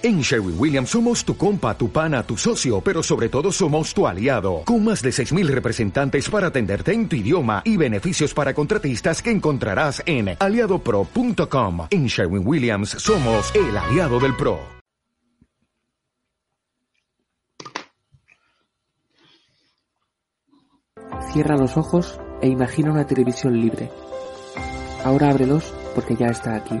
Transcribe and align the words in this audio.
En 0.00 0.20
Sherwin 0.20 0.54
Williams 0.56 0.90
somos 0.90 1.24
tu 1.24 1.36
compa, 1.36 1.76
tu 1.76 1.90
pana, 1.90 2.22
tu 2.22 2.36
socio, 2.36 2.80
pero 2.80 3.02
sobre 3.02 3.28
todo 3.28 3.50
somos 3.50 3.92
tu 3.92 4.06
aliado, 4.06 4.62
con 4.64 4.84
más 4.84 5.02
de 5.02 5.10
6.000 5.10 5.48
representantes 5.48 6.30
para 6.30 6.46
atenderte 6.48 6.92
en 6.92 7.08
tu 7.08 7.16
idioma 7.16 7.62
y 7.64 7.76
beneficios 7.76 8.32
para 8.32 8.54
contratistas 8.54 9.20
que 9.20 9.32
encontrarás 9.32 10.00
en 10.06 10.36
aliadopro.com. 10.38 11.88
En 11.90 12.06
Sherwin 12.06 12.46
Williams 12.46 12.90
somos 12.90 13.52
el 13.56 13.76
aliado 13.76 14.20
del 14.20 14.36
PRO. 14.36 14.60
Cierra 21.32 21.56
los 21.56 21.76
ojos 21.76 22.20
e 22.40 22.46
imagina 22.46 22.92
una 22.92 23.04
televisión 23.04 23.60
libre. 23.60 23.90
Ahora 25.04 25.30
ábrelos 25.30 25.74
porque 25.96 26.14
ya 26.14 26.26
está 26.26 26.54
aquí. 26.54 26.80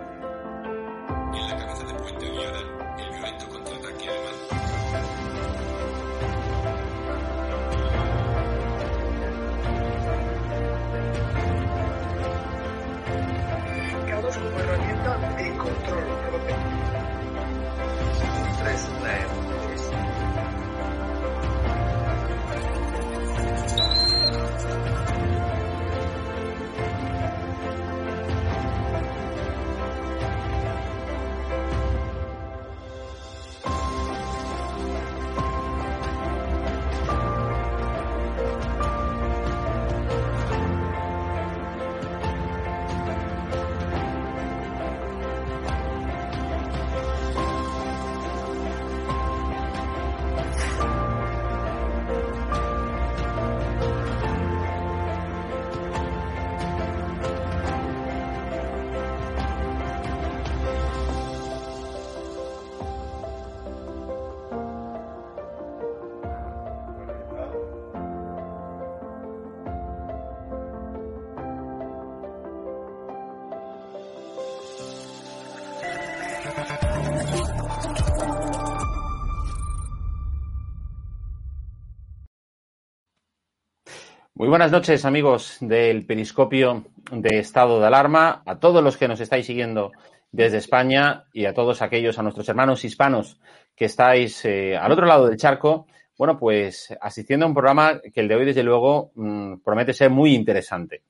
Buenas 84.51 84.73
noches, 84.73 85.05
amigos 85.05 85.55
del 85.61 86.05
Periscopio 86.05 86.83
de 87.09 87.39
Estado 87.39 87.79
de 87.79 87.87
Alarma, 87.87 88.43
a 88.45 88.59
todos 88.59 88.83
los 88.83 88.97
que 88.97 89.07
nos 89.07 89.21
estáis 89.21 89.45
siguiendo 89.45 89.93
desde 90.29 90.57
España 90.57 91.23
y 91.31 91.45
a 91.45 91.53
todos 91.53 91.81
aquellos, 91.81 92.19
a 92.19 92.21
nuestros 92.21 92.49
hermanos 92.49 92.83
hispanos 92.83 93.39
que 93.77 93.85
estáis 93.85 94.43
eh, 94.43 94.75
al 94.75 94.91
otro 94.91 95.05
lado 95.05 95.27
del 95.27 95.37
charco, 95.37 95.87
bueno, 96.17 96.37
pues 96.37 96.93
asistiendo 96.99 97.45
a 97.45 97.47
un 97.47 97.53
programa 97.53 98.01
que 98.13 98.19
el 98.19 98.27
de 98.27 98.35
hoy, 98.35 98.43
desde 98.43 98.63
luego, 98.63 99.13
mmm, 99.15 99.59
promete 99.63 99.93
ser 99.93 100.09
muy 100.09 100.35
interesante. 100.35 101.03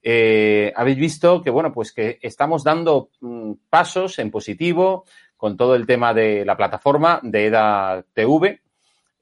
Eh, 0.00 0.72
habéis 0.76 0.98
visto 0.98 1.42
que, 1.42 1.50
bueno, 1.50 1.72
pues 1.72 1.92
que 1.92 2.20
estamos 2.22 2.62
dando 2.62 3.10
mmm, 3.20 3.54
pasos 3.68 4.20
en 4.20 4.30
positivo 4.30 5.06
con 5.36 5.56
todo 5.56 5.74
el 5.74 5.88
tema 5.88 6.14
de 6.14 6.44
la 6.44 6.56
plataforma 6.56 7.18
de 7.24 7.46
EDA 7.46 8.04
TV, 8.14 8.60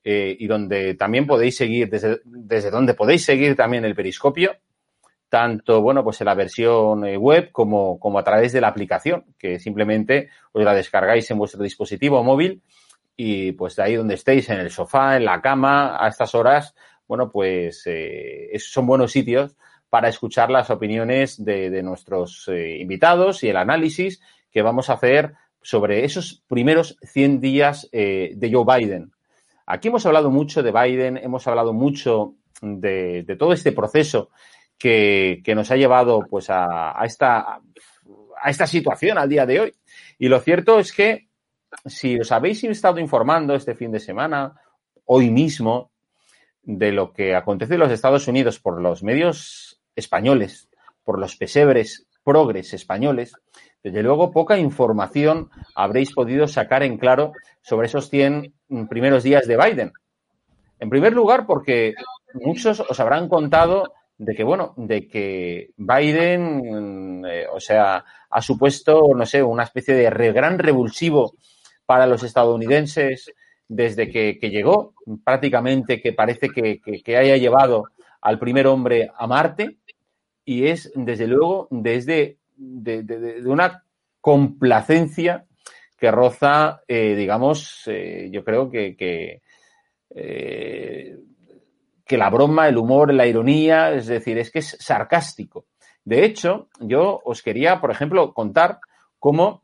eh, 0.07 0.37
y 0.39 0.47
donde 0.47 0.95
también 0.97 1.27
podéis 1.27 1.57
seguir, 1.57 1.89
desde, 1.89 2.21
desde 2.27 2.71
donde 2.71 2.93
podéis 2.93 3.25
seguir 3.25 3.57
también 3.57 3.87
el 3.87 3.95
periscopio, 3.95 4.59
tanto, 5.31 5.81
bueno, 5.81 6.05
pues 6.05 6.21
en 6.21 6.27
la 6.27 6.35
versión 6.35 7.07
eh, 7.07 7.17
web 7.17 7.51
como, 7.51 7.99
como 7.99 8.19
a 8.19 8.23
través 8.23 8.53
de 8.53 8.61
la 8.61 8.69
aplicación, 8.69 9.25
que 9.39 9.59
simplemente 9.59 10.29
os 10.53 10.63
la 10.63 10.75
descargáis 10.75 11.31
en 11.31 11.39
vuestro 11.39 11.63
dispositivo 11.63 12.23
móvil 12.23 12.63
y 13.17 13.53
pues 13.53 13.77
de 13.77 13.83
ahí 13.83 13.95
donde 13.95 14.15
estéis, 14.15 14.51
en 14.51 14.61
el 14.61 14.71
sofá, 14.71 15.17
en 15.17 15.25
la 15.25 15.41
cama, 15.41 15.97
a 15.99 16.07
estas 16.09 16.35
horas, 16.35 16.75
bueno, 17.09 17.31
pues 17.31 17.83
eh, 17.87 18.51
son 18.59 18.87
buenos 18.87 19.11
sitios 19.11 19.57
para 19.89 20.09
escuchar 20.09 20.51
las 20.51 20.69
opiniones 20.69 21.43
de, 21.43 21.71
de 21.71 21.83
nuestros 21.83 22.49
invitados 22.49 23.43
y 23.43 23.49
el 23.49 23.57
análisis 23.57 24.21
que 24.51 24.61
vamos 24.61 24.91
a 24.91 24.95
hacer 24.95 25.33
sobre 25.63 26.05
esos 26.05 26.43
primeros 26.47 26.99
100 27.03 27.41
días 27.41 27.89
de 27.91 28.51
Joe 28.53 28.65
Biden. 28.67 29.14
Aquí 29.67 29.89
hemos 29.89 30.05
hablado 30.07 30.31
mucho 30.31 30.63
de 30.63 30.73
Biden, 30.73 31.17
hemos 31.17 31.47
hablado 31.47 31.73
mucho 31.73 32.35
de, 32.61 33.25
todo 33.39 33.53
este 33.53 33.73
proceso 33.73 34.31
que, 34.79 35.41
que, 35.45 35.55
nos 35.55 35.71
ha 35.71 35.77
llevado 35.77 36.21
pues 36.29 36.51
a, 36.51 37.01
a, 37.01 37.05
esta, 37.05 37.61
a 38.41 38.51
esta 38.51 38.67
situación 38.67 39.19
al 39.19 39.29
día 39.29 39.47
de 39.47 39.61
hoy. 39.61 39.75
Y 40.19 40.29
lo 40.29 40.41
cierto 40.41 40.79
es 40.79 40.93
que 40.93 41.29
si 41.87 42.19
os 42.19 42.31
habéis 42.33 42.63
estado 42.65 42.99
informando 42.99 43.55
este 43.55 43.75
fin 43.75 43.91
de 43.91 44.01
semana, 44.01 44.55
hoy 45.07 45.31
mismo, 45.31 45.91
de 46.63 46.93
lo 46.93 47.13
que 47.13 47.35
acontece 47.35 47.75
en 47.75 47.81
los 47.81 47.93
Estados 47.93 48.27
Unidos 48.29 48.59
por 48.59 48.81
los 48.81 49.03
medios 49.03 49.81
españoles, 49.97 50.69
por 51.05 51.19
los 51.19 51.37
pesebres 51.37 52.07
progres 52.23 52.73
españoles, 52.73 53.35
desde 53.83 54.03
luego 54.03 54.31
poca 54.31 54.57
información 54.57 55.51
habréis 55.75 56.13
podido 56.13 56.49
sacar 56.49 56.83
en 56.83 56.97
claro 56.97 57.33
sobre 57.61 57.87
esos 57.87 58.09
100 58.09 58.55
primeros 58.89 59.23
días 59.23 59.47
de 59.47 59.57
Biden. 59.57 59.93
En 60.81 60.91
primer 60.91 61.13
lugar, 61.13 61.47
porque 61.47 61.95
muchos 62.35 62.81
os 62.81 63.01
habrán 63.01 63.29
contado 63.29 63.93
de 64.19 64.35
que, 64.35 64.45
bueno, 64.45 64.75
de 64.77 65.09
que 65.09 65.71
Biden, 65.77 67.25
eh, 67.27 67.47
o 67.53 67.61
sea, 67.61 68.05
ha 68.31 68.43
supuesto, 68.43 69.11
no 69.15 69.27
sé, 69.27 69.43
una 69.43 69.65
especie 69.65 69.95
de 69.95 70.11
re, 70.11 70.33
gran 70.33 70.59
revulsivo 70.59 71.35
para 71.87 72.07
los 72.07 72.23
estadounidenses 72.23 73.33
desde 73.67 74.11
que, 74.11 74.51
llegó, 74.51 74.95
prácticamente 75.25 76.01
que 76.01 76.13
parece 76.13 76.51
que, 76.51 77.17
haya 77.17 77.37
llevado 77.37 77.85
al 78.21 78.39
primer 78.39 78.67
hombre 78.67 79.11
a 79.17 79.27
Marte, 79.27 79.79
y 80.45 80.67
es, 80.67 80.93
desde 80.95 81.27
luego, 81.27 81.69
desde 81.71 82.39
de, 82.57 83.03
de, 83.03 83.19
de 83.19 83.49
una 83.49 83.85
complacencia 84.21 85.47
que 86.05 86.11
roza, 86.11 86.83
eh, 86.87 87.15
digamos, 87.15 87.85
eh, 87.87 88.29
yo 88.31 88.45
creo 88.45 88.71
que, 88.71 88.95
eh, 90.11 91.17
que, 92.05 92.19
la 92.19 92.29
broma, 92.29 92.69
el 92.69 92.77
humor, 92.77 93.15
la 93.15 93.27
ironía, 93.27 93.95
es 93.95 94.07
decir, 94.07 94.37
es 94.37 94.51
que 94.51 94.59
es 94.59 94.77
sarcástico. 94.79 95.65
De 96.05 96.27
hecho, 96.27 96.69
yo 96.79 97.23
os 97.25 97.41
quería, 97.41 97.81
por 97.81 97.91
ejemplo, 97.91 98.35
contar 98.35 98.81
cómo 99.19 99.63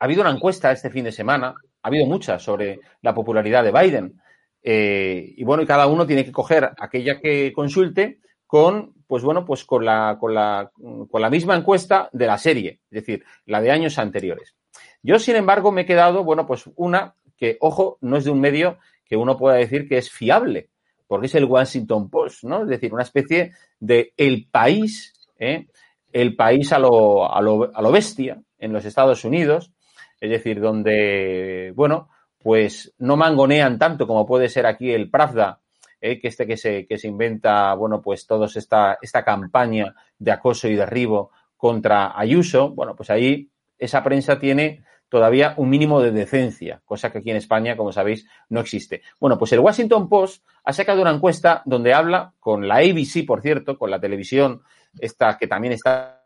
ha 0.00 0.06
habido 0.06 0.22
una 0.22 0.32
encuesta 0.32 0.72
este 0.72 0.90
fin 0.90 1.04
de 1.04 1.12
semana, 1.12 1.54
ha 1.82 1.86
habido 1.86 2.06
muchas 2.06 2.42
sobre 2.42 2.80
la 3.00 3.14
popularidad 3.14 3.62
de 3.62 3.70
Biden. 3.70 4.20
Y 4.60 5.44
bueno, 5.44 5.62
y 5.62 5.66
cada 5.66 5.86
uno 5.86 6.04
tiene 6.04 6.24
que 6.24 6.32
coger 6.32 6.68
aquella 6.80 7.20
que 7.20 7.52
consulte 7.52 8.18
con, 8.44 8.92
pues 9.06 9.22
bueno, 9.22 9.44
pues 9.44 9.64
con 9.64 9.84
la, 9.84 10.16
con 10.18 10.34
la, 10.34 10.72
con 11.08 11.22
la 11.22 11.30
misma 11.30 11.54
encuesta 11.54 12.10
de 12.12 12.26
la 12.26 12.38
serie, 12.38 12.80
es 12.90 13.06
decir, 13.06 13.24
la 13.46 13.60
de 13.60 13.70
años 13.70 14.00
anteriores. 14.00 14.56
Yo, 15.02 15.18
sin 15.18 15.36
embargo, 15.36 15.72
me 15.72 15.82
he 15.82 15.86
quedado, 15.86 16.24
bueno, 16.24 16.46
pues 16.46 16.64
una 16.76 17.14
que, 17.36 17.56
ojo, 17.60 17.98
no 18.00 18.16
es 18.16 18.24
de 18.24 18.30
un 18.30 18.40
medio 18.40 18.78
que 19.04 19.16
uno 19.16 19.36
pueda 19.36 19.56
decir 19.56 19.88
que 19.88 19.98
es 19.98 20.10
fiable, 20.10 20.68
porque 21.06 21.26
es 21.26 21.34
el 21.34 21.44
Washington 21.44 22.08
Post, 22.08 22.44
¿no? 22.44 22.62
Es 22.62 22.68
decir, 22.68 22.94
una 22.94 23.02
especie 23.02 23.52
de 23.80 24.12
el 24.16 24.46
país, 24.50 25.12
¿eh? 25.38 25.66
el 26.12 26.36
país 26.36 26.72
a 26.72 26.78
lo, 26.78 27.32
a, 27.32 27.40
lo, 27.42 27.70
a 27.74 27.82
lo 27.82 27.90
bestia 27.90 28.40
en 28.58 28.72
los 28.72 28.84
Estados 28.84 29.24
Unidos, 29.24 29.72
es 30.20 30.30
decir, 30.30 30.60
donde, 30.60 31.72
bueno, 31.74 32.08
pues 32.38 32.94
no 32.98 33.16
mangonean 33.16 33.78
tanto 33.78 34.06
como 34.06 34.24
puede 34.24 34.48
ser 34.48 34.66
aquí 34.66 34.92
el 34.92 35.10
Pravda, 35.10 35.60
eh, 36.00 36.20
que 36.20 36.28
este 36.28 36.46
que 36.46 36.56
se, 36.56 36.86
que 36.86 36.98
se 36.98 37.08
inventa, 37.08 37.74
bueno, 37.74 38.02
pues 38.02 38.26
todos 38.26 38.56
esta, 38.56 38.98
esta 39.00 39.24
campaña 39.24 39.94
de 40.18 40.32
acoso 40.32 40.68
y 40.68 40.74
derribo 40.74 41.30
contra 41.56 42.18
Ayuso, 42.18 42.70
bueno, 42.70 42.96
pues 42.96 43.10
ahí 43.10 43.48
esa 43.78 44.02
prensa 44.02 44.38
tiene 44.38 44.84
todavía 45.12 45.52
un 45.58 45.68
mínimo 45.68 46.00
de 46.00 46.10
decencia, 46.10 46.80
cosa 46.86 47.12
que 47.12 47.18
aquí 47.18 47.30
en 47.30 47.36
España, 47.36 47.76
como 47.76 47.92
sabéis, 47.92 48.26
no 48.48 48.60
existe. 48.60 49.02
Bueno, 49.20 49.36
pues 49.36 49.52
el 49.52 49.60
Washington 49.60 50.08
Post 50.08 50.42
ha 50.64 50.72
sacado 50.72 51.02
una 51.02 51.10
encuesta 51.10 51.60
donde 51.66 51.92
habla 51.92 52.32
con 52.40 52.66
la 52.66 52.76
ABC, 52.76 53.26
por 53.26 53.42
cierto, 53.42 53.76
con 53.76 53.90
la 53.90 54.00
televisión, 54.00 54.62
esta 54.98 55.36
que 55.36 55.46
también 55.46 55.74
está 55.74 56.24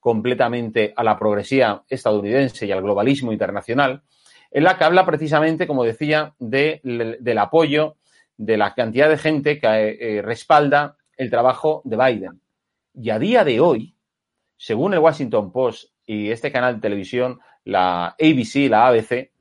completamente 0.00 0.94
a 0.96 1.04
la 1.04 1.18
progresía 1.18 1.82
estadounidense 1.86 2.64
y 2.64 2.72
al 2.72 2.80
globalismo 2.80 3.32
internacional, 3.32 4.02
en 4.50 4.64
la 4.64 4.78
que 4.78 4.84
habla 4.84 5.04
precisamente, 5.04 5.66
como 5.66 5.84
decía, 5.84 6.32
de, 6.38 6.80
del 6.82 7.36
apoyo 7.36 7.96
de 8.38 8.56
la 8.56 8.72
cantidad 8.72 9.10
de 9.10 9.18
gente 9.18 9.58
que 9.58 9.98
eh, 10.00 10.22
respalda 10.22 10.96
el 11.18 11.28
trabajo 11.28 11.82
de 11.84 11.98
Biden. 11.98 12.40
Y 12.94 13.10
a 13.10 13.18
día 13.18 13.44
de 13.44 13.60
hoy, 13.60 13.94
según 14.56 14.94
el 14.94 15.00
Washington 15.00 15.52
Post 15.52 15.91
y 16.06 16.30
este 16.30 16.52
canal 16.52 16.76
de 16.76 16.80
televisión, 16.80 17.40
la 17.64 18.16
ABC, 18.18 18.68
la 18.68 18.88
ABC, 18.88 19.32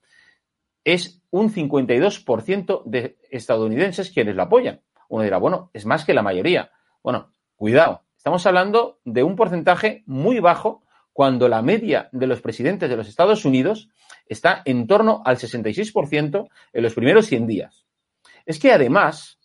es 0.83 1.21
un 1.29 1.53
52% 1.53 2.83
de 2.85 3.17
estadounidenses 3.29 4.11
quienes 4.11 4.35
lo 4.35 4.43
apoyan. 4.43 4.81
Uno 5.09 5.23
dirá, 5.23 5.37
bueno, 5.37 5.69
es 5.73 5.85
más 5.85 6.05
que 6.05 6.13
la 6.13 6.21
mayoría. 6.21 6.71
Bueno, 7.03 7.31
cuidado, 7.55 8.03
estamos 8.17 8.45
hablando 8.45 8.99
de 9.03 9.23
un 9.23 9.35
porcentaje 9.35 10.03
muy 10.05 10.39
bajo 10.39 10.83
cuando 11.13 11.49
la 11.49 11.61
media 11.61 12.09
de 12.11 12.27
los 12.27 12.41
presidentes 12.41 12.89
de 12.89 12.95
los 12.95 13.07
Estados 13.07 13.45
Unidos 13.45 13.89
está 14.27 14.61
en 14.65 14.87
torno 14.87 15.21
al 15.25 15.37
66% 15.37 16.49
en 16.73 16.83
los 16.83 16.93
primeros 16.93 17.25
100 17.25 17.47
días. 17.47 17.85
Es 18.45 18.59
que 18.59 18.71
además, 18.71 19.37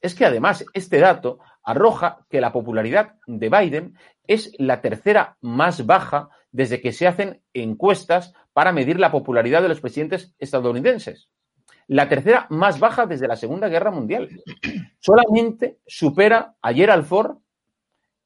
es 0.00 0.14
que 0.14 0.24
además 0.24 0.64
este 0.72 0.98
dato 0.98 1.38
arroja 1.62 2.26
que 2.30 2.40
la 2.40 2.52
popularidad 2.52 3.14
de 3.26 3.48
Biden 3.48 3.98
es 4.26 4.52
la 4.58 4.80
tercera 4.80 5.36
más 5.40 5.86
baja 5.86 6.28
desde 6.50 6.80
que 6.80 6.92
se 6.92 7.06
hacen 7.06 7.42
encuestas 7.52 8.34
para 8.52 8.72
medir 8.72 8.98
la 8.98 9.10
popularidad 9.10 9.62
de 9.62 9.68
los 9.68 9.80
presidentes 9.80 10.34
estadounidenses. 10.38 11.28
La 11.86 12.08
tercera 12.08 12.46
más 12.50 12.78
baja 12.78 13.06
desde 13.06 13.28
la 13.28 13.36
Segunda 13.36 13.68
Guerra 13.68 13.90
Mundial. 13.90 14.28
Solamente 14.98 15.78
supera 15.86 16.54
a 16.60 16.72
Gerald 16.72 17.04
Ford 17.04 17.38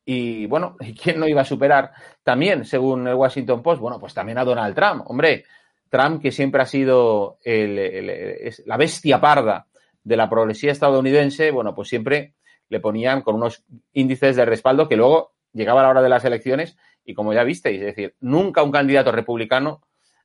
y, 0.05 0.46
bueno, 0.46 0.76
¿quién 1.02 1.20
no 1.20 1.29
iba 1.29 1.43
a 1.43 1.46
superar 1.46 1.93
también, 2.23 2.64
según 2.64 3.06
el 3.06 3.14
Washington 3.14 3.62
Post? 3.62 3.81
Bueno, 3.81 4.00
pues 4.00 4.14
también 4.14 4.38
a 4.38 4.44
Donald 4.44 4.75
Trump. 4.75 5.05
Hombre, 5.06 5.44
Trump, 5.88 6.23
que 6.23 6.32
siempre 6.32 6.62
ha 6.62 6.67
sido 6.67 7.38
la 7.44 8.76
bestia 8.76 9.20
parda 9.20 9.67
de 10.02 10.17
la 10.17 10.29
progresía 10.29 10.73
estadounidense, 10.73 11.50
bueno, 11.50 11.75
pues 11.75 11.88
siempre 11.88 12.34
le 12.72 12.80
ponían 12.80 13.20
con 13.20 13.34
unos 13.34 13.64
índices 13.92 14.34
de 14.34 14.46
respaldo 14.46 14.88
que 14.88 14.96
luego 14.96 15.34
llegaba 15.52 15.82
la 15.82 15.90
hora 15.90 16.00
de 16.00 16.08
las 16.08 16.24
elecciones 16.24 16.78
y 17.04 17.12
como 17.12 17.34
ya 17.34 17.44
visteis, 17.44 17.80
es 17.80 17.86
decir, 17.86 18.16
nunca 18.19 18.62
un 18.62 18.72
candidato 18.72 19.12
republicano 19.12 19.82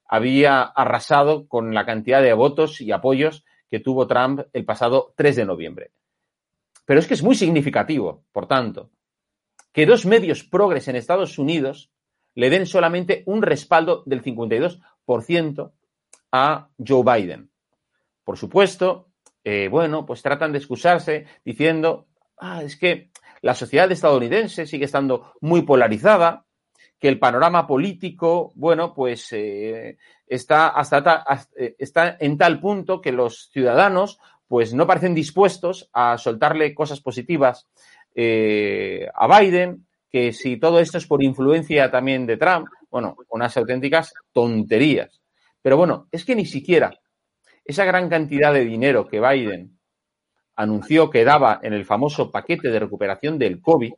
había 0.07 0.61
arrasado 0.61 1.49
con 1.49 1.73
la 1.73 1.85
cantidad 1.85 2.21
de 2.21 2.31
votos 2.31 2.79
y 2.79 2.93
apoyos 2.93 3.43
que 3.69 3.81
tuvo 3.81 4.07
Trump 4.07 4.43
el 4.53 4.63
pasado 4.63 5.13
3 5.17 5.35
de 5.35 5.45
noviembre. 5.45 5.91
Pero 6.85 7.01
es 7.01 7.07
que 7.07 7.15
es 7.15 7.21
muy 7.21 7.35
significativo, 7.35 8.23
por 8.31 8.47
tanto, 8.47 8.91
que 9.73 9.85
dos 9.85 10.05
medios 10.05 10.45
progres 10.45 10.87
en 10.87 10.95
Estados 10.95 11.37
Unidos 11.37 11.91
le 12.33 12.49
den 12.49 12.65
solamente 12.65 13.23
un 13.25 13.41
respaldo 13.41 14.03
del 14.05 14.23
52% 14.23 15.71
a 16.31 16.69
Joe 16.77 17.03
Biden. 17.03 17.49
Por 18.23 18.37
supuesto, 18.37 19.09
eh, 19.43 19.67
bueno, 19.69 20.05
pues 20.05 20.21
tratan 20.21 20.53
de 20.53 20.59
excusarse 20.59 21.25
diciendo, 21.43 22.07
ah, 22.37 22.63
es 22.63 22.75
que 22.77 23.09
la 23.41 23.55
sociedad 23.55 23.91
estadounidense 23.91 24.65
sigue 24.65 24.85
estando 24.85 25.33
muy 25.41 25.61
polarizada, 25.61 26.45
que 26.99 27.07
el 27.07 27.19
panorama 27.19 27.67
político, 27.67 28.51
bueno, 28.55 28.93
pues 28.93 29.27
eh, 29.31 29.97
está, 30.25 30.69
hasta, 30.69 31.23
eh, 31.55 31.75
está 31.77 32.17
en 32.19 32.37
tal 32.37 32.59
punto 32.59 33.01
que 33.01 33.11
los 33.11 33.49
ciudadanos 33.51 34.19
pues 34.47 34.73
no 34.73 34.87
parecen 34.87 35.13
dispuestos 35.13 35.89
a 35.93 36.17
soltarle 36.17 36.73
cosas 36.73 37.01
positivas 37.01 37.67
eh, 38.15 39.07
a 39.13 39.39
Biden, 39.39 39.85
que 40.09 40.31
si 40.31 40.57
todo 40.57 40.79
esto 40.79 40.97
es 40.97 41.05
por 41.05 41.21
influencia 41.21 41.91
también 41.91 42.25
de 42.25 42.37
Trump, 42.37 42.67
bueno, 42.89 43.17
unas 43.29 43.55
auténticas 43.57 44.13
tonterías. 44.31 45.21
Pero 45.61 45.77
bueno, 45.77 46.07
es 46.11 46.23
que 46.23 46.35
ni 46.35 46.45
siquiera 46.45 46.97
esa 47.65 47.83
gran 47.83 48.09
cantidad 48.09 48.53
de 48.53 48.63
dinero 48.63 49.07
que 49.07 49.19
Biden 49.19 49.76
anunció 50.57 51.09
que 51.09 51.23
daba 51.23 51.59
en 51.61 51.71
el 51.71 51.85
famoso 51.85 52.31
paquete 52.31 52.69
de 52.69 52.79
recuperación 52.79 53.37
del 53.37 53.61
COVID, 53.61 53.93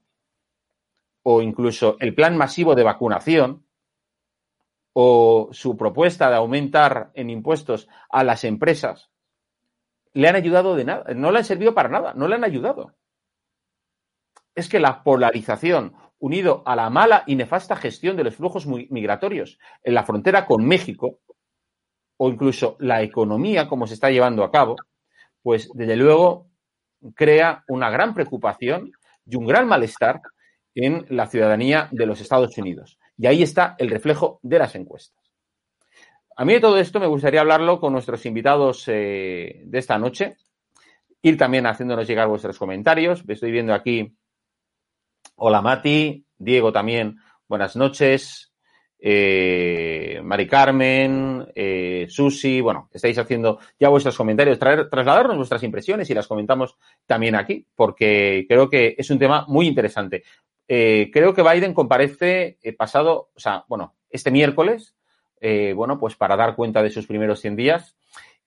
o 1.24 1.42
incluso 1.42 1.96
el 2.00 2.14
plan 2.14 2.38
masivo 2.38 2.76
de 2.76 2.84
vacunación, 2.84 3.66
o 4.94 5.50
su 5.52 5.78
propuesta 5.78 6.30
de 6.30 6.36
aumentar 6.36 7.12
en 7.14 7.30
impuestos 7.30 7.88
a 8.10 8.24
las 8.24 8.44
empresas, 8.44 9.10
le 10.14 10.28
han 10.28 10.36
ayudado 10.36 10.76
de 10.76 10.84
nada, 10.84 11.14
no 11.14 11.32
le 11.32 11.40
han 11.40 11.46
servido 11.46 11.74
para 11.74 11.90
nada, 11.90 12.14
no 12.14 12.28
le 12.28 12.36
han 12.36 12.44
ayudado. 12.44 12.94
Es 14.54 14.68
que 14.68 14.80
la 14.80 15.04
polarización, 15.04 15.94
unido 16.18 16.64
a 16.66 16.76
la 16.76 16.90
mala 16.90 17.24
y 17.26 17.36
nefasta 17.36 17.78
gestión 17.78 18.18
de 18.18 18.26
los 18.26 18.36
flujos 18.36 18.68
migratorios 18.68 19.60
en 19.84 19.94
la 19.94 20.04
frontera 20.04 20.46
con 20.46 20.66
México, 20.66 21.20
o 22.18 22.30
incluso 22.30 22.76
la 22.80 23.02
economía 23.02 23.70
como 23.70 23.88
se 23.88 23.94
está 23.94 24.10
llevando 24.10 24.44
a 24.44 24.52
cabo, 24.52 24.76
pues 25.42 25.70
desde 25.74 25.96
luego 25.96 26.49
crea 27.16 27.64
una 27.68 27.90
gran 27.90 28.14
preocupación 28.14 28.92
y 29.26 29.36
un 29.36 29.46
gran 29.46 29.68
malestar 29.68 30.22
en 30.76 31.06
la 31.10 31.28
ciudadanía 31.28 31.88
de 31.92 32.06
los 32.06 32.22
Estados 32.22 32.58
Unidos. 32.58 32.98
Y 33.18 33.28
ahí 33.28 33.44
está 33.44 33.76
el 33.78 33.90
reflejo 33.90 34.40
de 34.44 34.60
las 34.60 34.76
encuestas. 34.76 35.20
A 36.36 36.46
mí 36.46 36.54
de 36.54 36.62
todo 36.62 36.78
esto 36.78 37.00
me 37.00 37.08
gustaría 37.08 37.42
hablarlo 37.42 37.80
con 37.80 37.92
nuestros 37.92 38.26
invitados 38.26 38.84
eh, 38.88 39.62
de 39.66 39.80
esta 39.80 39.98
noche, 39.98 40.38
ir 41.22 41.38
también 41.38 41.66
haciéndonos 41.66 42.08
llegar 42.08 42.28
vuestros 42.28 42.58
comentarios. 42.58 43.24
Estoy 43.28 43.52
viendo 43.52 43.74
aquí, 43.74 44.16
hola 45.36 45.62
Mati, 45.62 46.26
Diego 46.38 46.72
también, 46.72 47.18
buenas 47.48 47.76
noches 47.76 48.49
eh, 49.02 50.20
Mari 50.24 50.48
Carmen, 50.48 51.48
eh, 51.56 52.06
Susi, 52.10 52.60
bueno, 52.60 52.90
estáis 52.94 53.18
haciendo 53.18 53.60
ya 53.80 53.90
vuestros 53.90 54.18
comentarios, 54.18 54.60
traer, 54.60 54.90
trasladarnos 54.90 55.38
vuestras 55.38 55.64
impresiones 55.64 56.10
y 56.10 56.14
las 56.14 56.28
comentamos 56.28 56.78
también 57.06 57.36
aquí, 57.36 57.66
porque 57.76 58.46
creo 58.48 58.70
que 58.70 58.96
es 58.98 59.10
un 59.10 59.20
tema 59.20 59.46
muy 59.48 59.68
interesante. 59.68 60.24
Eh, 60.72 61.10
creo 61.12 61.34
que 61.34 61.42
Biden 61.42 61.74
comparece 61.74 62.60
eh, 62.62 62.74
pasado, 62.74 63.32
o 63.36 63.40
sea, 63.40 63.66
bueno, 63.68 63.96
este 64.12 64.30
miércoles, 64.30 64.96
eh, 65.42 65.74
bueno, 65.76 65.98
pues 65.98 66.16
para 66.16 66.36
dar 66.36 66.56
cuenta 66.56 66.84
de 66.84 66.92
sus 66.92 67.08
primeros 67.08 67.42
100 67.42 67.56
días. 67.56 67.96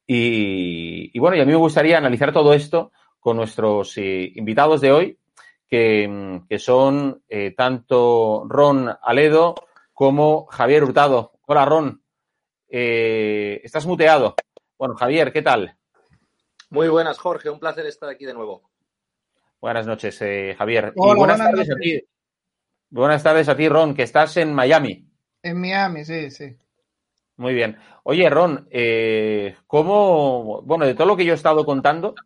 Y, 0.06 1.10
y, 1.12 1.18
bueno, 1.18 1.36
y 1.36 1.40
a 1.40 1.44
mí 1.44 1.50
me 1.50 1.58
gustaría 1.58 1.98
analizar 1.98 2.32
todo 2.32 2.54
esto 2.54 2.92
con 3.18 3.36
nuestros 3.36 3.98
eh, 3.98 4.30
invitados 4.36 4.80
de 4.80 4.92
hoy, 4.92 5.18
que, 5.68 6.40
que 6.48 6.58
son 6.58 7.22
tanto 7.56 8.44
Ron 8.46 8.90
Aledo, 9.02 9.54
como 10.02 10.46
Javier 10.46 10.82
Hurtado. 10.82 11.30
Hola, 11.46 11.64
Ron. 11.64 12.02
Eh, 12.68 13.60
estás 13.62 13.86
muteado. 13.86 14.34
Bueno, 14.76 14.96
Javier, 14.96 15.32
¿qué 15.32 15.42
tal? 15.42 15.76
Muy 16.70 16.88
buenas, 16.88 17.20
Jorge. 17.20 17.48
Un 17.48 17.60
placer 17.60 17.86
estar 17.86 18.08
aquí 18.08 18.24
de 18.24 18.34
nuevo. 18.34 18.68
Buenas 19.60 19.86
noches, 19.86 20.20
eh, 20.22 20.56
Javier. 20.58 20.92
Hola, 20.96 21.12
y 21.12 21.16
buenas, 21.18 21.38
buenas 21.38 21.38
tardes 21.38 21.68
noches. 21.68 21.76
a 21.76 21.78
ti. 21.78 22.08
Buenas 22.90 23.22
tardes 23.22 23.48
a 23.48 23.56
ti, 23.56 23.68
Ron, 23.68 23.94
que 23.94 24.02
estás 24.02 24.36
en 24.38 24.52
Miami. 24.52 25.06
En 25.40 25.60
Miami, 25.60 26.04
sí, 26.04 26.32
sí. 26.32 26.56
Muy 27.36 27.54
bien. 27.54 27.78
Oye, 28.02 28.28
Ron, 28.28 28.66
eh, 28.72 29.54
¿cómo, 29.68 30.62
bueno, 30.62 30.84
de 30.84 30.94
todo 30.94 31.06
lo 31.06 31.16
que 31.16 31.24
yo 31.24 31.32
he 31.32 31.36
estado 31.36 31.64
contando, 31.64 32.16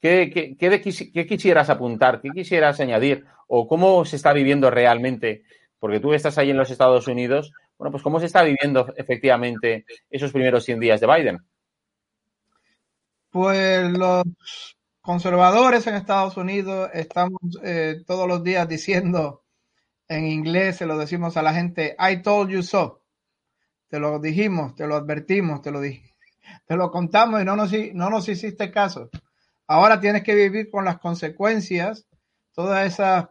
¿qué, 0.00 0.30
qué, 0.32 0.56
qué, 0.56 1.10
qué 1.12 1.26
quisieras 1.26 1.68
apuntar? 1.68 2.20
¿Qué 2.20 2.30
quisieras 2.30 2.78
añadir? 2.78 3.26
¿O 3.48 3.66
cómo 3.66 4.04
se 4.04 4.14
está 4.14 4.32
viviendo 4.32 4.70
realmente 4.70 5.42
porque 5.78 6.00
tú 6.00 6.12
estás 6.12 6.38
ahí 6.38 6.50
en 6.50 6.56
los 6.56 6.70
Estados 6.70 7.06
Unidos, 7.06 7.52
bueno, 7.76 7.92
pues 7.92 8.02
¿cómo 8.02 8.18
se 8.18 8.26
está 8.26 8.42
viviendo 8.42 8.92
efectivamente 8.96 9.84
esos 10.10 10.32
primeros 10.32 10.64
100 10.64 10.80
días 10.80 11.00
de 11.00 11.06
Biden? 11.06 11.38
Pues 13.30 13.90
los 13.90 14.24
conservadores 15.00 15.86
en 15.86 15.94
Estados 15.94 16.36
Unidos 16.36 16.90
estamos 16.92 17.40
eh, 17.62 18.02
todos 18.06 18.26
los 18.26 18.42
días 18.42 18.68
diciendo 18.68 19.44
en 20.08 20.26
inglés, 20.26 20.76
se 20.76 20.86
lo 20.86 20.98
decimos 20.98 21.36
a 21.36 21.42
la 21.42 21.54
gente, 21.54 21.94
I 21.98 22.22
told 22.22 22.50
you 22.50 22.62
so. 22.62 23.02
Te 23.88 24.00
lo 24.00 24.18
dijimos, 24.18 24.74
te 24.74 24.86
lo 24.86 24.96
advertimos, 24.96 25.62
te 25.62 25.70
lo 25.70 25.80
dije, 25.80 26.14
te 26.66 26.76
lo 26.76 26.90
contamos 26.90 27.40
y 27.40 27.44
no 27.44 27.54
nos, 27.56 27.72
no 27.94 28.10
nos 28.10 28.28
hiciste 28.28 28.70
caso. 28.70 29.10
Ahora 29.66 30.00
tienes 30.00 30.22
que 30.22 30.34
vivir 30.34 30.70
con 30.70 30.84
las 30.84 30.98
consecuencias, 30.98 32.06
todas 32.52 32.86
esas 32.86 33.28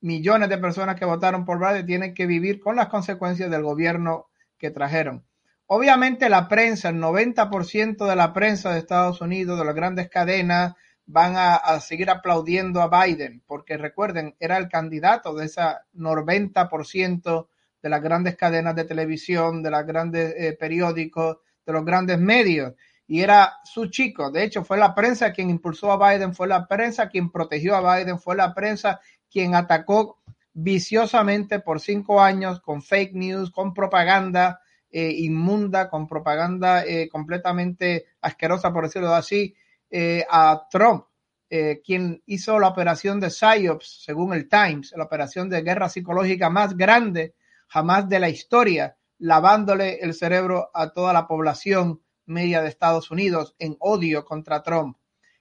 millones 0.00 0.48
de 0.48 0.58
personas 0.58 0.96
que 0.96 1.04
votaron 1.04 1.44
por 1.44 1.58
Biden 1.58 1.86
tienen 1.86 2.14
que 2.14 2.26
vivir 2.26 2.60
con 2.60 2.76
las 2.76 2.88
consecuencias 2.88 3.50
del 3.50 3.62
gobierno 3.62 4.28
que 4.58 4.70
trajeron. 4.70 5.24
Obviamente 5.66 6.28
la 6.28 6.48
prensa, 6.48 6.88
el 6.88 6.96
90% 6.96 8.08
de 8.08 8.16
la 8.16 8.32
prensa 8.32 8.72
de 8.72 8.80
Estados 8.80 9.20
Unidos, 9.20 9.58
de 9.58 9.64
las 9.64 9.74
grandes 9.74 10.08
cadenas, 10.08 10.74
van 11.06 11.34
a, 11.36 11.80
seguir 11.80 12.08
aplaudiendo 12.10 12.80
a 12.80 13.04
Biden, 13.04 13.42
porque 13.46 13.76
recuerden, 13.76 14.36
era 14.38 14.56
el 14.58 14.68
candidato 14.68 15.34
de 15.34 15.46
ese 15.46 15.62
90% 15.94 17.48
de 17.82 17.88
las 17.88 18.02
grandes 18.02 18.36
cadenas 18.36 18.76
de 18.76 18.84
televisión, 18.84 19.62
de 19.62 19.70
los 19.70 19.84
grandes 19.86 20.34
eh, 20.36 20.56
periódicos, 20.58 21.38
de 21.66 21.72
los 21.72 21.84
grandes 21.84 22.18
medios. 22.18 22.74
Y 23.06 23.22
era 23.22 23.54
su 23.64 23.86
chico. 23.86 24.30
De 24.30 24.44
hecho, 24.44 24.64
fue 24.64 24.78
la 24.78 24.94
prensa 24.94 25.32
quien 25.32 25.50
impulsó 25.50 25.90
a 25.90 26.12
Biden, 26.12 26.34
fue 26.34 26.46
la 26.46 26.68
prensa 26.68 27.08
quien 27.08 27.30
protegió 27.30 27.74
a 27.74 27.96
Biden, 27.96 28.20
fue 28.20 28.36
la 28.36 28.54
prensa 28.54 29.00
quien 29.30 29.54
atacó 29.54 30.18
viciosamente 30.52 31.60
por 31.60 31.80
cinco 31.80 32.20
años 32.20 32.60
con 32.60 32.82
fake 32.82 33.14
news, 33.14 33.50
con 33.50 33.72
propaganda 33.72 34.60
eh, 34.90 35.12
inmunda, 35.18 35.88
con 35.88 36.06
propaganda 36.06 36.84
eh, 36.84 37.08
completamente 37.08 38.06
asquerosa, 38.20 38.72
por 38.72 38.84
decirlo 38.84 39.14
así, 39.14 39.54
eh, 39.90 40.24
a 40.28 40.66
Trump, 40.70 41.04
eh, 41.48 41.80
quien 41.84 42.22
hizo 42.26 42.60
la 42.60 42.68
operación 42.68 43.18
de 43.18 43.28
PSYOPS, 43.28 44.04
según 44.04 44.34
el 44.34 44.48
Times, 44.48 44.92
la 44.96 45.04
operación 45.04 45.48
de 45.48 45.62
guerra 45.62 45.88
psicológica 45.88 46.48
más 46.48 46.76
grande 46.76 47.34
jamás 47.66 48.08
de 48.08 48.20
la 48.20 48.28
historia, 48.28 48.96
lavándole 49.18 49.98
el 50.00 50.14
cerebro 50.14 50.70
a 50.74 50.92
toda 50.92 51.12
la 51.12 51.26
población 51.26 52.00
media 52.26 52.62
de 52.62 52.68
Estados 52.68 53.10
Unidos 53.10 53.56
en 53.58 53.76
odio 53.80 54.24
contra 54.24 54.62
Trump. 54.62 54.96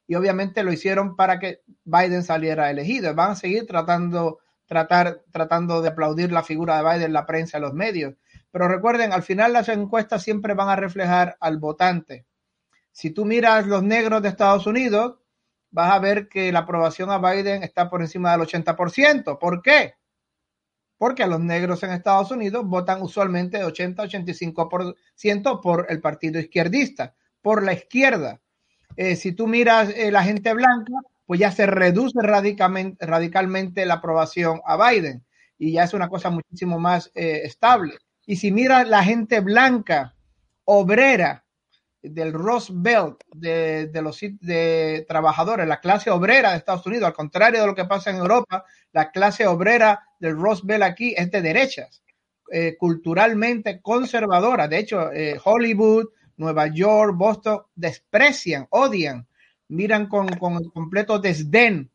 Y 0.10 0.16
obviamente 0.16 0.64
lo 0.64 0.74
hicieron 0.74 1.16
para 1.16 1.38
que 1.38 1.62
Biden 1.84 2.24
saliera 2.24 2.72
elegido. 2.72 3.14
Van 3.14 3.34
a 3.34 3.36
seguir 3.36 3.68
tratando, 3.68 4.40
tratar, 4.66 5.22
tratando 5.32 5.84
de 5.84 5.90
aplaudir 5.90 6.32
la 6.32 6.42
figura 6.42 6.78
de 6.78 6.98
Biden, 6.98 7.14
la 7.14 7.28
prensa, 7.28 7.60
los 7.60 7.76
medios. 7.76 8.16
Pero 8.50 8.68
recuerden, 8.68 9.14
al 9.14 9.22
final 9.22 9.54
las 9.54 9.70
encuestas 9.70 10.24
siempre 10.24 10.56
van 10.56 10.70
a 10.70 10.76
reflejar 10.76 11.38
al 11.40 11.60
votante. 11.60 12.26
Si 12.92 13.12
tú 13.12 13.24
miras 13.24 13.68
los 13.68 13.84
negros 13.84 14.24
de 14.24 14.30
Estados 14.30 14.66
Unidos, 14.66 15.20
vas 15.70 15.92
a 15.92 16.00
ver 16.00 16.28
que 16.28 16.52
la 16.52 16.62
aprobación 16.62 17.12
a 17.12 17.20
Biden 17.20 17.62
está 17.62 17.88
por 17.88 18.02
encima 18.02 18.32
del 18.32 18.48
80%. 18.48 19.38
¿Por 19.38 19.62
qué? 19.62 19.94
Porque 20.98 21.28
los 21.28 21.40
negros 21.40 21.84
en 21.84 21.92
Estados 21.92 22.32
Unidos 22.32 22.66
votan 22.66 23.04
usualmente 23.04 23.60
de 23.60 23.66
80-85% 23.66 25.62
por 25.62 25.86
el 25.88 26.02
partido 26.02 26.40
izquierdista, 26.40 27.14
por 27.44 27.62
la 27.62 27.74
izquierda. 27.74 28.42
Eh, 29.02 29.16
si 29.16 29.32
tú 29.32 29.48
miras 29.48 29.92
eh, 29.96 30.12
la 30.12 30.24
gente 30.24 30.54
blanca, 30.54 30.92
pues 31.26 31.40
ya 31.40 31.54
se 31.54 31.66
reduce 31.66 32.20
radicalmente, 32.22 33.86
la 33.86 33.94
aprobación 33.94 34.60
a 34.66 34.76
Biden 34.76 35.24
y 35.58 35.72
ya 35.72 35.86
es 35.86 35.94
una 35.94 36.10
cosa 36.10 36.30
muchísimo 36.30 36.80
más 36.80 37.10
eh, 37.16 37.44
estable. 37.46 37.94
Y 38.26 38.36
si 38.36 38.52
miras 38.52 38.90
la 38.90 39.02
gente 39.02 39.40
blanca, 39.40 40.16
obrera, 40.66 41.46
del 42.02 42.34
Rust 42.34 42.72
Belt, 42.74 43.24
de, 43.34 43.90
los 44.02 44.20
trabajadores, 45.08 45.66
la 45.66 45.80
clase 45.80 46.10
obrera 46.12 46.52
de 46.52 46.58
Estados 46.58 46.86
Unidos, 46.86 47.08
al 47.08 47.14
contrario 47.14 47.62
de 47.62 47.68
lo 47.68 47.76
que 47.76 47.86
pasa 47.86 48.10
en 48.10 48.18
Europa, 48.18 48.66
la 48.92 49.12
clase 49.12 49.48
obrera 49.48 50.08
del 50.20 50.36
Rust 50.36 50.66
Belt 50.66 50.84
aquí 50.84 51.14
es 51.18 51.32
de 51.32 51.42
derechas, 51.42 52.04
culturalmente 52.78 53.82
conservadora. 53.82 54.68
De 54.68 54.78
hecho, 54.78 55.10
Hollywood, 55.44 56.08
Nueva 56.40 56.68
York, 56.68 57.16
Boston 57.16 57.62
desprecian, 57.76 58.66
odian, 58.72 59.28
miran 59.68 60.08
con, 60.08 60.28
con 60.38 60.64
completo 60.72 61.20
desdén 61.20 61.92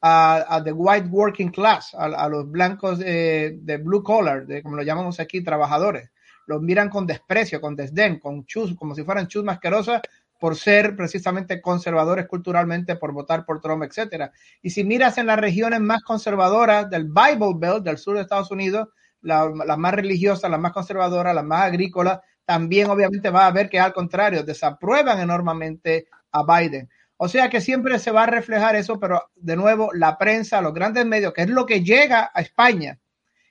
a, 0.00 0.56
a, 0.56 0.62
the 0.62 0.72
white 0.72 1.08
working 1.08 1.50
class, 1.50 1.92
a, 1.94 2.04
a 2.04 2.28
los 2.28 2.48
blancos 2.48 3.00
de, 3.00 3.58
de 3.60 3.76
blue 3.78 4.04
collar, 4.04 4.46
de, 4.46 4.62
como 4.62 4.76
lo 4.76 4.82
llamamos 4.84 5.18
aquí, 5.18 5.42
trabajadores 5.42 6.10
los 6.46 6.62
miran 6.62 6.88
con 6.88 7.06
desprecio, 7.06 7.60
con 7.60 7.76
desdén, 7.76 8.18
con 8.18 8.46
chus, 8.46 8.74
como 8.76 8.94
si 8.94 9.04
fueran 9.04 9.26
chus 9.26 9.44
masquerosas 9.44 10.00
por 10.38 10.54
ser 10.56 10.96
precisamente 10.96 11.60
conservadores 11.60 12.26
culturalmente, 12.26 12.96
por 12.96 13.12
votar 13.12 13.44
por 13.44 13.60
Trump, 13.60 13.82
etcétera. 13.82 14.32
Y 14.62 14.70
si 14.70 14.84
miras 14.84 15.18
en 15.18 15.26
las 15.26 15.38
regiones 15.38 15.80
más 15.80 16.02
conservadoras 16.02 16.88
del 16.90 17.04
Bible 17.04 17.54
Belt, 17.56 17.84
del 17.84 17.98
sur 17.98 18.16
de 18.16 18.22
Estados 18.22 18.50
Unidos, 18.50 18.88
las 19.22 19.48
la 19.66 19.76
más 19.76 19.94
religiosas, 19.94 20.50
las 20.50 20.60
más 20.60 20.72
conservadoras, 20.72 21.34
las 21.34 21.44
más 21.44 21.62
agrícolas, 21.62 22.20
también 22.46 22.88
obviamente 22.88 23.28
va 23.28 23.46
a 23.46 23.50
ver 23.50 23.68
que 23.68 23.78
al 23.78 23.92
contrario, 23.92 24.44
desaprueban 24.44 25.20
enormemente 25.20 26.06
a 26.30 26.44
Biden. 26.44 26.88
O 27.18 27.28
sea 27.28 27.50
que 27.50 27.60
siempre 27.60 27.98
se 27.98 28.10
va 28.10 28.24
a 28.24 28.26
reflejar 28.26 28.76
eso, 28.76 29.00
pero 29.00 29.30
de 29.34 29.56
nuevo, 29.56 29.90
la 29.92 30.16
prensa, 30.16 30.60
los 30.60 30.72
grandes 30.72 31.04
medios, 31.04 31.32
que 31.32 31.42
es 31.42 31.50
lo 31.50 31.66
que 31.66 31.82
llega 31.82 32.30
a 32.32 32.40
España, 32.40 32.98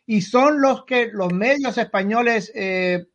y 0.05 0.21
son 0.21 0.61
los 0.61 0.85
que 0.85 1.09
los 1.11 1.33
medios 1.33 1.77
españoles 1.77 2.51
eh, 2.55 3.05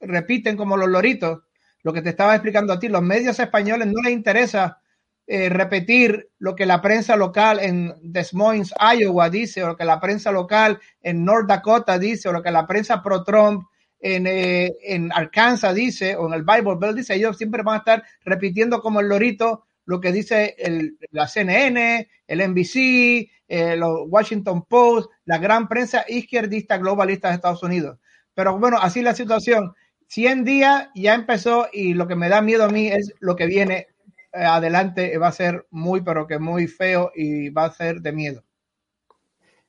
repiten 0.00 0.56
como 0.56 0.76
los 0.76 0.88
loritos. 0.88 1.40
Lo 1.82 1.92
que 1.92 2.02
te 2.02 2.10
estaba 2.10 2.34
explicando 2.34 2.72
a 2.72 2.78
ti, 2.78 2.88
los 2.88 3.02
medios 3.02 3.38
españoles 3.38 3.86
no 3.86 4.02
les 4.02 4.12
interesa 4.12 4.80
eh, 5.26 5.48
repetir 5.48 6.28
lo 6.38 6.54
que 6.54 6.66
la 6.66 6.82
prensa 6.82 7.16
local 7.16 7.58
en 7.60 7.94
Des 8.02 8.34
Moines, 8.34 8.74
Iowa 8.78 9.30
dice, 9.30 9.64
o 9.64 9.68
lo 9.68 9.76
que 9.76 9.84
la 9.84 9.98
prensa 9.98 10.30
local 10.30 10.78
en 11.00 11.24
North 11.24 11.48
Dakota 11.48 11.98
dice, 11.98 12.28
o 12.28 12.32
lo 12.32 12.42
que 12.42 12.50
la 12.50 12.66
prensa 12.66 13.02
pro-Trump 13.02 13.66
en, 14.14 14.26
eh, 14.26 14.76
en 14.82 15.12
Arkansas 15.12 15.74
dice, 15.74 16.14
o 16.16 16.28
en 16.28 16.34
el 16.34 16.44
Bible 16.44 16.76
Belt 16.78 16.96
dice, 16.96 17.14
ellos 17.14 17.36
siempre 17.36 17.62
van 17.62 17.76
a 17.76 17.78
estar 17.78 18.04
repitiendo 18.24 18.80
como 18.80 19.00
el 19.00 19.08
lorito 19.08 19.64
lo 19.86 20.00
que 20.00 20.12
dice 20.12 20.54
el, 20.58 20.98
la 21.10 21.26
CNN, 21.26 22.08
el 22.26 22.50
NBC, 22.50 23.30
eh, 23.48 23.76
los 23.76 24.00
Washington 24.08 24.64
Post, 24.64 25.10
la 25.24 25.38
gran 25.38 25.68
prensa 25.68 26.04
izquierdista 26.08 26.76
globalista 26.76 27.28
de 27.28 27.36
Estados 27.36 27.62
Unidos. 27.62 27.98
Pero 28.34 28.58
bueno, 28.58 28.78
así 28.80 29.02
la 29.02 29.14
situación. 29.14 29.74
100 30.08 30.44
días 30.44 30.88
ya 30.94 31.14
empezó 31.14 31.68
y 31.72 31.94
lo 31.94 32.06
que 32.06 32.16
me 32.16 32.28
da 32.28 32.42
miedo 32.42 32.64
a 32.64 32.68
mí 32.68 32.88
es 32.88 33.12
lo 33.20 33.34
que 33.34 33.46
viene 33.46 33.88
eh, 34.32 34.44
adelante. 34.44 35.16
Va 35.18 35.28
a 35.28 35.32
ser 35.32 35.66
muy, 35.70 36.00
pero 36.02 36.26
que 36.26 36.38
muy 36.38 36.66
feo 36.66 37.12
y 37.14 37.48
va 37.50 37.66
a 37.66 37.72
ser 37.72 38.00
de 38.00 38.12
miedo. 38.12 38.44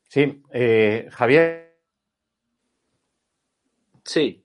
Sí, 0.10 0.44
eh, 0.52 1.08
Javier. 1.12 1.67
Sí, 4.08 4.42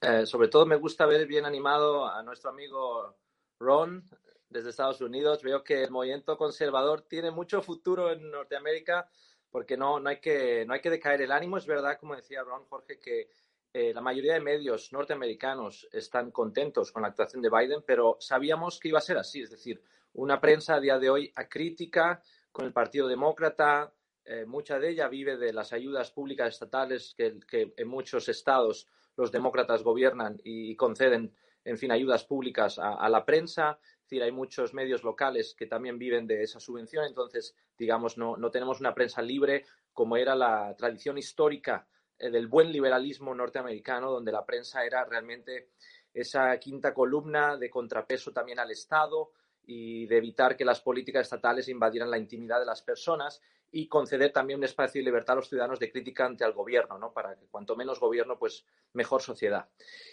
eh, 0.00 0.26
sobre 0.26 0.48
todo 0.48 0.66
me 0.66 0.74
gusta 0.74 1.06
ver 1.06 1.24
bien 1.28 1.44
animado 1.44 2.04
a 2.04 2.20
nuestro 2.24 2.50
amigo 2.50 3.16
Ron 3.60 4.10
desde 4.48 4.70
Estados 4.70 5.00
Unidos. 5.00 5.40
Veo 5.40 5.62
que 5.62 5.84
el 5.84 5.92
movimiento 5.92 6.36
conservador 6.36 7.02
tiene 7.02 7.30
mucho 7.30 7.62
futuro 7.62 8.10
en 8.10 8.28
Norteamérica 8.28 9.08
porque 9.50 9.76
no, 9.76 10.00
no, 10.00 10.10
hay, 10.10 10.18
que, 10.18 10.64
no 10.66 10.74
hay 10.74 10.80
que 10.80 10.90
decaer 10.90 11.22
el 11.22 11.30
ánimo. 11.30 11.58
Es 11.58 11.64
verdad, 11.64 11.96
como 11.96 12.16
decía 12.16 12.42
Ron 12.42 12.64
Jorge, 12.64 12.98
que 12.98 13.30
eh, 13.72 13.94
la 13.94 14.00
mayoría 14.00 14.34
de 14.34 14.40
medios 14.40 14.92
norteamericanos 14.92 15.88
están 15.92 16.32
contentos 16.32 16.90
con 16.90 17.02
la 17.02 17.08
actuación 17.08 17.40
de 17.40 17.50
Biden, 17.50 17.84
pero 17.86 18.16
sabíamos 18.18 18.80
que 18.80 18.88
iba 18.88 18.98
a 18.98 19.00
ser 19.00 19.16
así. 19.16 19.42
Es 19.42 19.50
decir, 19.52 19.80
una 20.14 20.40
prensa 20.40 20.74
a 20.74 20.80
día 20.80 20.98
de 20.98 21.10
hoy 21.10 21.32
acrítica 21.36 22.20
con 22.50 22.66
el 22.66 22.72
Partido 22.72 23.06
Demócrata. 23.06 23.94
Eh, 24.24 24.44
mucha 24.44 24.80
de 24.80 24.88
ella 24.90 25.06
vive 25.06 25.36
de 25.36 25.52
las 25.52 25.72
ayudas 25.72 26.10
públicas 26.10 26.48
estatales 26.48 27.14
que, 27.16 27.38
que 27.46 27.74
en 27.76 27.86
muchos 27.86 28.28
estados 28.28 28.88
los 29.16 29.32
demócratas 29.32 29.82
gobiernan 29.82 30.40
y 30.44 30.76
conceden 30.76 31.34
en 31.64 31.78
fin, 31.78 31.90
ayudas 31.90 32.24
públicas 32.24 32.78
a, 32.78 33.08
la 33.08 33.24
prensa. 33.24 33.78
Es 33.82 34.02
decir, 34.02 34.22
hay 34.22 34.32
muchos 34.32 34.74
medios 34.74 35.02
locales 35.02 35.54
que 35.54 35.66
también 35.66 35.98
viven 35.98 36.26
de 36.26 36.42
esa 36.42 36.60
subvención, 36.60 37.06
entonces, 37.06 37.56
digamos, 37.78 38.18
no, 38.18 38.36
no 38.36 38.50
tenemos 38.50 38.80
una 38.80 38.94
prensa 38.94 39.22
libre 39.22 39.64
como 39.92 40.16
era 40.16 40.34
la 40.34 40.74
tradición 40.76 41.16
histórica 41.16 41.86
eh, 42.18 42.30
del 42.30 42.48
buen 42.48 42.70
liberalismo 42.70 43.34
norteamericano, 43.34 44.10
donde 44.10 44.32
la 44.32 44.44
prensa 44.44 44.84
era 44.84 45.04
realmente 45.04 45.70
esa 46.12 46.56
quinta 46.58 46.92
columna 46.92 47.56
de 47.56 47.70
contrapeso 47.70 48.30
también 48.32 48.58
al 48.58 48.70
Estado 48.70 49.32
y 49.66 50.06
de 50.06 50.18
evitar 50.18 50.56
que 50.56 50.64
las 50.64 50.80
políticas 50.80 51.22
estatales 51.22 51.68
invadieran 51.68 52.10
la 52.10 52.18
intimidad 52.18 52.60
de 52.60 52.66
las 52.66 52.82
personas 52.82 53.40
y 53.76 53.88
conceder 53.88 54.30
también 54.30 54.60
un 54.60 54.64
espacio 54.64 55.00
de 55.00 55.04
libertad 55.06 55.32
a 55.32 55.36
los 55.36 55.48
ciudadanos 55.48 55.80
de 55.80 55.90
crítica 55.90 56.24
ante 56.24 56.44
el 56.44 56.52
gobierno, 56.52 56.96
¿no? 56.96 57.12
Para 57.12 57.34
que 57.34 57.48
cuanto 57.48 57.74
menos 57.74 57.98
gobierno, 57.98 58.38
pues 58.38 58.64
mejor 58.92 59.20
sociedad. 59.20 59.68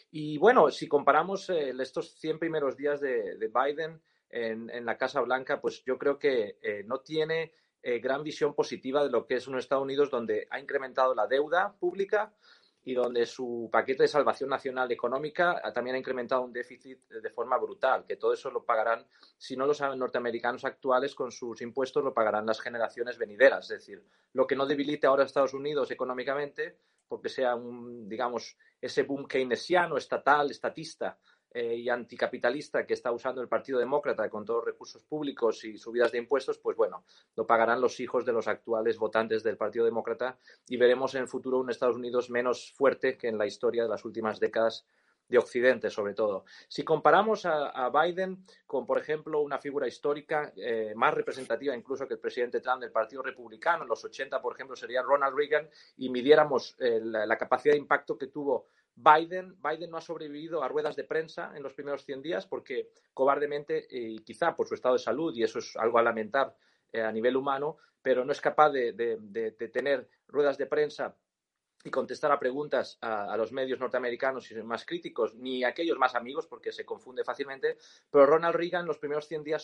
Y 0.09 0.39
bueno, 0.39 0.71
si 0.71 0.87
comparamos 0.87 1.47
eh, 1.51 1.71
estos 1.79 2.15
100 2.15 2.39
primeros 2.39 2.75
días 2.75 2.99
de, 2.99 3.37
de 3.37 3.47
Biden 3.49 4.01
en, 4.31 4.71
en, 4.71 4.83
la 4.83 4.97
Casa 4.97 5.21
Blanca, 5.21 5.61
pues 5.61 5.83
yo 5.85 5.99
creo 5.99 6.17
que 6.17 6.57
eh, 6.63 6.83
no 6.87 7.01
tiene 7.01 7.53
eh, 7.83 7.99
gran 7.99 8.23
visión 8.23 8.55
positiva 8.55 9.03
de 9.03 9.11
lo 9.11 9.27
que 9.27 9.35
es 9.35 9.47
un 9.47 9.59
Estados 9.59 9.83
Unidos 9.83 10.09
donde 10.09 10.47
ha 10.49 10.59
incrementado 10.59 11.13
la 11.13 11.27
deuda 11.27 11.75
pública, 11.79 12.33
y 12.83 12.93
donde 12.93 13.25
su 13.25 13.69
paquete 13.71 14.03
de 14.03 14.07
salvación 14.07 14.49
nacional 14.49 14.91
económica 14.91 15.61
también 15.73 15.95
ha 15.95 15.99
incrementado 15.99 16.41
un 16.41 16.51
déficit 16.51 16.99
de 17.07 17.29
forma 17.29 17.57
brutal, 17.57 18.05
que 18.05 18.15
todo 18.15 18.33
eso 18.33 18.49
lo 18.49 18.63
pagarán, 18.63 19.05
si 19.37 19.55
no 19.55 19.67
los 19.67 19.79
norteamericanos 19.81 20.65
actuales 20.65 21.13
con 21.13 21.31
sus 21.31 21.61
impuestos, 21.61 22.03
lo 22.03 22.13
pagarán 22.13 22.45
las 22.45 22.59
generaciones 22.59 23.17
venideras. 23.17 23.69
Es 23.69 23.79
decir, 23.79 24.03
lo 24.33 24.47
que 24.47 24.55
no 24.55 24.65
debilite 24.65 25.05
ahora 25.05 25.23
a 25.23 25.25
Estados 25.27 25.53
Unidos 25.53 25.91
económicamente, 25.91 26.77
porque 27.07 27.29
sea 27.29 27.55
un, 27.55 28.07
digamos, 28.07 28.57
ese 28.79 29.03
boom 29.03 29.27
keynesiano, 29.27 29.97
estatal, 29.97 30.49
estatista, 30.49 31.19
eh, 31.53 31.75
y 31.75 31.89
anticapitalista 31.89 32.85
que 32.85 32.93
está 32.93 33.11
usando 33.11 33.41
el 33.41 33.49
Partido 33.49 33.77
Demócrata 33.77 34.29
con 34.29 34.45
todos 34.45 34.59
los 34.59 34.65
recursos 34.65 35.03
públicos 35.03 35.63
y 35.65 35.77
subidas 35.77 36.11
de 36.11 36.19
impuestos, 36.19 36.57
pues 36.59 36.77
bueno, 36.77 37.03
lo 37.35 37.45
pagarán 37.45 37.81
los 37.81 37.99
hijos 37.99 38.25
de 38.25 38.31
los 38.31 38.47
actuales 38.47 38.97
votantes 38.97 39.43
del 39.43 39.57
Partido 39.57 39.83
Demócrata 39.83 40.37
y 40.69 40.77
veremos 40.77 41.13
en 41.15 41.23
el 41.23 41.27
futuro 41.27 41.59
un 41.59 41.69
Estados 41.69 41.97
Unidos 41.97 42.29
menos 42.29 42.71
fuerte 42.71 43.17
que 43.17 43.27
en 43.27 43.37
la 43.37 43.45
historia 43.45 43.83
de 43.83 43.89
las 43.89 44.05
últimas 44.05 44.39
décadas 44.39 44.85
de 45.31 45.37
Occidente, 45.37 45.89
sobre 45.89 46.13
todo. 46.13 46.43
Si 46.67 46.83
comparamos 46.83 47.45
a, 47.45 47.89
Biden 47.89 48.45
con, 48.67 48.85
por 48.85 48.99
ejemplo, 48.99 49.41
una 49.41 49.57
figura 49.57 49.87
histórica 49.87 50.51
eh, 50.55 50.93
más 50.95 51.13
representativa 51.13 51.75
incluso 51.75 52.07
que 52.07 52.15
el 52.15 52.19
presidente 52.19 52.59
Trump 52.59 52.81
del 52.81 52.91
Partido 52.91 53.23
Republicano, 53.23 53.83
en 53.83 53.89
los 53.89 54.03
80, 54.03 54.41
por 54.41 54.53
ejemplo, 54.53 54.75
sería 54.75 55.01
Ronald 55.01 55.35
Reagan, 55.35 55.69
y 55.97 56.09
midiéramos 56.09 56.75
eh, 56.79 56.99
la 57.01 57.37
capacidad 57.37 57.73
de 57.73 57.79
impacto 57.79 58.17
que 58.17 58.27
tuvo 58.27 58.67
Biden, 59.01 59.55
Biden 59.61 59.89
no 59.89 59.97
ha 59.97 60.01
sobrevivido 60.01 60.63
a 60.63 60.67
ruedas 60.67 60.95
de 60.95 61.03
prensa 61.03 61.51
en 61.55 61.63
los 61.63 61.73
primeros 61.73 62.05
100 62.05 62.21
días 62.21 62.45
porque 62.45 62.89
cobardemente 63.13 63.87
y 63.89 64.19
quizá 64.19 64.55
por 64.55 64.67
su 64.67 64.75
estado 64.75 64.95
de 64.95 64.99
salud, 64.99 65.35
y 65.35 65.43
eso 65.43 65.59
es 65.59 65.75
algo 65.75 65.97
a 65.97 66.03
lamentar 66.03 66.55
eh, 66.91 67.01
a 67.01 67.11
nivel 67.11 67.35
humano, 67.35 67.77
pero 68.01 68.23
no 68.25 68.31
es 68.31 68.41
capaz 68.41 68.69
de, 68.69 68.93
tener 69.73 70.07
ruedas 70.27 70.57
de 70.57 70.65
prensa 70.67 71.15
y 71.83 71.89
contestar 71.89 72.31
a 72.31 72.39
preguntas 72.39 72.99
a, 73.01 73.35
los 73.37 73.51
medios 73.51 73.79
norteamericanos 73.79 74.51
más 74.63 74.85
críticos, 74.85 75.33
ni 75.35 75.63
a 75.63 75.69
aquellos 75.69 75.97
más 75.97 76.13
amigos, 76.13 76.45
porque 76.45 76.71
se 76.71 76.85
confunde 76.85 77.23
fácilmente. 77.23 77.77
Pero 78.11 78.27
Ronald 78.27 78.55
Reagan 78.55 78.85
los 78.85 78.99
primeros 78.99 79.27
100 79.27 79.43
días 79.43 79.63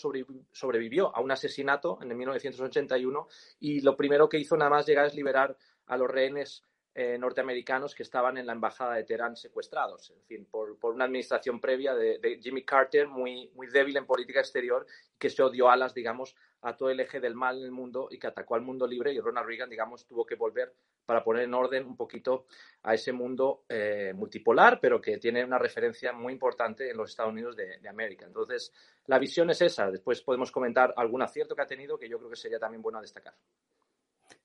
sobrevivió 0.51 1.15
a 1.15 1.21
un 1.21 1.31
asesinato 1.31 1.99
en 2.01 2.09
el 2.09 2.17
1981 2.17 3.27
y 3.59 3.81
lo 3.81 3.95
primero 3.95 4.27
que 4.27 4.39
hizo 4.39 4.57
nada 4.57 4.71
más 4.71 4.87
llegar 4.87 5.05
es 5.05 5.13
liberar 5.13 5.55
a 5.85 5.97
los 5.97 6.09
rehenes 6.09 6.63
eh, 6.99 7.15
norteamericanos 7.19 7.93
que 7.93 8.01
estaban 8.01 8.39
en 8.39 8.47
la 8.47 8.53
embajada 8.53 8.95
de 8.95 9.03
Teherán 9.03 9.35
secuestrados, 9.35 10.09
en 10.09 10.23
fin, 10.23 10.47
por, 10.49 10.79
por 10.79 10.95
una 10.95 11.05
administración 11.05 11.61
previa 11.61 11.93
de, 11.93 12.39
Jimmy 12.41 12.65
Carter 12.65 13.07
muy, 13.07 13.51
muy 13.53 13.67
débil 13.67 13.97
en 13.97 14.07
política 14.07 14.39
exterior, 14.39 14.83
que 15.15 15.29
se 15.29 15.43
odió 15.43 15.69
alas, 15.69 15.93
digamos, 15.93 16.35
a 16.61 16.75
todo 16.75 16.89
el 16.89 16.99
eje 16.99 17.19
del 17.19 17.35
mal 17.35 17.59
en 17.59 17.65
el 17.65 17.71
mundo 17.71 18.07
y 18.09 18.17
que 18.17 18.25
atacó 18.25 18.55
al 18.55 18.63
mundo 18.63 18.87
libre 18.87 19.13
y 19.13 19.19
Ronald 19.19 19.45
Reagan, 19.45 19.69
digamos, 19.69 20.07
tuvo 20.07 20.25
que 20.25 20.33
volver 20.33 20.73
para 21.05 21.23
poner 21.23 21.43
en 21.43 21.53
orden 21.53 21.85
un 21.85 21.95
poquito 21.95 22.47
a 22.81 22.95
ese 22.95 23.11
mundo 23.11 23.65
eh, 23.69 24.13
multipolar, 24.15 24.79
pero 24.81 24.99
que 24.99 25.19
tiene 25.19 25.45
una 25.45 25.59
referencia 25.59 26.13
muy 26.13 26.33
importante 26.33 26.89
en 26.89 26.97
los 26.97 27.11
Estados 27.11 27.31
Unidos 27.31 27.55
de, 27.55 27.77
de, 27.77 27.89
América. 27.89 28.25
Entonces, 28.25 28.73
la 29.05 29.19
visión 29.19 29.51
es 29.51 29.61
esa. 29.61 29.91
Después 29.91 30.23
podemos 30.23 30.51
comentar 30.51 30.95
algún 30.97 31.21
acierto 31.21 31.55
que 31.55 31.61
ha 31.61 31.67
tenido 31.67 31.99
que 31.99 32.09
yo 32.09 32.17
creo 32.17 32.31
que 32.31 32.35
sería 32.35 32.57
también 32.57 32.81
bueno 32.81 32.99
destacar. 33.01 33.35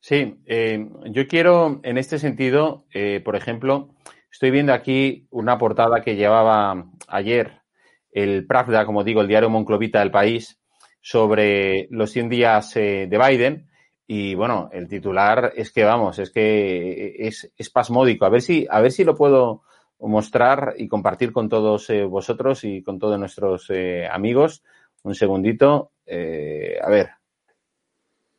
Sí, 0.04 0.42
eh, 0.46 0.88
yo 1.10 1.28
quiero 1.28 1.78
en 1.84 1.96
este 1.96 2.18
sentido, 2.18 2.86
eh, 2.92 3.20
por 3.24 3.36
ejemplo, 3.36 3.94
estoy 4.32 4.50
viendo 4.50 4.72
aquí 4.72 5.28
una 5.30 5.58
portada 5.58 6.02
que 6.02 6.16
llevaba 6.16 6.86
ayer 7.06 7.62
el 8.10 8.44
Pravda, 8.44 8.84
como 8.84 9.04
digo, 9.04 9.20
el 9.20 9.28
diario 9.28 9.48
Monclovita 9.48 10.00
del 10.00 10.10
país, 10.10 10.58
sobre 11.00 11.86
los 11.90 12.10
100 12.10 12.28
días 12.28 12.74
eh, 12.74 13.06
de 13.08 13.16
Biden. 13.16 13.70
Y 14.04 14.34
bueno, 14.34 14.70
el 14.72 14.88
titular 14.88 15.52
es 15.54 15.70
que 15.70 15.84
vamos, 15.84 16.18
es 16.18 16.30
que 16.30 17.14
es, 17.20 17.52
es 17.56 17.70
pasmódico. 17.70 18.24
A 18.24 18.28
ver 18.28 18.42
si, 18.42 18.66
a 18.68 18.80
ver 18.80 18.90
si 18.90 19.04
lo 19.04 19.14
puedo 19.14 19.62
mostrar 20.00 20.74
y 20.78 20.88
compartir 20.88 21.30
con 21.30 21.48
todos 21.48 21.88
eh, 21.90 22.02
vosotros 22.02 22.64
y 22.64 22.82
con 22.82 22.98
todos 22.98 23.20
nuestros 23.20 23.70
eh, 23.70 24.08
amigos. 24.10 24.64
Un 25.04 25.14
segundito. 25.14 25.92
a 26.08 26.90
ver, 26.90 27.10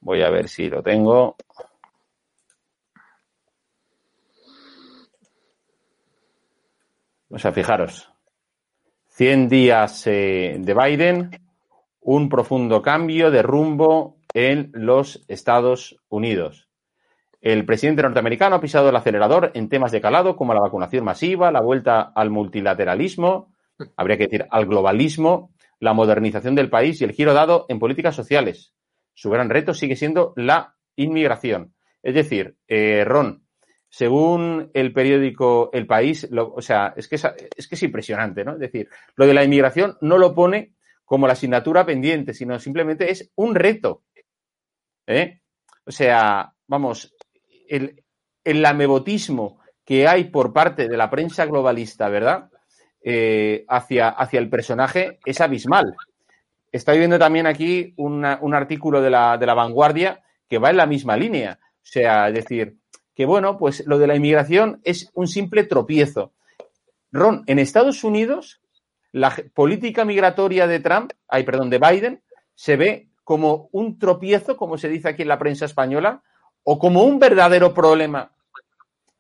Voy 0.04 0.22
a 0.22 0.30
ver 0.30 0.50
si 0.50 0.70
lo 0.70 0.84
tengo. 0.84 1.38
O 7.30 7.40
sea, 7.40 7.54
fijaros. 7.54 8.10
100 9.08 9.48
días 9.48 10.06
eh, 10.08 10.58
de 10.60 10.74
Biden, 10.74 11.32
un 12.02 12.28
profundo 12.28 12.82
cambio 12.82 13.32
de 13.32 13.44
rumbo 13.44 14.18
en 14.34 14.72
los 14.74 15.24
Estados 15.30 15.98
Unidos. 16.10 16.68
El 17.40 17.66
presidente 17.66 18.02
norteamericano 18.02 18.56
ha 18.58 18.62
pisado 18.62 18.90
el 18.90 18.96
acelerador 18.96 19.52
en 19.54 19.70
temas 19.70 19.92
de 19.92 20.02
calado 20.02 20.36
como 20.36 20.54
la 20.54 20.62
vacunación 20.62 21.06
masiva, 21.06 21.52
la 21.52 21.62
vuelta 21.62 22.02
al 22.02 22.30
multilateralismo, 22.30 23.54
habría 23.96 24.18
que 24.18 24.26
decir 24.26 24.48
al 24.50 24.66
globalismo, 24.66 25.52
la 25.80 25.94
modernización 25.94 26.56
del 26.56 26.70
país 26.70 27.00
y 27.00 27.04
el 27.06 27.12
giro 27.12 27.34
dado 27.34 27.66
en 27.70 27.80
políticas 27.80 28.16
sociales. 28.16 28.74
Su 29.14 29.30
gran 29.30 29.50
reto 29.50 29.74
sigue 29.74 29.96
siendo 29.96 30.34
la 30.36 30.76
inmigración. 30.96 31.74
Es 32.02 32.16
decir, 32.16 32.58
eh, 32.68 33.04
Ron, 33.06 33.48
según 33.90 34.72
el 34.74 34.92
periódico 34.92 35.70
El 35.72 35.86
País, 35.86 36.28
lo, 36.32 36.54
o 36.54 36.62
sea, 36.62 36.94
es 36.98 37.08
que 37.08 37.16
es, 37.16 37.26
es 37.56 37.68
que 37.68 37.76
es 37.76 37.84
impresionante, 37.84 38.44
¿no? 38.44 38.54
Es 38.54 38.60
decir, 38.60 38.90
lo 39.16 39.28
de 39.28 39.34
la 39.34 39.44
inmigración 39.44 39.98
no 40.02 40.18
lo 40.18 40.34
pone 40.34 40.74
como 41.06 41.28
la 41.28 41.34
asignatura 41.34 41.86
pendiente, 41.86 42.34
sino 42.34 42.60
simplemente 42.60 43.12
es 43.12 43.32
un 43.36 43.56
reto. 43.56 44.04
¿eh? 45.06 45.42
O 45.86 45.92
sea, 45.92 46.54
vamos, 46.68 47.14
el, 47.68 48.04
el 48.44 48.66
amebotismo 48.66 49.60
que 49.86 50.08
hay 50.08 50.26
por 50.26 50.54
parte 50.54 50.88
de 50.88 50.98
la 50.98 51.10
prensa 51.10 51.46
globalista, 51.46 52.10
¿verdad? 52.10 52.50
Eh, 53.04 53.66
hacia, 53.68 54.10
hacia 54.10 54.40
el 54.40 54.50
personaje 54.50 55.20
es 55.26 55.42
abismal. 55.42 55.96
Estoy 56.74 56.98
viendo 56.98 57.20
también 57.20 57.46
aquí 57.46 57.94
un 57.98 58.26
artículo 58.26 59.00
de 59.00 59.12
la, 59.12 59.38
de 59.38 59.46
la 59.46 59.54
vanguardia 59.54 60.24
que 60.50 60.58
va 60.58 60.72
en 60.72 60.78
la 60.78 60.88
misma 60.88 61.16
línea. 61.16 61.60
O 61.62 61.86
sea, 61.86 62.30
es 62.30 62.34
decir, 62.34 62.78
que 63.14 63.28
bueno, 63.28 63.60
pues 63.60 63.86
lo 63.86 64.00
de 64.00 64.08
la 64.08 64.16
inmigración 64.16 64.82
es 64.84 65.12
un 65.14 65.28
simple 65.28 65.66
tropiezo. 65.66 66.34
Ron, 67.12 67.44
en 67.46 67.60
Estados 67.60 68.04
Unidos, 68.04 68.60
la 69.12 69.36
política 69.54 70.04
migratoria 70.04 70.66
de 70.66 70.80
Trump, 70.80 71.12
ay, 71.28 71.44
perdón, 71.44 71.70
de 71.70 71.78
Biden, 71.78 72.24
se 72.56 72.76
ve 72.76 73.10
como 73.24 73.70
un 73.72 74.00
tropiezo, 74.00 74.58
como 74.58 74.80
se 74.80 74.90
dice 74.90 75.10
aquí 75.10 75.22
en 75.22 75.28
la 75.28 75.38
prensa 75.38 75.66
española, 75.66 76.24
o 76.64 76.80
como 76.80 77.04
un 77.04 77.20
verdadero 77.20 77.72
problema 77.72 78.32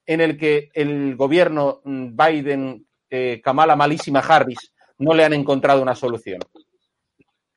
en 0.07 0.21
el 0.21 0.39
que 0.39 0.69
el 0.73 1.15
gobierno 1.15 1.81
mm, 1.83 2.15
Biden, 2.15 2.87
eh, 3.11 3.41
Kamala 3.43 3.75
malísima 3.75 4.21
Harris, 4.21 4.73
no 4.97 5.13
le 5.13 5.23
han 5.23 5.33
encontrado 5.33 5.83
una 5.83 5.93
solución 5.93 6.39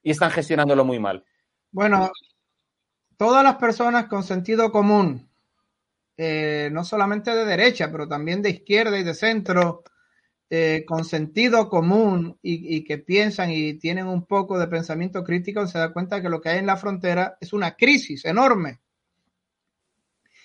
y 0.07 0.13
están 0.13 0.31
gestionándolo 0.31 0.85
muy 0.85 1.01
mal? 1.01 1.25
Bueno, 1.73 2.13
todas 3.17 3.43
las 3.43 3.57
personas 3.57 4.07
con 4.07 4.23
sentido 4.23 4.71
común, 4.71 5.29
eh, 6.17 6.69
no 6.71 6.85
solamente 6.85 7.35
de 7.35 7.45
derecha, 7.45 7.91
pero 7.91 8.07
también 8.07 8.41
de 8.41 8.51
izquierda 8.51 8.97
y 8.97 9.03
de 9.03 9.15
centro, 9.15 9.83
eh, 10.49 10.85
con 10.87 11.05
sentido 11.05 11.69
común 11.69 12.39
y, 12.41 12.85
que 12.85 12.99
piensan 12.99 13.51
y 13.51 13.75
tienen 13.75 14.07
un 14.07 14.27
poco 14.27 14.61
de 14.61 14.69
pensamiento 14.69 15.25
crítico, 15.25 15.67
se 15.67 15.81
da 15.81 15.93
cuenta 15.93 16.23
que 16.23 16.29
lo 16.29 16.41
que 16.41 16.51
hay 16.51 16.59
en 16.59 16.67
la 16.67 16.77
frontera 16.77 17.37
es 17.41 17.53
una 17.53 17.75
crisis 17.75 18.25
enorme. 18.27 18.79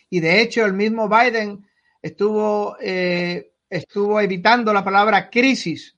Y 0.10 0.21
de 0.21 0.41
hecho, 0.41 0.65
el 0.65 0.74
mismo 0.74 1.08
Biden 1.08 1.67
estuvo, 2.02 2.78
eh, 2.82 3.54
estuvo 3.69 4.19
evitando 4.19 4.74
la 4.74 4.84
palabra 4.84 5.30
crisis 5.30 5.95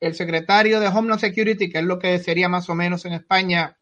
el 0.00 0.14
secretario 0.14 0.80
de 0.80 0.88
Homeland 0.88 1.20
Security, 1.20 1.70
que 1.70 1.78
es 1.78 1.84
lo 1.84 1.98
que 1.98 2.18
sería 2.18 2.48
más 2.48 2.68
o 2.68 2.74
menos 2.74 3.04
en 3.04 3.14
España 3.14 3.76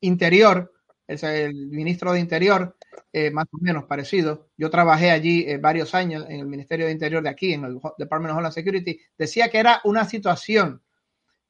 Interior, 0.00 0.72
es 1.06 1.22
el 1.24 1.68
ministro 1.68 2.12
de 2.12 2.20
Interior, 2.20 2.76
eh, 3.12 3.30
más 3.30 3.46
o 3.50 3.58
menos 3.60 3.84
parecido. 3.84 4.50
Yo 4.56 4.70
trabajé 4.70 5.10
allí 5.10 5.44
eh, 5.46 5.58
varios 5.58 5.94
años 5.94 6.24
en 6.28 6.40
el 6.40 6.46
Ministerio 6.46 6.86
de 6.86 6.92
Interior 6.92 7.22
de 7.22 7.28
aquí, 7.28 7.52
en 7.52 7.64
el 7.64 7.80
Department 7.98 8.30
of 8.30 8.36
Homeland 8.36 8.54
Security. 8.54 9.00
Decía 9.18 9.48
que 9.48 9.58
era 9.58 9.80
una 9.84 10.04
situación 10.04 10.82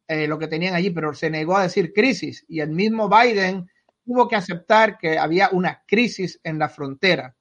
eh, 0.09 0.26
lo 0.26 0.38
que 0.38 0.48
tenían 0.48 0.74
allí, 0.74 0.90
pero 0.90 1.14
se 1.14 1.31
negó 1.31 1.57
a 1.57 1.64
decir 1.64 1.92
crisis. 1.92 2.44
Y 2.48 2.61
el 2.61 2.70
mismo 2.70 3.09
Biden 3.09 3.70
tuvo 4.05 4.26
que 4.29 4.37
aceptar 4.37 4.98
que 4.98 5.18
había 5.18 5.50
una 5.53 5.83
crisis 5.87 6.40
en 6.42 6.59
la 6.59 6.68
frontera. 6.68 7.37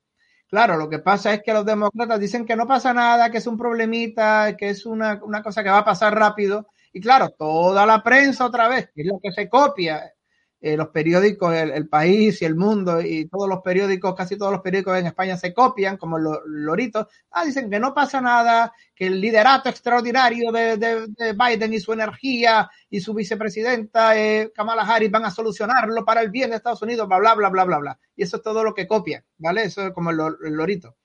Claro, 0.50 0.78
lo 0.78 0.90
que 0.90 0.98
pasa 0.98 1.32
es 1.34 1.44
que 1.44 1.54
los 1.54 1.64
demócratas 1.64 2.20
dicen 2.20 2.44
que 2.46 2.56
no 2.56 2.66
pasa 2.68 2.92
nada, 2.92 3.30
que 3.30 3.38
es 3.38 3.46
un 3.46 3.56
problemita, 3.56 4.58
que 4.58 4.70
es 4.70 4.84
una, 4.88 5.20
una 5.24 5.44
cosa 5.44 5.62
que 5.64 5.70
va 5.70 5.80
a 5.80 5.86
pasar 5.86 6.16
rápido. 6.18 6.68
Y 6.92 7.00
claro, 7.02 7.30
toda 7.38 7.86
la 7.86 8.02
prensa 8.02 8.46
otra 8.48 8.68
vez, 8.68 8.90
que 8.96 9.02
es 9.04 9.08
lo 9.08 9.20
que 9.22 9.32
se 9.32 9.48
copia, 9.48 10.12
eh, 10.62 10.76
los 10.76 10.89
periódicos, 10.89 11.56
el, 11.56 11.88
País 11.88 12.41
y 12.41 12.45
el 12.45 12.56
Mundo 12.56 13.02
y 13.02 13.28
todos 13.30 13.48
los 13.48 13.62
periódicos, 13.62 14.13
casi 14.13 14.38
todos 14.38 14.52
los 14.52 14.62
periódicos 14.62 14.98
en 14.98 15.06
España 15.06 15.38
se 15.38 15.54
copian, 15.54 15.95
como 15.95 16.17
los 16.19 16.39
loritos. 16.45 17.08
Ah, 17.32 17.45
dicen 17.45 17.69
que 17.69 17.80
no 17.80 17.93
pasa 17.93 18.19
nada, 18.19 18.74
que 18.93 19.08
el 19.08 19.22
liderato 19.22 19.69
extraordinario 19.69 20.52
de, 20.52 20.76
de, 20.76 21.08
de 21.08 21.34
Biden 21.34 21.74
y 21.74 21.80
su 21.80 21.93
energía 21.93 22.69
y 22.89 23.00
su 23.00 23.13
vicepresidenta 23.13 24.17
eh, 24.17 24.52
Kamala 24.54 24.82
Harris 24.82 25.12
van 25.12 25.26
a 25.26 25.32
solucionarlo 25.32 26.04
para 26.04 26.22
el 26.22 26.30
bien 26.30 26.50
de 26.50 26.58
Estados 26.58 26.82
Unidos, 26.82 27.08
bla, 27.08 27.19
bla, 27.19 27.36
bla, 27.36 27.50
bla, 27.50 27.63
bla, 27.63 27.78
bla. 27.78 28.00
Y 28.15 28.24
eso 28.24 28.38
es 28.38 28.43
todo 28.43 28.63
lo 28.63 28.74
que 28.74 28.88
copian, 28.88 29.24
¿vale? 29.38 29.63
Eso 29.63 29.88
es 29.88 29.93
como 29.93 30.10
el, 30.10 30.19
el 30.43 30.54
lorito. 30.54 30.98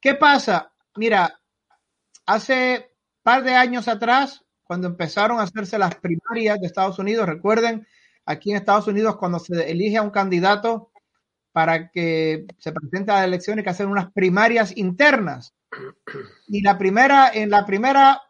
¿Qué 0.00 0.14
pasa? 0.14 0.72
Mira, 0.96 1.40
hace 2.26 2.90
par 3.22 3.44
de 3.44 3.54
años 3.54 3.86
atrás, 3.86 4.44
cuando 4.64 4.88
empezaron 4.88 5.38
a 5.38 5.44
hacerse 5.44 5.78
las 5.78 5.94
primarias 5.94 6.60
de 6.60 6.66
Estados 6.66 6.98
Unidos, 6.98 7.28
recuerden, 7.28 7.86
aquí 8.28 8.50
en 8.50 8.58
Estados 8.58 8.86
Unidos 8.86 9.16
cuando 9.16 9.38
se 9.38 9.70
elige 9.70 9.96
a 9.96 10.02
un 10.02 10.10
candidato 10.10 10.90
para 11.50 11.90
que 11.90 12.46
se 12.58 12.72
presente 12.72 13.10
a 13.10 13.16
la 13.16 13.24
elección 13.24 13.58
hay 13.58 13.64
que 13.64 13.70
hacer 13.70 13.86
unas 13.86 14.12
primarias 14.12 14.76
internas. 14.76 15.54
Y 16.46 16.62
la 16.62 16.76
primera, 16.78 17.30
en 17.32 17.50
la 17.50 17.64
primera 17.64 18.20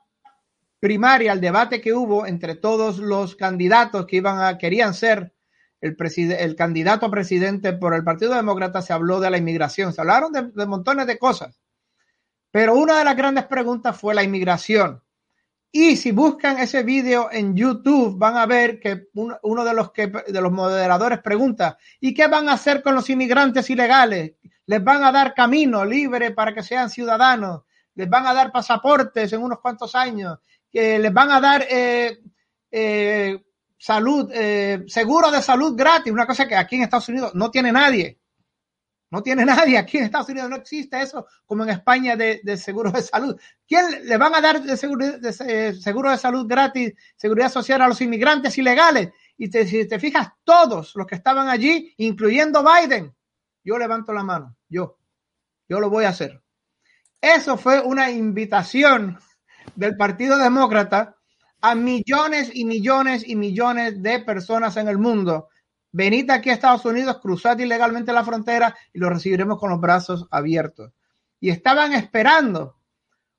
primaria, 0.80 1.32
el 1.32 1.40
debate 1.40 1.80
que 1.80 1.92
hubo 1.92 2.26
entre 2.26 2.54
todos 2.54 2.98
los 2.98 3.34
candidatos 3.34 4.06
que 4.06 4.16
iban 4.16 4.40
a, 4.40 4.56
querían 4.56 4.94
ser 4.94 5.34
el, 5.80 5.96
el 6.38 6.56
candidato 6.56 7.06
a 7.06 7.10
presidente 7.10 7.72
por 7.72 7.92
el 7.92 8.04
Partido 8.04 8.34
Demócrata, 8.34 8.82
se 8.82 8.92
habló 8.92 9.18
de 9.18 9.30
la 9.30 9.38
inmigración, 9.38 9.92
se 9.92 10.00
hablaron 10.00 10.32
de, 10.32 10.50
de 10.54 10.66
montones 10.66 11.06
de 11.06 11.18
cosas. 11.18 11.60
Pero 12.52 12.76
una 12.76 12.98
de 12.98 13.04
las 13.04 13.16
grandes 13.16 13.46
preguntas 13.46 13.98
fue 13.98 14.14
la 14.14 14.22
inmigración. 14.22 15.02
Y 15.70 15.96
si 15.96 16.12
buscan 16.12 16.58
ese 16.58 16.82
video 16.82 17.30
en 17.30 17.54
YouTube, 17.54 18.16
van 18.16 18.36
a 18.36 18.46
ver 18.46 18.80
que 18.80 19.08
uno, 19.14 19.38
uno 19.42 19.64
de, 19.64 19.74
los 19.74 19.92
que, 19.92 20.06
de 20.06 20.40
los 20.40 20.50
moderadores 20.50 21.20
pregunta, 21.20 21.76
¿y 22.00 22.14
qué 22.14 22.26
van 22.26 22.48
a 22.48 22.54
hacer 22.54 22.82
con 22.82 22.94
los 22.94 23.08
inmigrantes 23.10 23.68
ilegales? 23.68 24.32
¿Les 24.64 24.82
van 24.82 25.04
a 25.04 25.12
dar 25.12 25.34
camino 25.34 25.84
libre 25.84 26.30
para 26.30 26.54
que 26.54 26.62
sean 26.62 26.88
ciudadanos? 26.88 27.62
¿Les 27.94 28.08
van 28.08 28.26
a 28.26 28.34
dar 28.34 28.50
pasaportes 28.50 29.32
en 29.32 29.42
unos 29.42 29.60
cuantos 29.60 29.94
años? 29.94 30.38
¿Que 30.70 30.98
¿Les 30.98 31.12
van 31.12 31.30
a 31.32 31.40
dar 31.40 31.66
eh, 31.68 32.18
eh, 32.70 33.42
salud, 33.76 34.30
eh, 34.32 34.84
seguro 34.86 35.30
de 35.30 35.42
salud 35.42 35.76
gratis? 35.76 36.12
Una 36.12 36.26
cosa 36.26 36.46
que 36.46 36.54
aquí 36.54 36.76
en 36.76 36.82
Estados 36.82 37.08
Unidos 37.08 37.34
no 37.34 37.50
tiene 37.50 37.72
nadie. 37.72 38.18
No 39.10 39.22
tiene 39.22 39.44
nadie. 39.46 39.78
Aquí 39.78 39.98
en 39.98 40.04
Estados 40.04 40.28
Unidos 40.28 40.50
no 40.50 40.56
existe 40.56 41.00
eso 41.00 41.26
como 41.46 41.64
en 41.64 41.70
España 41.70 42.16
de, 42.16 42.56
seguro 42.56 42.90
de 42.90 43.02
salud. 43.02 43.38
¿Quién 43.66 44.06
le 44.06 44.16
van 44.16 44.34
a 44.34 44.40
dar 44.40 44.62
de 44.62 44.76
seguro 44.76 45.06
de, 45.06 45.18
de 45.18 45.74
seguro 45.74 46.10
de 46.10 46.18
salud 46.18 46.46
gratis, 46.46 46.92
seguridad 47.16 47.50
social 47.50 47.82
a 47.82 47.88
los 47.88 48.00
inmigrantes 48.00 48.56
ilegales? 48.58 49.10
Y 49.36 49.46
si 49.46 49.86
te 49.86 49.98
fijas, 50.00 50.28
todos 50.42 50.96
los 50.96 51.06
que 51.06 51.14
estaban 51.14 51.48
allí, 51.48 51.94
incluyendo 51.98 52.64
Biden, 52.64 53.14
yo 53.64 53.78
levanto 53.78 54.12
la 54.12 54.24
mano. 54.24 54.56
Yo. 54.68 54.98
Yo 55.68 55.80
lo 55.80 55.90
voy 55.90 56.06
a 56.06 56.08
hacer. 56.08 56.42
Eso 57.20 57.56
fue 57.56 57.80
una 57.80 58.10
invitación 58.10 59.18
del 59.76 59.96
Partido 59.96 60.38
Demócrata 60.38 61.16
a 61.60 61.74
millones 61.74 62.50
y 62.54 62.64
millones 62.64 63.26
y 63.26 63.36
millones 63.36 64.02
de 64.02 64.20
personas 64.20 64.76
en 64.76 64.88
el 64.88 64.98
mundo. 64.98 65.48
Venid 65.90 66.30
aquí 66.30 66.50
a 66.50 66.54
Estados 66.54 66.84
Unidos, 66.84 67.18
cruzad 67.20 67.58
ilegalmente 67.58 68.12
la 68.12 68.24
frontera 68.24 68.76
y 68.92 68.98
lo 68.98 69.08
recibiremos 69.08 69.58
con 69.58 69.70
los 69.70 69.80
brazos 69.80 70.26
abiertos. 70.30 70.92
Y 71.40 71.50
estaban 71.50 71.92
esperando 71.92 72.76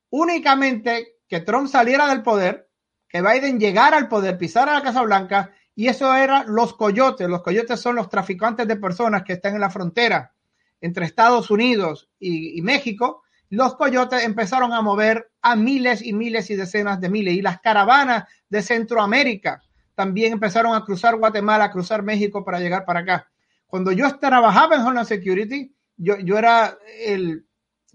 únicamente 0.10 1.20
que 1.28 1.42
Trump 1.42 1.68
saliera 1.68 2.08
del 2.08 2.24
poder, 2.24 2.70
que 3.08 3.22
Biden 3.22 3.60
llegara 3.60 3.98
al 3.98 4.08
poder, 4.08 4.38
pisara 4.38 4.74
la 4.74 4.82
Casa 4.82 5.02
Blanca, 5.04 5.54
y 5.76 5.88
eso 5.88 6.14
era 6.16 6.44
los 6.44 6.76
coyotes. 6.76 7.30
Los 7.30 7.44
coyotes 7.44 7.80
son 7.80 7.96
los 7.96 8.10
traficantes 8.10 8.68
de 8.68 8.76
personas 8.76 9.24
que 9.24 9.34
están 9.34 9.56
en 9.56 9.62
la 9.62 9.70
frontera 9.70 10.34
entre 10.82 11.06
Estados 11.06 11.52
Unidos 11.52 12.10
y 12.20 12.62
México. 12.62 13.24
Los 13.50 13.76
coyotes 13.76 14.24
empezaron 14.24 14.74
a 14.74 14.82
mover 14.82 15.32
a 15.42 15.56
miles 15.56 16.02
y 16.02 16.14
miles 16.14 16.50
y 16.50 16.56
decenas 16.56 17.00
de 17.00 17.10
miles. 17.10 17.36
Y 17.36 17.42
las 17.42 17.62
caravanas 17.62 18.26
de 18.50 18.62
Centroamérica 18.62 19.62
también 20.00 20.32
empezaron 20.32 20.74
a 20.74 20.86
cruzar 20.86 21.18
Guatemala, 21.18 21.66
a 21.66 21.72
cruzar 21.72 22.04
México 22.04 22.46
para 22.46 22.62
llegar 22.62 22.86
para 22.86 23.02
acá. 23.02 23.30
Cuando 23.68 23.92
yo 23.92 24.18
trabajaba 24.18 24.78
en 24.78 24.82
Homeland 24.84 25.06
Security, 25.06 25.76
yo, 25.98 26.18
yo 26.20 26.38
era 26.38 26.78
el, 27.02 27.46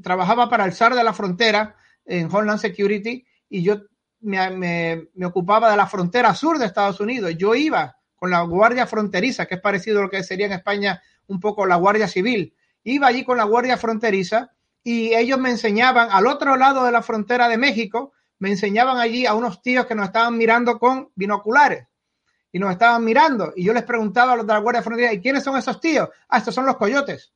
trabajaba 0.03 0.51
para 0.51 0.67
el 0.67 0.75
SAR 0.75 0.95
de 0.95 1.03
la 1.03 1.15
frontera 1.15 1.77
en 2.05 2.27
Homeland 2.27 2.61
Security 2.61 3.25
y 3.49 3.63
yo 3.63 3.85
me, 4.21 4.51
me, 4.51 5.09
me, 5.15 5.25
ocupaba 5.25 5.71
de 5.71 5.79
la 5.79 5.87
frontera 5.87 6.35
sur 6.35 6.59
de 6.59 6.67
Estados 6.67 7.01
Unidos. 7.01 7.33
Yo 7.39 7.55
iba 7.55 7.97
con 8.17 8.29
la 8.29 8.43
Guardia 8.43 8.87
Fronteriza, 8.87 9.47
que 9.47 9.55
es 9.55 9.61
parecido 9.63 10.01
a 10.01 10.03
lo 10.03 10.11
que 10.11 10.23
sería 10.23 10.45
en 10.45 10.53
España 10.53 11.01
un 11.29 11.41
poco 11.41 11.65
la 11.65 11.77
Guardia 11.77 12.07
Civil. 12.07 12.55
Iba 12.83 13.07
allí 13.07 13.25
con 13.25 13.39
la 13.39 13.45
Guardia 13.45 13.79
Fronteriza 13.79 14.53
y 14.83 15.15
ellos 15.15 15.39
me 15.39 15.49
enseñaban 15.49 16.09
al 16.11 16.27
otro 16.27 16.59
lado 16.59 16.85
de 16.85 16.93
la 16.93 17.01
frontera 17.01 17.49
de 17.49 17.57
México, 17.57 18.13
me 18.41 18.51
enseñaban 18.51 18.99
allí 18.99 19.25
a 19.25 19.33
unos 19.33 19.63
tíos 19.63 19.87
que 19.87 19.95
nos 19.95 20.09
estaban 20.09 20.37
mirando 20.37 20.79
con 20.79 21.09
binoculares 21.15 21.87
y 22.55 22.61
nos 22.61 22.71
estaban 22.71 23.03
mirando. 23.03 23.53
Y 23.57 23.65
yo 23.65 23.75
les 23.75 23.83
preguntaba 23.83 24.35
a 24.35 24.37
los 24.37 24.47
de 24.47 24.53
la 24.53 24.61
Guardia 24.61 24.81
Fronteriza, 24.81 25.13
¿y 25.13 25.21
quiénes 25.21 25.43
son 25.43 25.57
esos 25.57 25.81
tíos? 25.81 26.09
Ah, 26.29 26.39
estos 26.39 26.55
son 26.55 26.65
los 26.65 26.77
coyotes. 26.77 27.33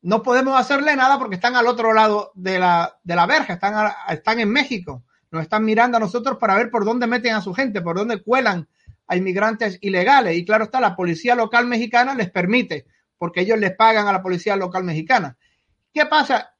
No 0.00 0.22
podemos 0.22 0.58
hacerle 0.58 0.96
nada 0.96 1.18
porque 1.18 1.34
están 1.34 1.54
al 1.54 1.66
otro 1.66 1.92
lado 1.92 2.32
de 2.34 2.58
la, 2.58 2.98
de 3.04 3.14
la 3.14 3.26
verja, 3.26 3.52
están, 3.52 3.92
están 4.08 4.40
en 4.40 4.48
México. 4.48 5.04
Nos 5.30 5.42
están 5.42 5.66
mirando 5.66 5.98
a 5.98 6.00
nosotros 6.00 6.38
para 6.38 6.54
ver 6.54 6.70
por 6.70 6.86
dónde 6.86 7.06
meten 7.06 7.34
a 7.34 7.42
su 7.42 7.52
gente, 7.52 7.82
por 7.82 7.94
dónde 7.94 8.22
cuelan 8.22 8.66
a 9.06 9.16
inmigrantes 9.16 9.76
ilegales. 9.82 10.34
Y 10.38 10.46
claro 10.46 10.64
está, 10.64 10.80
la 10.80 10.96
policía 10.96 11.34
local 11.34 11.66
mexicana 11.66 12.14
les 12.14 12.30
permite, 12.30 12.86
porque 13.18 13.42
ellos 13.42 13.58
les 13.58 13.76
pagan 13.76 14.08
a 14.08 14.12
la 14.12 14.22
policía 14.22 14.56
local 14.56 14.82
mexicana. 14.82 15.36
¿Qué 15.92 16.06
pasa? 16.06 16.54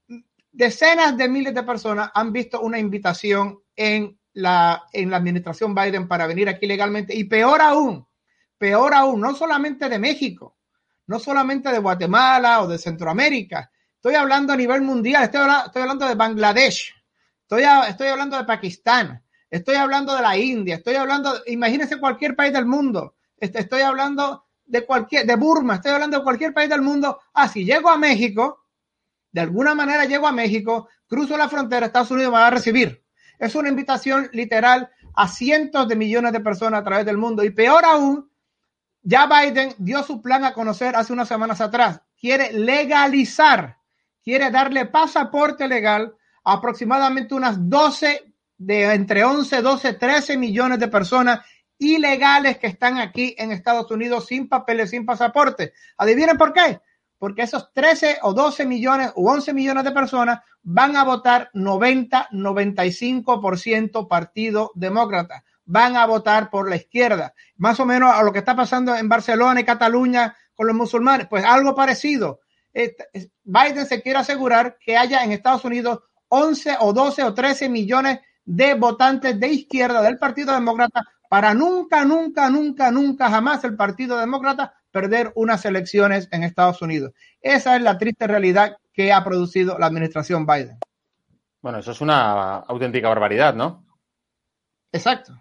Decenas 0.52 1.16
de 1.16 1.26
miles 1.26 1.54
de 1.54 1.62
personas 1.62 2.10
han 2.12 2.34
visto 2.34 2.60
una 2.60 2.78
invitación 2.78 3.60
en 3.74 4.18
la, 4.34 4.84
en 4.92 5.10
la 5.10 5.16
administración 5.18 5.74
Biden 5.74 6.08
para 6.08 6.26
venir 6.26 6.48
aquí 6.48 6.66
legalmente. 6.66 7.14
Y 7.14 7.24
peor 7.24 7.60
aún, 7.60 8.06
peor 8.58 8.94
aún, 8.94 9.20
no 9.20 9.34
solamente 9.34 9.88
de 9.88 9.98
México, 9.98 10.56
no 11.06 11.18
solamente 11.18 11.70
de 11.70 11.78
Guatemala 11.78 12.62
o 12.62 12.68
de 12.68 12.78
Centroamérica. 12.78 13.70
Estoy 13.96 14.14
hablando 14.14 14.52
a 14.52 14.56
nivel 14.56 14.82
mundial, 14.82 15.24
estoy 15.24 15.40
hablando, 15.40 15.66
estoy 15.66 15.82
hablando 15.82 16.06
de 16.08 16.14
Bangladesh, 16.14 16.94
estoy, 17.42 17.64
estoy 17.88 18.08
hablando 18.08 18.36
de 18.36 18.44
Pakistán, 18.44 19.22
estoy 19.48 19.76
hablando 19.76 20.14
de 20.14 20.22
la 20.22 20.36
India, 20.36 20.76
estoy 20.76 20.96
hablando, 20.96 21.40
imagínense 21.46 22.00
cualquier 22.00 22.34
país 22.34 22.52
del 22.52 22.66
mundo, 22.66 23.14
estoy 23.38 23.82
hablando 23.82 24.46
de 24.64 24.84
cualquier, 24.84 25.26
de 25.26 25.36
Burma, 25.36 25.76
estoy 25.76 25.92
hablando 25.92 26.18
de 26.18 26.24
cualquier 26.24 26.54
país 26.54 26.68
del 26.68 26.82
mundo. 26.82 27.20
Ah, 27.34 27.48
si 27.48 27.64
llego 27.64 27.90
a 27.90 27.98
México, 27.98 28.64
de 29.30 29.40
alguna 29.40 29.74
manera 29.74 30.04
llego 30.04 30.26
a 30.26 30.32
México, 30.32 30.88
cruzo 31.06 31.36
la 31.36 31.48
frontera, 31.48 31.86
Estados 31.86 32.10
Unidos 32.10 32.32
me 32.32 32.38
va 32.38 32.46
a 32.46 32.50
recibir. 32.50 33.01
Es 33.42 33.56
una 33.56 33.68
invitación 33.68 34.30
literal 34.32 34.88
a 35.16 35.26
cientos 35.26 35.88
de 35.88 35.96
millones 35.96 36.32
de 36.32 36.38
personas 36.38 36.80
a 36.80 36.84
través 36.84 37.04
del 37.04 37.18
mundo. 37.18 37.42
Y 37.42 37.50
peor 37.50 37.84
aún, 37.84 38.30
ya 39.02 39.26
Biden 39.26 39.74
dio 39.78 40.04
su 40.04 40.22
plan 40.22 40.44
a 40.44 40.52
conocer 40.52 40.94
hace 40.94 41.12
unas 41.12 41.26
semanas 41.26 41.60
atrás. 41.60 42.00
Quiere 42.16 42.52
legalizar, 42.52 43.78
quiere 44.22 44.52
darle 44.52 44.86
pasaporte 44.86 45.66
legal 45.66 46.14
a 46.44 46.52
aproximadamente 46.52 47.34
unas 47.34 47.68
12, 47.68 48.32
de 48.58 48.94
entre 48.94 49.24
11, 49.24 49.60
12, 49.60 49.94
13 49.94 50.36
millones 50.36 50.78
de 50.78 50.86
personas 50.86 51.40
ilegales 51.78 52.58
que 52.58 52.68
están 52.68 52.98
aquí 52.98 53.34
en 53.36 53.50
Estados 53.50 53.90
Unidos 53.90 54.26
sin 54.26 54.48
papeles, 54.48 54.90
sin 54.90 55.04
pasaporte. 55.04 55.72
Adivinen 55.96 56.38
por 56.38 56.52
qué. 56.52 56.80
Porque 57.22 57.42
esos 57.42 57.72
13 57.72 58.18
o 58.22 58.34
12 58.34 58.66
millones 58.66 59.12
o 59.14 59.30
11 59.30 59.54
millones 59.54 59.84
de 59.84 59.92
personas 59.92 60.40
van 60.64 60.96
a 60.96 61.04
votar 61.04 61.50
90, 61.52 62.30
95% 62.32 64.08
Partido 64.08 64.72
Demócrata. 64.74 65.44
Van 65.64 65.94
a 65.94 66.04
votar 66.06 66.50
por 66.50 66.68
la 66.68 66.74
izquierda. 66.74 67.32
Más 67.58 67.78
o 67.78 67.86
menos 67.86 68.12
a 68.12 68.24
lo 68.24 68.32
que 68.32 68.40
está 68.40 68.56
pasando 68.56 68.96
en 68.96 69.08
Barcelona 69.08 69.60
y 69.60 69.64
Cataluña 69.64 70.36
con 70.52 70.66
los 70.66 70.74
musulmanes. 70.74 71.28
Pues 71.28 71.44
algo 71.44 71.76
parecido. 71.76 72.40
Biden 73.44 73.86
se 73.86 74.02
quiere 74.02 74.18
asegurar 74.18 74.76
que 74.84 74.96
haya 74.96 75.22
en 75.22 75.30
Estados 75.30 75.64
Unidos 75.64 76.00
11 76.26 76.78
o 76.80 76.92
12 76.92 77.22
o 77.22 77.32
13 77.32 77.68
millones 77.68 78.18
de 78.44 78.74
votantes 78.74 79.38
de 79.38 79.46
izquierda 79.46 80.02
del 80.02 80.18
Partido 80.18 80.54
Demócrata 80.54 81.04
para 81.28 81.54
nunca, 81.54 82.04
nunca, 82.04 82.50
nunca, 82.50 82.90
nunca, 82.90 83.30
jamás 83.30 83.62
el 83.62 83.76
Partido 83.76 84.18
Demócrata 84.18 84.74
perder 84.92 85.32
unas 85.34 85.64
elecciones 85.64 86.28
en 86.30 86.44
Estados 86.44 86.82
Unidos. 86.82 87.12
Esa 87.40 87.74
es 87.76 87.82
la 87.82 87.98
triste 87.98 88.26
realidad 88.26 88.76
que 88.92 89.12
ha 89.12 89.24
producido 89.24 89.78
la 89.78 89.86
administración 89.86 90.46
Biden. 90.46 90.78
Bueno, 91.60 91.78
eso 91.78 91.92
es 91.92 92.00
una 92.00 92.56
auténtica 92.58 93.08
barbaridad, 93.08 93.54
¿no? 93.54 93.84
Exacto. 94.92 95.32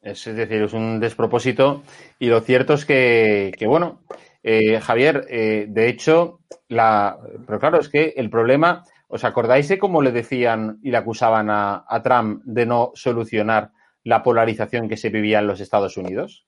Es, 0.00 0.24
decir, 0.24 0.62
es 0.62 0.72
un 0.72 0.98
despropósito 0.98 1.84
y 2.18 2.26
lo 2.26 2.40
cierto 2.40 2.74
es 2.74 2.84
que, 2.84 3.52
que 3.56 3.66
bueno, 3.66 4.02
eh, 4.42 4.80
Javier, 4.80 5.26
eh, 5.30 5.66
de 5.68 5.88
hecho, 5.88 6.40
la, 6.68 7.16
pero 7.46 7.60
claro, 7.60 7.78
es 7.78 7.88
que 7.88 8.14
el 8.16 8.28
problema, 8.28 8.84
¿os 9.06 9.22
acordáis 9.24 9.68
de 9.68 9.78
cómo 9.78 10.02
le 10.02 10.10
decían 10.10 10.80
y 10.82 10.90
le 10.90 10.96
acusaban 10.96 11.50
a, 11.50 11.84
a 11.88 12.02
Trump 12.02 12.42
de 12.44 12.66
no 12.66 12.90
solucionar 12.94 13.70
la 14.02 14.24
polarización 14.24 14.88
que 14.88 14.96
se 14.96 15.10
vivía 15.10 15.38
en 15.38 15.46
los 15.46 15.60
Estados 15.60 15.96
Unidos? 15.96 16.46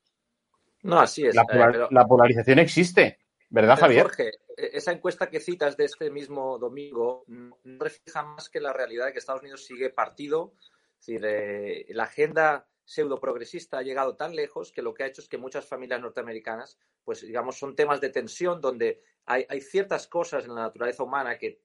No, 0.85 1.01
así 1.01 1.27
es. 1.27 1.35
La, 1.35 1.45
polar, 1.45 1.71
eh, 1.71 1.73
pero, 1.73 1.89
la 1.91 2.07
polarización 2.07 2.59
existe, 2.59 3.19
¿verdad, 3.49 3.75
pero 3.77 3.87
Javier? 3.87 4.03
Jorge, 4.03 4.29
e-, 4.57 4.71
esa 4.75 4.93
encuesta 4.93 5.31
que 5.31 5.41
citas 5.41 5.77
de 5.77 5.87
este 5.87 6.11
mismo 6.11 6.59
domingo 6.59 7.25
no 7.27 7.57
refleja 7.65 8.23
más 8.23 8.51
que 8.51 8.61
la 8.61 8.73
realidad 8.73 9.07
de 9.07 9.13
que 9.13 9.19
Estados 9.19 9.41
Unidos 9.43 9.65
sigue 9.65 9.91
partido. 9.91 10.55
Es 11.01 11.07
decir, 11.07 11.25
eh, 11.25 11.87
la 11.89 12.05
agenda 12.05 12.69
pseudo 12.85 13.19
progresista 13.19 13.79
ha 13.79 13.83
llegado 13.83 14.15
tan 14.15 14.37
lejos 14.37 14.73
que 14.73 14.83
lo 14.83 14.93
que 14.93 15.05
ha 15.05 15.07
hecho 15.07 15.23
es 15.23 15.29
que 15.29 15.39
muchas 15.39 15.65
familias 15.65 16.03
norteamericanas, 16.03 16.79
pues 17.03 17.23
digamos, 17.23 17.59
son 17.59 17.75
temas 17.75 18.03
de 18.03 18.11
tensión 18.11 18.61
donde 18.61 19.03
hay, 19.25 19.47
hay 19.49 19.63
ciertas 19.63 20.07
cosas 20.07 20.45
en 20.45 20.55
la 20.55 20.63
naturaleza 20.63 21.03
humana 21.03 21.39
que 21.39 21.63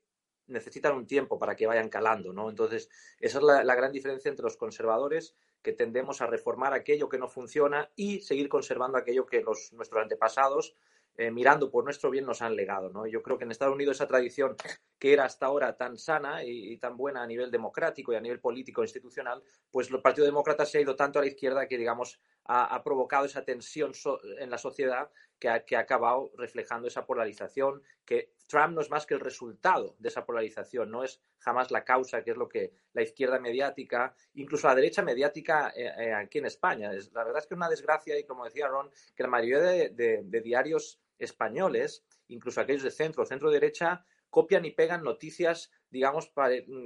necesitan 0.49 0.95
un 0.95 1.07
tiempo 1.07 1.39
para 1.39 1.55
que 1.55 1.67
vayan 1.67 1.89
calando, 1.89 2.33
¿no? 2.33 2.49
Entonces, 2.49 2.89
esa 3.19 3.39
es 3.39 3.43
la, 3.43 3.75
gran 3.75 3.91
diferencia 3.91 4.29
entre 4.29 4.43
los 4.43 4.57
conservadores, 4.57 5.35
que 5.62 5.73
tendemos 5.73 6.21
a 6.21 6.27
reformar 6.27 6.73
aquello 6.73 7.09
que 7.09 7.17
no 7.17 7.27
funciona 7.27 7.89
y 7.95 8.21
seguir 8.21 8.49
conservando 8.49 8.97
aquello 8.97 9.25
que 9.25 9.41
los, 9.41 9.73
nuestros 9.73 10.01
antepasados, 10.01 10.75
eh, 11.17 11.31
mirando 11.31 11.69
por 11.69 11.83
nuestro 11.83 12.09
bien, 12.09 12.25
nos 12.25 12.41
han 12.41 12.55
legado, 12.55 12.89
¿no? 12.89 13.05
Yo 13.05 13.21
creo 13.21 13.38
que 13.38 13.43
en 13.43 13.51
Estados 13.51 13.75
Unidos 13.75 13.97
esa 13.97 14.07
tradición 14.07 14.55
que 14.97 15.13
era 15.13 15.25
hasta 15.25 15.47
ahora 15.47 15.75
tan 15.75 15.97
sana 15.97 16.43
y, 16.43 16.73
y 16.73 16.77
tan 16.77 16.95
buena 16.95 17.23
a 17.23 17.27
nivel 17.27 17.51
democrático 17.51 18.13
y 18.13 18.15
a 18.15 18.21
nivel 18.21 18.39
político 18.39 18.83
institucional, 18.83 19.43
pues 19.71 19.89
el 19.91 20.01
Partido 20.01 20.25
Demócrata 20.25 20.65
se 20.65 20.77
ha 20.77 20.81
ido 20.81 20.95
tanto 20.95 21.19
a 21.19 21.21
la 21.21 21.27
izquierda 21.27 21.67
que, 21.67 21.77
digamos, 21.77 22.19
ha, 22.51 22.83
provocado 22.83 23.25
esa 23.25 23.45
tensión 23.45 23.91
en 24.39 24.49
la 24.49 24.57
sociedad 24.57 25.12
que 25.38 25.49
ha, 25.49 25.63
que 25.65 25.75
ha 25.75 25.81
acabado 25.81 26.31
reflejando 26.35 26.88
esa 26.88 27.05
polarización, 27.05 27.83
que 28.05 28.31
Trump 28.47 28.73
no 28.73 28.81
es 28.81 28.89
más 28.89 29.05
que 29.05 29.13
el 29.13 29.19
resultado 29.19 29.95
de 29.99 30.09
esa 30.09 30.25
polarización, 30.25 30.89
no 30.89 31.03
es 31.03 31.21
jamás 31.38 31.69
la 31.69 31.85
causa, 31.85 32.23
que 32.23 32.31
es 32.31 32.38
lo 32.38 32.49
que 32.49 32.73
la 32.93 33.03
izquierda 33.03 33.39
mediática, 33.39 34.15
incluso 34.33 34.67
la 34.67 34.73
derecha 34.75 35.03
mediática 35.03 35.71
eh, 35.75 35.91
eh, 35.97 36.13
aquí 36.13 36.39
en 36.39 36.47
España. 36.47 36.91
Es, 36.91 37.13
la 37.13 37.23
verdad 37.23 37.41
es 37.41 37.47
que 37.47 37.53
es 37.53 37.57
una 37.57 37.69
desgracia 37.69 38.17
y 38.17 38.23
como 38.25 38.45
decía 38.45 38.67
Ron, 38.67 38.89
que 39.15 39.23
la 39.23 39.29
mayoría 39.29 39.59
de, 39.59 39.89
de- 39.89 40.41
diarios 40.41 40.99
españoles, 41.19 42.03
incluso 42.29 42.62
aquellos 42.62 42.83
de 42.83 42.91
centro, 42.91 43.25
centro 43.25 43.51
derecha, 43.51 44.03
copian 44.31 44.65
y 44.65 44.71
pegan 44.71 45.03
noticias, 45.03 45.71
digamos, 45.89 46.31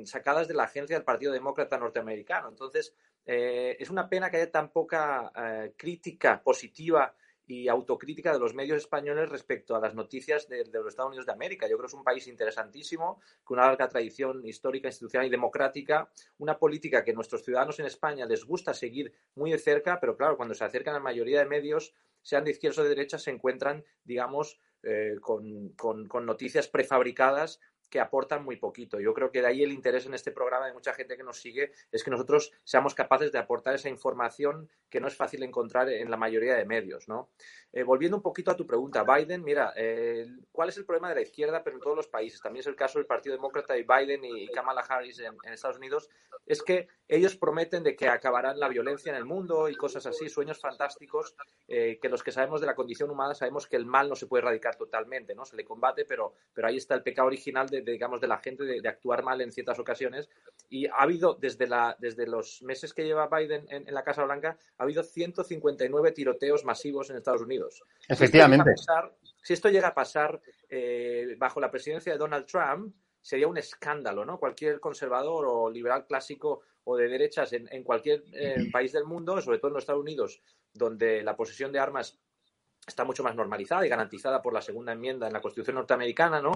sacadas 0.06 0.48
de 0.48 0.54
la 0.54 0.64
agencia 0.64 0.96
del 0.96 1.06
Partido 1.06 1.32
Demócrata 1.32 1.78
norteamericano. 1.78 2.50
Entonces, 2.50 2.96
eh, 3.26 3.78
es 3.80 3.90
una 3.90 4.10
pena 4.10 4.30
que 4.30 4.38
haya 4.38 4.52
tan 4.52 4.70
poca 4.72 5.32
eh, 5.36 5.74
crítica 5.78 6.42
positiva 6.44 7.16
y 7.46 7.68
autocrítica 7.68 8.32
de 8.32 8.40
los 8.40 8.54
medios 8.54 8.78
españoles 8.78 9.30
respecto 9.30 9.76
a 9.76 9.80
las 9.80 9.94
noticias 9.96 10.48
de, 10.48 10.66
los 10.66 10.88
Estados 10.88 11.10
Unidos 11.10 11.26
de 11.26 11.34
América. 11.34 11.68
Yo 11.68 11.76
creo 11.76 11.88
que 11.88 11.92
es 11.92 11.94
un 11.94 12.04
país 12.04 12.28
interesantísimo, 12.28 13.20
con 13.44 13.58
una 13.58 13.68
larga 13.68 13.90
tradición 13.90 14.46
histórica, 14.46 14.88
institucional 14.88 15.28
y 15.28 15.30
democrática, 15.30 16.10
una 16.38 16.58
política 16.58 17.04
que 17.04 17.14
nuestros 17.14 17.44
ciudadanos 17.44 17.80
en 17.80 17.86
España 17.86 18.26
les 18.26 18.46
gusta 18.46 18.74
seguir 18.74 19.14
muy 19.36 19.52
de 19.52 19.58
cerca, 19.58 20.00
pero 20.00 20.16
claro, 20.16 20.38
cuando 20.38 20.54
se 20.54 20.64
acercan 20.64 20.96
a 20.96 21.00
la 21.00 21.04
mayoría 21.04 21.40
de 21.40 21.46
medios, 21.46 21.94
sean 22.22 22.46
de 22.46 22.52
izquierda 22.52 22.82
o 22.82 22.84
de 22.84 22.90
derecha, 22.90 23.20
se 23.20 23.32
encuentran, 23.32 23.84
digamos, 24.06 24.60
eh, 24.84 25.18
con 25.22 26.26
noticias 26.26 26.70
prefabricadas 26.70 27.60
que 27.94 28.00
aportan 28.00 28.44
muy 28.44 28.56
poquito. 28.56 29.00
Yo 29.00 29.14
creo 29.14 29.30
que 29.30 29.40
de 29.40 29.46
ahí 29.46 29.62
el 29.62 29.72
interés 29.72 30.08
en 30.08 30.16
este 30.16 30.32
programa 30.32 30.66
de 30.66 30.74
mucha 30.74 30.96
gente 30.96 31.16
que 31.16 31.22
nos 31.22 31.40
sigue 31.40 31.74
es 31.92 32.04
que 32.04 32.10
nosotros 32.10 32.52
seamos 32.64 32.96
capaces 32.96 33.32
de 33.32 33.38
aportar 33.38 33.76
esa 33.76 33.88
información 33.88 34.68
que 34.90 35.00
no 35.00 35.08
es 35.08 35.16
fácil 35.16 35.44
encontrar 35.44 35.90
en 35.90 36.10
la 36.10 36.18
mayoría 36.18 36.56
de 36.56 36.66
medios, 36.66 37.08
¿no? 37.08 37.30
Eh, 37.72 37.84
volviendo 37.84 38.18
un 38.18 38.24
poquito 38.24 38.50
a 38.50 38.56
tu 38.56 38.66
pregunta, 38.66 39.04
Biden, 39.04 39.44
mira, 39.44 39.74
eh, 39.76 40.26
¿cuál 40.52 40.70
es 40.70 40.78
el 40.78 40.86
problema 40.86 41.10
de 41.10 41.16
la 41.16 41.22
izquierda, 41.22 41.64
pero 41.64 41.76
en 41.76 41.84
todos 41.84 41.96
los 41.96 42.08
países? 42.08 42.42
También 42.42 42.62
es 42.62 42.68
el 42.68 42.76
caso 42.76 42.98
del 42.98 43.06
Partido 43.06 43.36
Demócrata 43.36 43.78
y 43.78 43.84
Biden 43.84 44.26
y 44.26 44.48
Kamala 44.48 44.82
Harris 44.82 45.20
en, 45.20 45.36
en 45.44 45.54
Estados 45.54 45.78
Unidos. 45.78 46.10
Es 46.48 46.64
que 46.64 46.88
ellos 47.08 47.36
prometen 47.36 47.84
de 47.84 47.96
que 47.96 48.08
acabarán 48.08 48.60
la 48.60 48.70
violencia 48.70 49.12
en 49.12 49.18
el 49.18 49.26
mundo 49.26 49.70
y 49.70 49.76
cosas 49.76 50.06
así, 50.08 50.30
sueños 50.30 50.60
fantásticos, 50.60 51.36
eh, 51.68 52.00
que 52.02 52.10
los 52.10 52.24
que 52.24 52.32
sabemos 52.32 52.62
de 52.62 52.68
la 52.68 52.76
condición 52.76 53.10
humana 53.10 53.36
sabemos 53.36 53.68
que 53.68 53.76
el 53.76 53.86
mal 53.86 54.10
no 54.10 54.16
se 54.16 54.26
puede 54.26 54.42
erradicar 54.42 54.76
totalmente, 54.76 55.36
¿no? 55.36 55.46
Se 55.46 55.56
le 55.56 55.64
combate, 55.64 56.06
pero, 56.06 56.34
pero 56.54 56.68
ahí 56.68 56.78
está 56.78 56.96
el 56.96 57.04
pecado 57.04 57.28
original 57.28 57.68
de, 57.68 57.83
digamos, 57.84 58.22
de 58.22 58.28
la 58.28 58.38
gente 58.40 58.64
de, 58.64 58.82
de 58.82 58.90
actuar 58.90 59.24
mal 59.24 59.42
en 59.42 59.52
ciertas 59.52 59.80
ocasiones. 59.80 60.30
Y 60.70 60.88
ha 60.88 60.98
habido, 61.00 61.36
desde, 61.36 61.68
la, 61.68 61.96
desde 62.00 62.26
los 62.28 62.62
meses 62.64 62.94
que 62.94 63.04
lleva 63.04 63.28
Biden 63.28 63.66
en, 63.70 63.88
en 63.88 63.94
la 63.94 64.04
Casa 64.04 64.24
Blanca, 64.24 64.58
ha 64.78 64.84
habido 64.84 65.04
159 65.04 66.12
tiroteos 66.12 66.64
masivos 66.66 67.10
en 67.10 67.18
Estados 67.18 67.42
Unidos. 67.42 67.84
Efectivamente. 68.08 68.74
Si 68.76 68.84
esto 68.84 68.90
llega 68.90 69.00
a 69.00 69.14
pasar, 69.14 69.14
si 69.42 69.54
esto 69.54 69.70
llega 69.70 69.88
a 69.90 69.94
pasar 69.94 70.42
eh, 70.70 71.36
bajo 71.38 71.60
la 71.60 71.72
presidencia 71.72 72.14
de 72.14 72.20
Donald 72.20 72.46
Trump, 72.46 72.96
sería 73.22 73.48
un 73.48 73.58
escándalo, 73.58 74.26
¿no? 74.26 74.38
Cualquier 74.38 74.80
conservador 74.80 75.46
o 75.48 75.70
liberal 75.70 76.06
clásico 76.06 76.62
o 76.84 76.98
de 76.98 77.08
derechas 77.08 77.54
en, 77.54 77.68
en 77.72 77.84
cualquier 77.84 78.24
eh, 78.34 78.70
país 78.72 78.92
del 78.92 79.06
mundo, 79.06 79.40
sobre 79.42 79.58
todo 79.60 79.70
en 79.70 79.76
los 79.76 79.84
Estados 79.84 80.02
Unidos, 80.02 80.42
donde 80.74 81.24
la 81.24 81.36
posesión 81.36 81.72
de 81.72 81.80
armas 81.80 82.20
está 82.86 83.06
mucho 83.06 83.24
más 83.24 83.36
normalizada 83.36 83.86
y 83.86 83.90
garantizada 83.90 84.42
por 84.42 84.54
la 84.54 84.62
segunda 84.62 84.92
enmienda 84.92 85.28
en 85.28 85.34
la 85.34 85.42
Constitución 85.42 85.76
norteamericana, 85.76 86.42
¿no? 86.42 86.52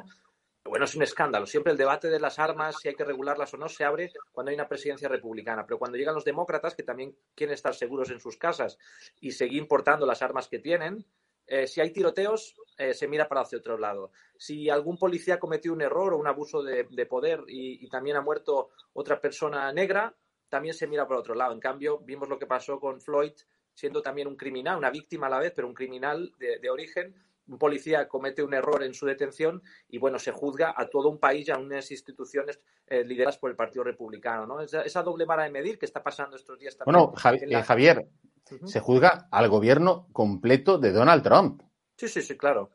Bueno, 0.67 0.85
es 0.85 0.95
un 0.95 1.03
escándalo. 1.03 1.45
Siempre 1.45 1.71
el 1.71 1.77
debate 1.77 2.09
de 2.09 2.19
las 2.19 2.39
armas, 2.39 2.77
si 2.81 2.89
hay 2.89 2.95
que 2.95 3.05
regularlas 3.05 3.53
o 3.53 3.57
no, 3.57 3.69
se 3.69 3.83
abre 3.83 4.11
cuando 4.31 4.49
hay 4.49 4.55
una 4.55 4.67
presidencia 4.67 5.07
republicana. 5.07 5.65
Pero 5.65 5.79
cuando 5.79 5.97
llegan 5.97 6.15
los 6.15 6.25
demócratas, 6.25 6.75
que 6.75 6.83
también 6.83 7.15
quieren 7.35 7.53
estar 7.53 7.73
seguros 7.73 8.09
en 8.11 8.19
sus 8.19 8.37
casas 8.37 8.77
y 9.19 9.31
seguir 9.31 9.61
importando 9.61 10.05
las 10.05 10.21
armas 10.21 10.47
que 10.47 10.59
tienen, 10.59 11.05
eh, 11.47 11.65
si 11.65 11.79
hay 11.79 11.91
tiroteos, 11.91 12.55
eh, 12.77 12.93
se 12.93 13.07
mira 13.07 13.27
para 13.27 13.41
hacia 13.41 13.57
otro 13.57 13.77
lado. 13.77 14.11
Si 14.37 14.69
algún 14.69 14.97
policía 14.97 15.39
cometió 15.39 15.71
un 15.71 15.81
error 15.81 16.13
o 16.13 16.17
un 16.17 16.27
abuso 16.27 16.61
de, 16.61 16.87
de 16.89 17.05
poder 17.05 17.43
y, 17.47 17.87
también 17.89 18.17
ha 18.17 18.21
muerto 18.21 18.69
otra 18.93 19.21
persona 19.21 19.71
negra, 19.71 20.13
también 20.49 20.73
se 20.73 20.87
mira 20.87 21.07
para 21.07 21.21
otro 21.21 21.35
lado. 21.35 21.53
En 21.53 21.59
cambio, 21.59 21.99
vimos 21.99 22.27
lo 22.27 22.37
que 22.37 22.45
pasó 22.45 22.79
con 22.79 22.99
Floyd, 22.99 23.33
siendo 23.73 24.01
también 24.01 24.27
un 24.27 24.35
criminal, 24.35 24.77
una 24.77 24.89
víctima 24.89 25.27
a 25.27 25.29
la 25.29 25.39
vez, 25.39 25.53
pero 25.55 25.67
un 25.67 25.73
criminal 25.73 26.33
de 26.37 26.69
origen. 26.69 27.15
Un 27.47 27.57
policía 27.57 28.07
comete 28.07 28.43
un 28.43 28.53
error 28.53 28.83
en 28.83 28.93
su 28.93 29.05
detención 29.05 29.61
y, 29.87 29.97
bueno, 29.97 30.19
se 30.19 30.31
juzga 30.31 30.73
a 30.75 30.87
todo 30.87 31.09
un 31.09 31.19
país 31.19 31.47
y 31.47 31.51
a 31.51 31.57
unas 31.57 31.89
instituciones 31.91 32.59
eh, 32.87 33.03
lideradas 33.03 33.37
por 33.37 33.49
el 33.49 33.55
Partido 33.55 33.83
Republicano, 33.83 34.45
¿no? 34.45 34.61
Esa, 34.61 34.81
esa, 34.81 35.01
doble 35.01 35.25
vara 35.25 35.43
de 35.43 35.51
medir 35.51 35.79
que 35.79 35.85
está 35.85 36.03
pasando 36.03 36.35
estos 36.35 36.59
días 36.59 36.75
también. 36.77 36.93
Bueno, 36.93 37.13
Javi 37.15 37.39
la... 37.45 37.63
Javier, 37.63 37.99
uh 37.99 38.55
-huh. 38.55 38.67
se 38.67 38.79
juzga 38.79 39.27
al 39.31 39.49
gobierno 39.49 40.07
completo 40.11 40.77
de 40.77 40.91
Donald 40.91 41.23
Trump. 41.23 41.61
Sí, 41.95 42.07
sí, 42.07 42.21
sí, 42.21 42.37
claro. 42.37 42.71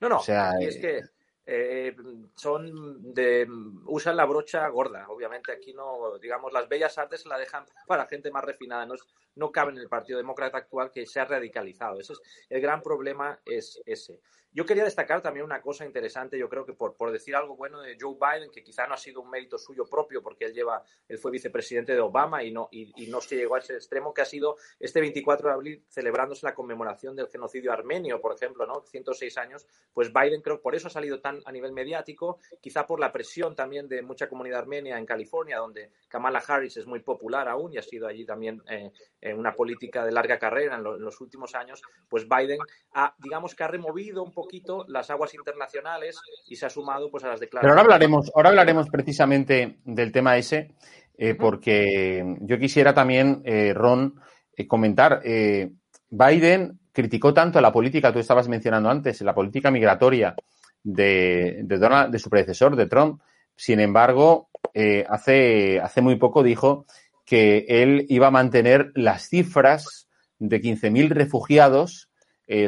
No, 0.00 0.08
no, 0.08 0.16
o 0.16 0.22
sea, 0.22 0.52
es 0.60 0.78
que 0.78 1.00
eh, 1.44 1.96
son 2.36 3.12
de 3.14 3.48
usan 3.86 4.16
la 4.16 4.24
brocha 4.24 4.66
gorda. 4.68 5.06
Obviamente 5.08 5.52
aquí 5.52 5.72
no, 5.72 6.18
digamos, 6.18 6.52
las 6.52 6.68
bellas 6.68 6.96
artes 6.98 7.26
la 7.26 7.38
dejan 7.38 7.64
para 7.86 8.06
gente 8.06 8.30
más 8.30 8.44
refinada. 8.44 8.86
No, 8.86 8.94
no 9.36 9.50
cabe 9.50 9.72
en 9.72 9.78
el 9.78 9.88
Partido 9.88 10.18
Demócrata 10.18 10.58
actual 10.58 10.90
que 10.90 11.06
se 11.06 11.20
ha 11.20 11.24
radicalizado. 11.24 11.98
Ese 11.98 12.12
es 12.12 12.20
el 12.48 12.60
gran 12.60 12.82
problema 12.82 13.40
es 13.44 13.80
ese. 13.86 14.20
Yo 14.54 14.66
quería 14.66 14.84
destacar 14.84 15.22
también 15.22 15.46
una 15.46 15.62
cosa 15.62 15.86
interesante, 15.86 16.38
yo 16.38 16.46
creo 16.46 16.66
que 16.66 16.74
por, 16.74 16.94
por, 16.94 17.10
decir 17.10 17.34
algo 17.34 17.56
bueno 17.56 17.80
de 17.80 17.96
Joe 17.98 18.16
Biden, 18.20 18.50
que 18.50 18.62
quizá 18.62 18.86
no 18.86 18.92
ha 18.92 18.98
sido 18.98 19.22
un 19.22 19.30
mérito 19.30 19.56
suyo 19.56 19.86
propio, 19.86 20.22
porque 20.22 20.44
él 20.44 20.52
lleva, 20.52 20.82
él 21.08 21.18
fue 21.18 21.30
vicepresidente 21.30 21.94
de 21.94 22.00
Obama 22.00 22.44
y 22.44 22.50
no, 22.50 22.68
y, 22.70 23.06
no 23.06 23.22
se 23.22 23.36
llegó 23.36 23.54
a 23.54 23.60
ese 23.60 23.74
extremo, 23.74 24.12
que 24.12 24.20
ha 24.20 24.26
sido 24.26 24.56
este 24.78 25.00
24 25.00 25.48
de 25.48 25.54
abril 25.54 25.84
celebrándose 25.88 26.44
la 26.44 26.54
conmemoración 26.54 27.16
del 27.16 27.28
genocidio 27.28 27.72
armenio, 27.72 28.20
por 28.20 28.34
ejemplo, 28.34 28.66
¿no? 28.66 28.82
106 28.82 29.38
años, 29.38 29.66
pues 29.94 30.12
Biden 30.12 30.42
creo 30.42 30.60
por 30.60 30.74
eso 30.74 30.88
ha 30.88 30.90
salido 30.90 31.20
tan 31.20 31.40
a 31.46 31.52
nivel 31.52 31.72
mediático, 31.72 32.38
quizá 32.60 32.86
por 32.86 33.00
la 33.00 33.10
presión 33.10 33.56
también 33.56 33.88
de 33.88 34.02
mucha 34.02 34.28
comunidad 34.28 34.60
armenia 34.60 34.98
en 34.98 35.06
California, 35.06 35.58
donde 35.58 35.92
Kamala 36.08 36.42
Harris 36.46 36.76
es 36.76 36.86
muy 36.86 37.00
popular 37.00 37.48
aún 37.48 37.72
y 37.72 37.78
ha 37.78 37.82
sido 37.82 38.06
allí 38.06 38.26
también 38.26 38.62
eh, 38.68 38.92
una 39.36 39.54
política 39.54 40.04
de 40.04 40.12
larga 40.12 40.38
carrera 40.38 40.76
en, 40.76 40.82
lo, 40.82 40.96
en, 40.96 41.02
los 41.02 41.20
últimos 41.20 41.54
años, 41.54 41.80
pues 42.08 42.26
Biden 42.28 42.58
ha, 42.94 43.14
digamos 43.18 43.54
que 43.54 43.62
ha 43.62 43.68
removido 43.68 44.22
un 44.22 44.32
poquito 44.32 44.84
las 44.88 45.10
aguas 45.10 45.34
internacionales 45.34 46.18
y 46.48 46.56
se 46.56 46.66
ha 46.66 46.70
sumado 46.70 47.10
pues 47.10 47.22
a 47.24 47.28
las 47.28 47.40
declaraciones. 47.40 47.62
Pero 47.62 47.72
ahora 47.72 47.82
hablaremos, 47.82 48.32
ahora 48.34 48.48
hablaremos 48.50 48.88
precisamente 48.90 49.78
del 49.84 50.10
tema 50.10 50.36
ese, 50.36 50.74
eh, 51.16 51.34
porque 51.34 52.36
yo 52.40 52.58
quisiera 52.58 52.94
también, 52.94 53.42
eh, 53.44 53.72
Ron, 53.74 54.20
eh, 54.56 54.66
comentar. 54.66 55.22
Biden 56.10 56.80
criticó 56.92 57.32
tanto 57.32 57.60
la 57.60 57.72
política, 57.72 58.12
tú 58.12 58.18
estabas 58.18 58.48
mencionando 58.48 58.90
antes, 58.90 59.20
la 59.22 59.34
política 59.34 59.70
migratoria 59.70 60.34
de, 60.82 61.60
de, 61.62 61.78
Donald, 61.78 62.12
de 62.12 62.18
su 62.18 62.28
predecesor, 62.28 62.76
de 62.76 62.86
Trump. 62.86 63.22
Sin 63.54 63.80
embargo, 63.80 64.48
hace, 65.08 65.78
hace 65.80 66.00
muy 66.00 66.16
poco 66.16 66.42
dijo 66.42 66.86
que 67.32 67.64
él 67.66 68.04
iba 68.10 68.26
a 68.26 68.30
mantener 68.30 68.92
las 68.94 69.30
cifras 69.30 70.06
de 70.38 70.60
15.000 70.60 71.08
refugiados, 71.08 72.10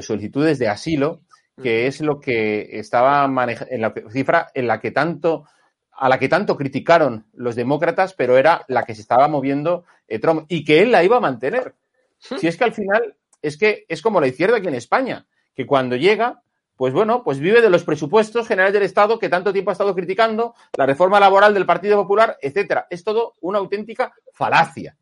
solicitudes 0.01 0.59
de 0.59 0.69
asilo, 0.69 1.21
que 1.63 1.87
es 1.87 2.01
lo 2.01 2.19
que 2.19 2.79
estaba 2.79 3.29
manejando, 3.29 3.75
en 3.75 3.83
la 3.83 3.93
cifra 4.11 4.49
en 4.55 4.67
la 4.67 4.81
que 4.81 4.91
tanto, 4.91 5.45
a 5.93 6.09
la 6.09 6.19
que 6.19 6.31
tanto 6.31 6.57
criticaron 6.57 7.27
los 7.35 7.57
demócratas, 7.57 8.15
pero 8.15 8.39
era 8.39 8.65
la 8.69 8.85
que 8.85 8.95
se 8.95 9.03
estaba 9.03 9.29
moviendo 9.29 9.85
eh, 10.09 10.19
Trump 10.19 10.47
y 10.49 10.65
que 10.65 10.81
él 10.81 10.93
la 10.93 11.05
iba 11.05 11.19
a 11.19 11.21
mantener. 11.21 11.75
Si 12.19 12.47
es 12.47 12.57
que 12.57 12.65
al 12.65 12.73
final 12.73 13.17
es 13.43 13.59
que 13.59 13.85
es 13.87 14.01
como 14.01 14.19
la 14.19 14.29
izquierda 14.29 14.57
aquí 14.57 14.69
en 14.69 14.77
España, 14.77 15.27
que 15.55 15.67
cuando 15.67 15.97
llega, 15.97 16.43
pues 16.77 16.93
bueno, 16.93 17.23
pues 17.23 17.39
vive 17.39 17.61
de 17.61 17.71
los 17.71 17.85
presupuestos 17.85 18.49
generales 18.49 18.75
del 18.75 18.83
Estado 18.83 19.19
que 19.19 19.29
tanto 19.29 19.53
tiempo 19.53 19.71
ha 19.71 19.73
estado 19.73 19.95
criticando, 19.95 20.55
la 20.77 20.87
reforma 20.87 21.21
laboral 21.21 21.55
del 21.55 21.67
Partido 21.67 21.97
Popular, 21.97 22.37
etcétera. 22.41 22.87
Es 22.91 23.05
todo 23.05 23.35
una 23.41 23.59
auténtica 23.59 24.13
falacia. 24.33 24.97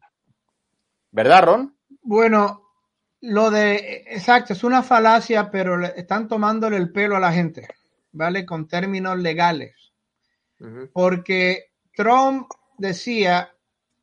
¿Verdad, 1.10 1.44
Ron? 1.44 1.76
Bueno, 2.02 2.62
lo 3.20 3.50
de, 3.50 4.04
exacto, 4.08 4.52
es 4.52 4.64
una 4.64 4.82
falacia, 4.82 5.50
pero 5.50 5.76
le 5.76 5.92
están 5.96 6.28
tomándole 6.28 6.76
el 6.76 6.90
pelo 6.90 7.16
a 7.16 7.20
la 7.20 7.32
gente, 7.32 7.68
¿vale? 8.12 8.44
Con 8.44 8.66
términos 8.66 9.18
legales. 9.18 9.92
Uh 10.58 10.64
-huh. 10.66 10.90
Porque 10.92 11.72
Trump 11.94 12.48
decía 12.78 13.54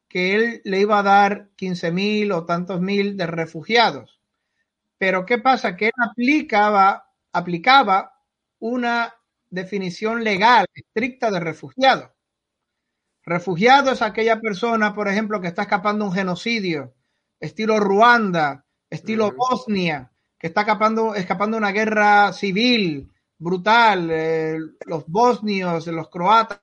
que 0.07 0.35
él 0.35 0.61
le 0.63 0.79
iba 0.79 0.99
a 0.99 1.03
dar 1.03 1.49
15 1.55 1.91
mil 1.91 2.31
o 2.31 2.45
tantos 2.45 2.81
mil 2.81 3.15
de 3.15 3.27
refugiados. 3.27 4.19
Pero 4.97 5.25
¿qué 5.25 5.37
pasa? 5.37 5.75
Que 5.75 5.87
él 5.87 5.93
aplicaba, 5.97 7.08
aplicaba 7.31 8.13
una 8.59 9.13
definición 9.49 10.23
legal 10.23 10.65
estricta 10.73 11.31
de 11.31 11.39
refugiado. 11.39 12.13
Refugiado 13.23 13.91
es 13.91 14.01
aquella 14.01 14.39
persona, 14.39 14.93
por 14.93 15.07
ejemplo, 15.07 15.41
que 15.41 15.47
está 15.47 15.63
escapando 15.63 16.05
un 16.05 16.13
genocidio, 16.13 16.95
estilo 17.39 17.79
Ruanda, 17.79 18.65
estilo 18.89 19.27
uh 19.27 19.31
-huh. 19.31 19.35
Bosnia, 19.35 20.11
que 20.37 20.47
está 20.47 20.61
escapando, 20.61 21.15
escapando 21.15 21.57
una 21.57 21.71
guerra 21.71 22.33
civil 22.33 23.11
brutal, 23.37 24.09
eh, 24.11 24.57
los 24.85 25.05
bosnios, 25.07 25.87
los 25.87 26.09
croatas. 26.09 26.61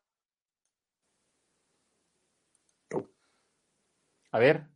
A 4.33 4.39
ver, 4.39 4.67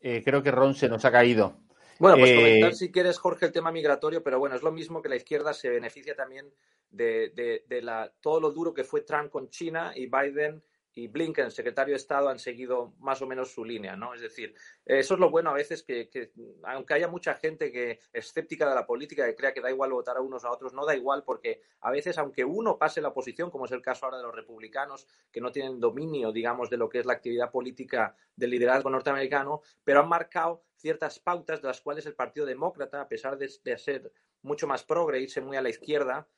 eh, 0.00 0.22
creo 0.24 0.42
que 0.42 0.50
Ron 0.50 0.74
se 0.74 0.88
nos 0.88 1.04
ha 1.04 1.12
caído. 1.12 1.63
Bueno, 1.98 2.16
pues 2.18 2.30
Eh, 2.30 2.36
comentar 2.36 2.74
si 2.74 2.90
quieres, 2.90 3.18
Jorge, 3.18 3.46
el 3.46 3.52
tema 3.52 3.70
migratorio, 3.70 4.22
pero 4.22 4.38
bueno, 4.38 4.56
es 4.56 4.62
lo 4.62 4.72
mismo 4.72 5.00
que 5.02 5.08
la 5.08 5.16
izquierda 5.16 5.52
se 5.54 5.70
beneficia 5.70 6.14
también 6.14 6.52
de, 6.90 7.30
de- 7.30 7.64
de 7.68 7.82
la, 7.82 8.12
todo 8.20 8.40
lo 8.40 8.50
duro 8.50 8.74
que 8.74 8.84
fue 8.84 9.02
Trump 9.02 9.30
con 9.30 9.48
China 9.48 9.92
y 9.94 10.06
Biden 10.06 10.62
y 10.96 11.08
Blinken, 11.08 11.50
secretario 11.50 11.92
de 11.94 11.96
Estado, 11.96 12.28
han 12.28 12.38
seguido 12.38 12.94
más 13.00 13.20
o 13.20 13.26
menos 13.26 13.50
su 13.52 13.64
línea, 13.64 13.96
¿no? 13.96 14.14
Es 14.14 14.20
decir, 14.20 14.54
eso 14.84 15.14
es 15.14 15.20
lo 15.20 15.28
bueno 15.28 15.50
a 15.50 15.54
veces 15.54 15.82
que, 15.82 16.08
que, 16.08 16.30
aunque 16.62 16.94
haya 16.94 17.08
mucha 17.08 17.34
gente 17.34 17.72
que 17.72 17.98
escéptica 18.12 18.68
de 18.68 18.76
la 18.76 18.86
política, 18.86 19.26
que 19.26 19.34
crea 19.34 19.52
que 19.52 19.60
da 19.60 19.72
igual 19.72 19.90
votar 19.90 20.16
a 20.16 20.20
unos 20.20 20.44
a 20.44 20.52
otros, 20.52 20.72
no 20.72 20.86
da 20.86 20.94
igual 20.94 21.24
porque 21.24 21.62
a 21.80 21.90
veces, 21.90 22.16
aunque 22.18 22.44
uno 22.44 22.78
pase 22.78 23.00
la 23.00 23.08
oposición, 23.08 23.50
como 23.50 23.64
es 23.64 23.72
el 23.72 23.82
caso 23.82 24.04
ahora 24.06 24.18
de 24.18 24.22
los 24.22 24.36
republicanos, 24.36 25.08
que 25.32 25.40
no 25.40 25.50
tienen 25.50 25.80
dominio, 25.80 26.30
digamos, 26.30 26.70
de 26.70 26.76
lo 26.76 26.88
que 26.88 27.00
es 27.00 27.06
la 27.06 27.14
actividad 27.14 27.50
política 27.50 28.14
del 28.36 28.50
liderazgo 28.50 28.88
norteamericano, 28.88 29.62
pero 29.82 29.98
han 29.98 30.08
marcado 30.08 30.62
ciertas 30.84 31.18
pautas 31.18 31.62
de 31.62 31.68
las 31.68 31.80
cuales 31.80 32.04
el 32.04 32.14
Partido 32.14 32.44
Demócrata, 32.44 33.00
a 33.00 33.08
pesar 33.08 33.38
de, 33.38 33.50
de 33.64 33.78
ser 33.78 34.12
mucho 34.42 34.66
más 34.66 34.84
progre, 34.84 35.18
irse 35.18 35.40
muy 35.40 35.56
a 35.56 35.62
la 35.62 35.70
izquierda, 35.70 36.28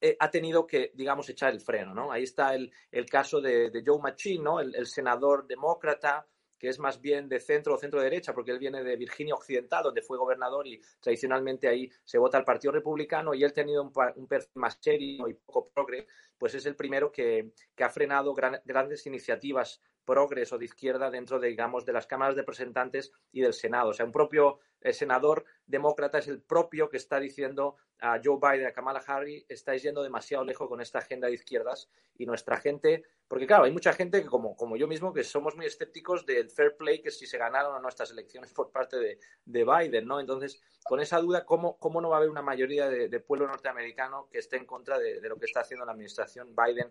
eh, 0.00 0.16
ha 0.18 0.30
tenido 0.30 0.66
que, 0.66 0.92
digamos, 0.94 1.28
echar 1.28 1.52
el 1.52 1.60
freno, 1.60 1.92
¿no? 1.94 2.10
Ahí 2.10 2.22
está 2.22 2.54
el, 2.54 2.72
el 2.90 3.04
caso 3.04 3.42
de, 3.42 3.70
Joe 3.84 4.00
Manchin, 4.00 4.42
¿no? 4.42 4.60
El, 4.60 4.86
senador 4.86 5.46
demócrata 5.46 6.26
que 6.58 6.68
es 6.68 6.78
más 6.78 7.00
bien 7.00 7.28
de 7.28 7.38
centro 7.40 7.74
o 7.74 7.76
centro 7.76 8.00
derecha, 8.00 8.32
porque 8.32 8.52
él 8.52 8.58
viene 8.58 8.82
de 8.82 8.96
Virginia 8.96 9.34
Occidental, 9.34 9.82
donde 9.82 10.00
fue 10.00 10.16
gobernador 10.16 10.66
y 10.66 10.80
tradicionalmente 11.00 11.68
ahí 11.68 11.90
se 12.04 12.18
vota 12.18 12.38
al 12.38 12.44
Partido 12.44 12.72
Republicano, 12.72 13.34
y 13.34 13.42
él 13.44 13.52
tenido 13.52 13.82
un, 13.82 13.92
un 14.16 14.26
perfil 14.28 14.52
más 14.54 14.78
serio 14.80 15.28
y 15.28 15.34
poco 15.34 15.68
progre, 15.74 16.06
pues 16.38 16.54
es 16.54 16.64
el 16.66 16.76
primero 16.76 17.10
que, 17.10 17.52
que 17.74 17.84
ha 17.84 17.90
frenado 17.90 18.32
gran- 18.32 18.62
grandes 18.64 19.04
iniciativas 19.06 19.82
progres 20.04 20.52
o 20.52 20.58
de 20.58 20.64
izquierda 20.64 21.10
dentro, 21.10 21.38
de, 21.38 21.48
digamos, 21.48 21.84
de 21.84 21.92
las 21.92 22.06
cámaras 22.06 22.34
de 22.34 22.42
representantes 22.42 23.12
y 23.32 23.40
del 23.40 23.54
Senado. 23.54 23.90
O 23.90 23.92
sea, 23.94 24.06
un 24.06 24.12
propio 24.12 24.58
senador 24.90 25.44
demócrata 25.66 26.18
es 26.18 26.28
el 26.28 26.40
propio 26.40 26.88
que 26.88 26.96
está 26.96 27.20
diciendo 27.20 27.76
a 28.00 28.20
Joe 28.22 28.38
Biden, 28.40 28.66
a 28.66 28.72
Kamala 28.72 29.02
Harris, 29.06 29.44
estáis 29.48 29.82
yendo 29.84 30.02
demasiado 30.02 30.44
lejos 30.44 30.68
con 30.68 30.80
esta 30.80 30.98
agenda 30.98 31.28
de 31.28 31.34
izquierdas 31.34 31.88
y 32.18 32.26
nuestra 32.26 32.56
gente, 32.56 33.04
porque 33.28 33.46
claro, 33.46 33.64
hay 33.64 33.70
mucha 33.70 33.92
gente 33.92 34.20
que 34.20 34.28
como, 34.28 34.56
como 34.56 34.76
yo 34.76 34.88
mismo 34.88 35.12
que 35.12 35.22
somos 35.22 35.54
muy 35.54 35.66
escépticos 35.66 36.26
del 36.26 36.50
fair 36.50 36.76
play, 36.76 37.00
que 37.00 37.12
si 37.12 37.26
se 37.26 37.38
ganaron 37.38 37.76
o 37.76 37.78
no 37.78 37.88
estas 37.88 38.10
elecciones 38.10 38.52
por 38.52 38.72
parte 38.72 38.96
de, 38.98 39.20
de 39.44 39.64
Biden, 39.64 40.06
¿no? 40.06 40.18
Entonces, 40.18 40.60
con 40.84 41.00
esa 41.00 41.18
duda, 41.20 41.44
¿cómo, 41.44 41.78
cómo 41.78 42.00
no 42.00 42.10
va 42.10 42.16
a 42.16 42.18
haber 42.18 42.30
una 42.30 42.42
mayoría 42.42 42.88
de, 42.88 43.20
pueblo 43.20 43.46
norteamericano 43.46 44.28
que 44.30 44.38
esté 44.38 44.56
en 44.56 44.66
contra 44.66 44.98
de, 44.98 45.20
lo 45.20 45.36
que 45.36 45.46
está 45.46 45.60
haciendo 45.60 45.86
la 45.86 45.92
administración 45.92 46.56
Biden 46.56 46.90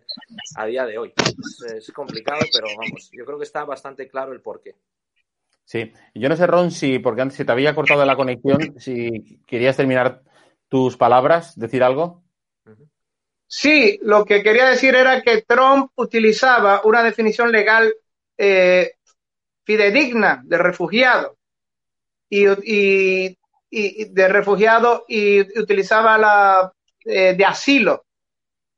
a 0.56 0.64
día 0.64 0.86
de 0.86 0.96
hoy? 0.96 1.12
Es 1.76 1.92
complicado, 1.92 2.40
pero 2.52 2.68
vamos, 2.78 3.10
yo 3.12 3.24
creo 3.26 3.38
que 3.38 3.44
está 3.44 3.64
bastante 3.64 4.08
claro 4.08 4.32
el 4.32 4.40
porqué. 4.40 4.76
Sí, 5.64 5.92
yo 6.14 6.28
no 6.28 6.36
sé, 6.36 6.46
Ron, 6.46 6.70
si, 6.70 6.98
porque 6.98 7.22
antes 7.22 7.36
se 7.36 7.44
te 7.44 7.52
había 7.52 7.74
cortado 7.74 8.04
la 8.04 8.16
conexión, 8.16 8.74
si 8.78 9.40
querías 9.46 9.76
terminar 9.76 10.22
tus 10.68 10.96
palabras, 10.96 11.58
decir 11.58 11.82
algo. 11.82 12.22
Sí, 13.46 13.98
lo 14.02 14.24
que 14.24 14.42
quería 14.42 14.68
decir 14.68 14.94
era 14.94 15.20
que 15.22 15.42
Trump 15.42 15.90
utilizaba 15.96 16.82
una 16.84 17.02
definición 17.02 17.52
legal 17.52 17.92
eh, 18.38 18.92
fidedigna 19.64 20.42
de 20.44 20.58
refugiado 20.58 21.38
y, 22.30 22.46
y- 22.48 23.38
y- 23.70 24.04
de 24.06 24.28
refugiado 24.28 25.04
y 25.08 25.40
utilizaba 25.60 26.18
la 26.18 26.72
eh, 27.04 27.34
de 27.34 27.44
asilo. 27.44 28.06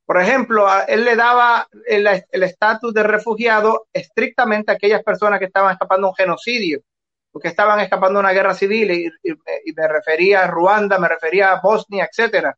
Por 0.05 0.21
ejemplo, 0.21 0.67
a- 0.67 0.83
él 0.83 1.03
le 1.03 1.15
daba 1.15 1.67
el 1.87 2.43
estatus 2.43 2.93
de 2.93 3.03
refugiado 3.03 3.87
estrictamente 3.91 4.71
a 4.71 4.75
aquellas 4.75 5.03
personas 5.03 5.39
que 5.39 5.45
estaban 5.45 5.73
escapando 5.73 6.07
de 6.07 6.09
un 6.11 6.15
genocidio, 6.15 6.81
o 7.31 7.39
que 7.39 7.47
estaban 7.47 7.79
escapando 7.79 8.19
de 8.19 8.25
una 8.25 8.33
guerra 8.33 8.53
civil, 8.53 8.91
y, 8.91 9.71
me 9.73 9.87
refería 9.87 10.43
a 10.43 10.47
Ruanda, 10.47 10.99
me 10.99 11.07
refería 11.07 11.51
a 11.51 11.59
Bosnia, 11.61 12.07
etcétera. 12.09 12.55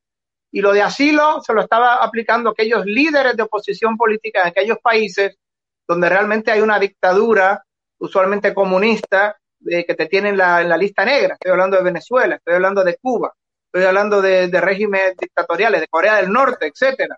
Y 0.52 0.62
lo 0.62 0.72
de 0.74 0.82
asilo 0.82 1.42
se 1.42 1.54
lo 1.54 1.62
estaba 1.62 1.96
aplicando 1.96 2.50
a 2.50 2.52
aquellos 2.54 2.86
líderes 2.86 3.36
de 3.36 3.44
oposición 3.44 3.98
política 3.98 4.42
en 4.42 4.48
aquellos 4.48 4.78
países 4.80 5.38
donde 5.88 6.10
realmente 6.10 6.52
hay 6.52 6.62
una 6.62 6.80
dictadura, 6.80 7.64
usualmente 8.00 8.54
comunista, 8.54 9.38
eh, 9.70 9.86
que 9.86 9.96
te 9.96 10.06
tienen 10.08 10.38
la, 10.38 10.62
en 10.62 10.70
la 10.70 10.78
lista 10.78 11.06
negra. 11.06 11.34
Estoy 11.34 11.52
hablando 11.52 11.78
de 11.78 11.84
Venezuela, 11.84 12.36
estoy 12.36 12.56
hablando 12.56 12.84
de 12.84 12.98
Cuba, 12.98 13.34
estoy 13.66 13.88
hablando 13.88 14.22
de, 14.22 14.48
de 14.48 14.62
regímenes 14.62 15.16
dictatoriales, 15.18 15.82
de 15.82 15.88
Corea 15.88 16.18
del 16.18 16.32
Norte, 16.32 16.68
etcétera. 16.68 17.18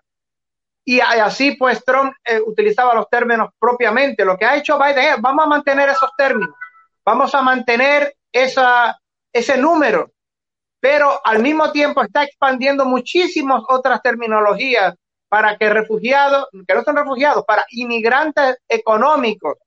Y 0.90 0.98
así 0.98 1.52
pues 1.52 1.84
Trump 1.84 2.12
eh, 2.24 2.40
utilizaba 2.44 2.92
los 2.96 3.08
términos 3.08 3.50
propiamente. 3.60 4.24
Lo 4.24 4.36
que 4.36 4.44
ha 4.44 4.56
hecho 4.56 4.76
Biden 4.76 5.14
es, 5.14 5.20
vamos 5.20 5.44
a 5.44 5.48
mantener 5.48 5.88
esos 5.88 6.10
términos, 6.18 6.56
vamos 7.04 7.32
a 7.32 7.42
mantener 7.42 8.16
esa, 8.32 8.98
ese 9.32 9.56
número, 9.56 10.10
pero 10.80 11.20
al 11.24 11.38
mismo 11.38 11.70
tiempo 11.70 12.02
está 12.02 12.24
expandiendo 12.24 12.84
muchísimas 12.86 13.62
otras 13.68 14.02
terminologías 14.02 14.96
para 15.28 15.56
que 15.56 15.70
refugiados, 15.70 16.48
que 16.66 16.74
no 16.74 16.82
son 16.82 16.96
refugiados, 16.96 17.44
para 17.46 17.64
inmigrantes 17.70 18.56
económicos, 18.68 19.58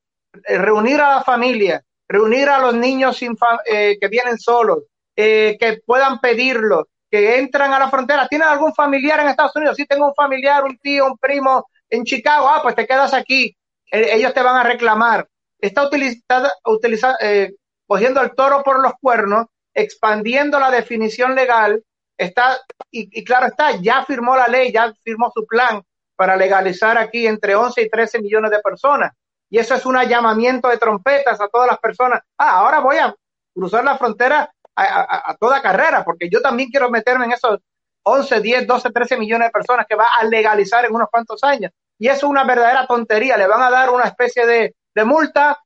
eh, 0.45 0.57
reunir 0.57 0.99
a 0.99 1.15
la 1.15 1.23
familia, 1.23 1.81
reunir 2.05 2.49
a 2.49 2.59
los 2.59 2.73
niños 2.73 3.15
sin 3.15 3.37
eh, 3.65 3.97
que 3.97 4.07
vienen 4.09 4.37
solos, 4.37 4.79
que 5.15 5.79
puedan 5.85 6.19
pedirlo, 6.19 6.89
que 7.13 7.37
entran 7.37 7.71
a 7.71 7.77
la 7.77 7.91
frontera. 7.91 8.27
¿Tienen 8.27 8.47
algún 8.47 8.73
familiar 8.73 9.19
en 9.19 9.27
Estados 9.27 9.55
Unidos? 9.55 9.75
Sí, 9.75 9.85
tengo 9.85 10.07
un 10.07 10.15
familiar, 10.15 10.63
un 10.63 10.75
tío, 10.79 11.05
un 11.05 11.15
primo 11.19 11.69
en 11.87 12.05
Chicago. 12.05 12.49
Ah, 12.49 12.59
pues 12.63 12.73
te 12.73 12.87
quedas 12.87 13.13
aquí. 13.13 13.55
Eh, 13.91 14.15
ellos 14.15 14.33
te 14.33 14.41
van 14.41 14.55
a 14.55 14.63
reclamar. 14.63 15.27
Está 15.59 15.85
utilizada, 15.85 16.51
utiliza, 16.65 17.15
eh, 17.21 17.53
cogiendo 17.85 18.19
el 18.19 18.33
toro 18.33 18.63
por 18.63 18.81
los 18.81 18.93
cuernos, 18.99 19.45
expandiendo 19.75 20.59
la 20.59 20.71
definición 20.71 21.35
legal. 21.35 21.83
Está, 22.17 22.57
y, 22.89 23.07
y 23.11 23.23
claro 23.23 23.45
está, 23.45 23.75
ya 23.79 24.03
firmó 24.05 24.35
la 24.35 24.47
ley, 24.47 24.71
ya 24.71 24.91
firmó 25.03 25.31
su 25.35 25.45
plan 25.45 25.83
para 26.15 26.35
legalizar 26.35 26.97
aquí 26.97 27.27
entre 27.27 27.53
11 27.53 27.79
y 27.79 27.89
13 27.91 28.21
millones 28.23 28.49
de 28.49 28.59
personas. 28.59 29.13
Y 29.51 29.59
eso 29.59 29.75
es 29.75 29.85
un 29.85 30.01
llamamiento 30.01 30.67
de 30.67 30.79
trompetas 30.79 31.39
a 31.39 31.47
todas 31.47 31.67
las 31.67 31.77
personas. 31.77 32.23
Ah, 32.39 32.57
ahora 32.57 32.79
voy 32.79 32.97
a 32.97 33.13
cruzar 33.53 33.83
la 33.83 33.99
frontera 33.99 34.51
a, 34.75 35.35
toda 35.39 35.61
carrera, 35.61 36.03
porque 36.03 36.29
yo 36.29 36.41
también 36.41 36.69
quiero 36.69 36.89
meterme 36.89 37.25
en 37.25 37.33
esos 37.33 37.59
11, 38.03 38.41
10, 38.41 38.67
12, 38.67 38.91
13 38.91 39.17
millones 39.17 39.47
de 39.47 39.51
personas 39.51 39.85
que 39.87 39.95
va 39.95 40.07
a 40.19 40.25
legalizar 40.25 40.85
en 40.85 40.93
unos 40.95 41.09
cuantos 41.09 41.43
años. 41.43 41.71
Y 41.97 42.07
eso 42.07 42.17
es 42.17 42.23
una 42.23 42.43
verdadera 42.43 42.85
tontería. 42.87 43.37
Le 43.37 43.47
van 43.47 43.61
a 43.61 43.69
dar 43.69 43.89
una 43.89 44.05
especie 44.05 44.45
de, 44.45 44.75
de 44.93 45.05
multa, 45.05 45.57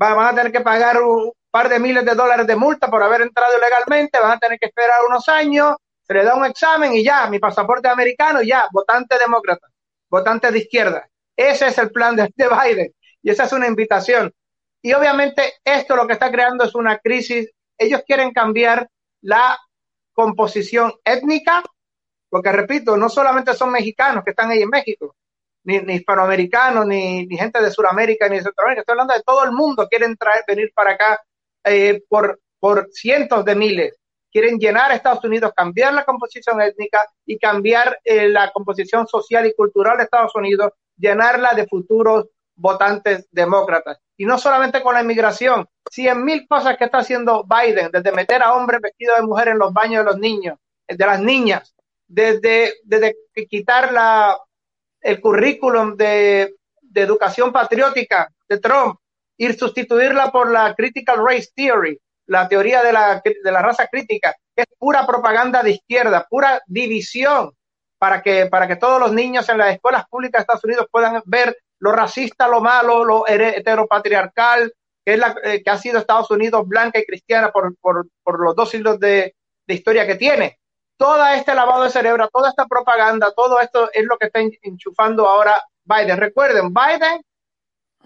va- 0.00 0.14
van 0.14 0.26
a 0.34 0.34
tener 0.36 0.52
que 0.52 0.60
pagar 0.60 1.02
un 1.02 1.32
par 1.50 1.68
de 1.68 1.78
miles 1.78 2.04
de 2.04 2.14
dólares 2.14 2.46
de 2.46 2.56
multa 2.56 2.88
por 2.90 3.02
haber 3.02 3.22
entrado 3.22 3.56
ilegalmente, 3.58 4.18
van 4.20 4.32
a 4.32 4.38
tener 4.38 4.58
que 4.58 4.66
esperar 4.66 4.98
unos 5.08 5.28
años, 5.28 5.76
se 6.06 6.14
le 6.14 6.24
da 6.24 6.34
un 6.34 6.44
examen 6.46 6.92
y 6.94 7.04
ya, 7.04 7.26
mi 7.28 7.38
pasaporte 7.38 7.88
americano, 7.88 8.42
y 8.42 8.48
ya, 8.48 8.66
votante 8.72 9.18
demócrata, 9.18 9.66
votante 10.08 10.50
de 10.50 10.58
izquierda. 10.58 11.08
Ese 11.36 11.68
es 11.68 11.78
el 11.78 11.90
plan 11.90 12.16
de, 12.16 12.30
de 12.34 12.48
Biden 12.48 12.92
y 13.22 13.30
esa 13.30 13.44
es 13.44 13.52
una 13.52 13.66
invitación. 13.66 14.32
Y 14.82 14.92
obviamente 14.94 15.54
esto 15.64 15.94
lo 15.96 16.06
que 16.06 16.14
está 16.14 16.30
creando 16.30 16.64
es 16.64 16.74
una 16.74 16.98
crisis. 16.98 17.50
Ellos 17.82 18.02
quieren 18.06 18.32
cambiar 18.32 18.88
la 19.22 19.58
composición 20.12 20.92
étnica, 21.04 21.62
porque 22.28 22.52
repito, 22.52 22.96
no 22.96 23.08
solamente 23.08 23.54
son 23.54 23.72
mexicanos 23.72 24.24
que 24.24 24.30
están 24.30 24.50
ahí 24.50 24.62
en 24.62 24.68
México, 24.68 25.16
ni, 25.64 25.76
hispanoamericanos, 25.76 26.86
ni, 26.86 27.26
ni 27.26 27.36
gente 27.36 27.62
de 27.62 27.70
Sudamérica, 27.70 28.28
ni 28.28 28.36
de 28.36 28.42
Centroamérica, 28.42 28.80
estoy 28.80 28.92
hablando 28.92 29.14
de 29.14 29.22
todo 29.22 29.44
el 29.44 29.52
mundo, 29.52 29.88
quieren 29.88 30.16
traer, 30.16 30.44
venir 30.46 30.72
para 30.74 30.92
acá 30.92 31.20
eh, 31.64 32.02
por, 32.08 32.40
por 32.58 32.88
cientos 32.92 33.44
de 33.44 33.54
miles. 33.54 33.96
Quieren 34.30 34.58
llenar 34.58 34.92
Estados 34.92 35.22
Unidos, 35.24 35.52
cambiar 35.54 35.92
la 35.92 36.04
composición 36.04 36.60
étnica 36.62 37.06
y 37.26 37.38
cambiar 37.38 37.98
eh, 38.02 38.28
la 38.28 38.50
composición 38.50 39.06
social 39.06 39.46
y 39.46 39.54
cultural 39.54 39.98
de 39.98 40.04
Estados 40.04 40.34
Unidos, 40.34 40.72
llenarla 40.96 41.52
de 41.54 41.66
futuros 41.66 42.28
votantes 42.54 43.28
demócratas. 43.30 43.98
Y 44.16 44.24
no 44.24 44.38
solamente 44.38 44.82
con 44.82 44.94
la 44.94 45.02
inmigración, 45.02 45.66
cien 45.90 46.24
mil 46.24 46.46
cosas 46.46 46.76
que 46.76 46.84
está 46.84 46.98
haciendo 46.98 47.44
Biden, 47.44 47.90
desde 47.92 48.12
meter 48.12 48.42
a 48.42 48.54
hombres 48.54 48.80
vestidos 48.80 49.16
de 49.16 49.26
mujer 49.26 49.48
en 49.48 49.58
los 49.58 49.72
baños 49.72 50.04
de 50.04 50.10
los 50.12 50.18
niños, 50.18 50.58
de 50.86 51.06
las 51.06 51.20
niñas, 51.20 51.74
desde, 52.06 52.74
desde 52.84 53.16
quitar 53.48 53.92
la, 53.92 54.36
el 55.00 55.20
currículum 55.20 55.96
de, 55.96 56.54
de 56.80 57.00
educación 57.00 57.52
patriótica 57.52 58.28
de 58.48 58.58
Trump 58.58 58.98
y 59.36 59.52
sustituirla 59.54 60.30
por 60.30 60.50
la 60.50 60.74
critical 60.74 61.24
race 61.24 61.48
theory, 61.54 61.98
la 62.26 62.48
teoría 62.48 62.82
de 62.82 62.92
la, 62.92 63.22
de 63.24 63.52
la 63.52 63.62
raza 63.62 63.86
crítica, 63.88 64.34
que 64.54 64.62
es 64.62 64.68
pura 64.78 65.06
propaganda 65.06 65.62
de 65.62 65.72
izquierda, 65.72 66.26
pura 66.28 66.62
división 66.66 67.50
para 67.98 68.22
que, 68.22 68.46
para 68.46 68.68
que 68.68 68.76
todos 68.76 69.00
los 69.00 69.12
niños 69.12 69.48
en 69.48 69.58
las 69.58 69.74
escuelas 69.74 70.06
públicas 70.08 70.40
de 70.40 70.42
Estados 70.42 70.64
Unidos 70.64 70.86
puedan 70.90 71.22
ver 71.24 71.56
lo 71.82 71.92
racista, 71.92 72.48
lo 72.48 72.60
malo, 72.60 73.04
lo 73.04 73.26
heteropatriarcal, 73.26 74.72
que, 75.04 75.14
es 75.14 75.18
la, 75.18 75.34
eh, 75.42 75.62
que 75.62 75.70
ha 75.70 75.76
sido 75.76 75.98
Estados 75.98 76.30
Unidos 76.30 76.66
blanca 76.66 76.98
y 76.98 77.04
cristiana 77.04 77.50
por, 77.50 77.74
por, 77.80 78.06
los 78.40 78.54
dos 78.54 78.70
siglos 78.70 79.00
de, 79.00 79.34
de 79.66 79.74
historia 79.74 80.06
que 80.06 80.14
tiene. 80.14 80.58
Todo 80.96 81.26
este 81.26 81.54
lavado 81.54 81.84
de 81.84 81.90
cerebro, 81.90 82.28
toda 82.32 82.50
esta 82.50 82.66
propaganda, 82.66 83.32
todo 83.34 83.60
esto 83.60 83.90
es 83.92 84.04
lo 84.04 84.16
que 84.16 84.26
está 84.26 84.40
enchufando 84.62 85.26
ahora 85.26 85.60
Biden. 85.84 86.18
Recuerden, 86.18 86.72
Biden, 86.72 87.22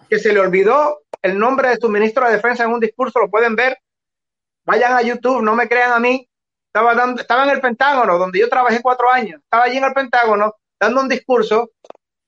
que 0.09 0.19
se 0.19 0.33
le 0.33 0.41
olvidó 0.41 1.03
el 1.21 1.39
nombre 1.39 1.69
de 1.69 1.77
su 1.77 1.89
ministro 1.89 2.27
de 2.27 2.37
Defensa 2.37 2.65
en 2.65 2.71
un 2.71 2.81
discurso, 2.81 3.21
lo 3.21 3.29
pueden 3.29 3.55
ver, 3.57 3.79
Vayan 4.67 4.95
a 4.95 5.03
YouTube, 5.03 5.43
no 5.43 5.55
me 5.55 5.69
crean 5.69 5.93
a 5.93 6.01
mí. 6.01 6.29
Estaba, 6.67 6.95
dando, 6.95 7.23
estaba 7.23 7.45
en 7.45 7.51
el 7.51 7.61
Pentágono, 7.61 8.19
donde 8.19 8.41
yo 8.41 8.49
trabajé 8.49 8.83
cuatro 8.83 9.11
años. 9.11 9.41
Estaba 9.41 9.65
allí 9.65 9.79
en 9.79 9.85
el 9.85 9.95
Pentágono 9.95 10.55
dando 10.79 11.01
un 11.01 11.09
discurso. 11.09 11.71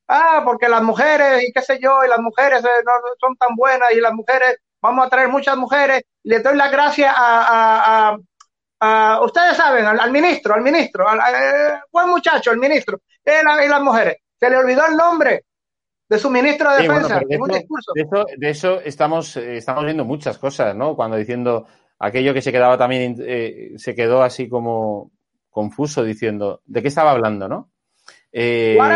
Ah, 0.09 0.41
porque 0.45 0.69
las 0.69 0.83
mujeres 0.83 1.45
y 1.47 1.53
qué 1.53 1.61
sé 1.61 1.79
yo, 1.81 2.03
y 2.05 2.09
las 2.09 2.19
mujeres 2.21 2.65
eh, 2.65 2.83
no 2.85 2.93
son 3.21 3.37
tan 3.37 3.55
buenas 3.55 3.93
y 3.93 4.01
las 4.01 4.13
mujeres, 4.15 4.57
vamos 4.81 5.07
a 5.07 5.11
traer 5.11 5.29
muchas 5.29 5.57
mujeres. 5.57 6.03
Y 6.23 6.31
le 6.31 6.41
doy 6.41 6.57
las 6.57 6.71
gracias 6.73 7.15
a, 7.17 8.11
a, 8.11 8.19
a, 8.81 9.21
ustedes 9.23 9.57
saben, 9.57 9.85
al, 9.85 10.01
al, 10.01 10.11
ministro, 10.11 10.55
al 10.55 10.63
ministro, 10.63 11.07
al, 11.09 11.21
al 11.21 11.83
buen 11.93 12.09
muchacho, 12.09 12.51
el 12.53 12.59
ministro, 12.59 13.01
y, 13.25 13.31
la, 13.45 13.65
y 13.65 13.69
las 13.69 13.83
mujeres. 13.83 14.17
Se 14.41 14.49
le 14.49 14.57
olvidó 14.57 14.87
el 14.87 14.97
nombre 14.97 15.45
de 16.09 16.19
su 16.19 16.31
ministro 16.31 16.73
de 16.73 16.83
Sí, 16.83 16.83
defensa 16.89 17.19
pero 17.19 17.29
de, 17.29 17.35
en 17.35 17.43
un 17.43 17.51
eso, 17.51 17.59
discurso. 17.59 17.93
de 17.95 18.03
eso, 18.03 18.27
de 18.37 18.51
eso 18.51 18.81
estamos, 18.81 19.37
eh, 19.37 19.59
estamos 19.59 19.85
viendo 19.85 20.05
muchas 20.07 20.39
cosas, 20.39 20.75
¿no? 20.75 20.97
Cuando 20.97 21.17
diciendo 21.19 21.67
aquello 21.99 22.33
que 22.33 22.41
se 22.41 22.53
quedaba 22.53 22.79
también, 22.79 23.17
eh, 23.21 23.73
se 23.77 23.95
quedó 23.95 24.23
así 24.23 24.49
como 24.49 25.11
confuso 25.51 26.03
diciendo, 26.05 26.63
¿de 26.65 26.81
qué 26.81 26.89
estaba 26.89 27.11
hablando, 27.11 27.47
no? 27.49 27.71
Eh. 28.33 28.79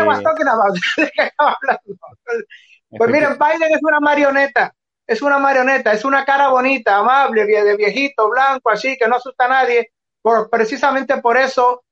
Pues 2.95 3.09
miren, 3.09 3.39
Biden 3.39 3.73
es 3.73 3.81
una 3.81 3.99
marioneta, 3.99 4.71
es 5.07 5.23
una 5.23 5.39
marioneta, 5.39 5.93
es 5.93 6.05
una 6.05 6.23
cara 6.23 6.49
bonita, 6.49 6.97
amable, 6.97 7.43
de 7.43 7.75
viejito, 7.75 8.29
blanco, 8.29 8.69
así, 8.69 8.95
que 8.97 9.07
no 9.07 9.15
asusta 9.15 9.45
a 9.45 9.49
nadie. 9.49 9.91
Por, 10.21 10.47
precisamente 10.51 11.17
por 11.17 11.35
eso, 11.35 11.83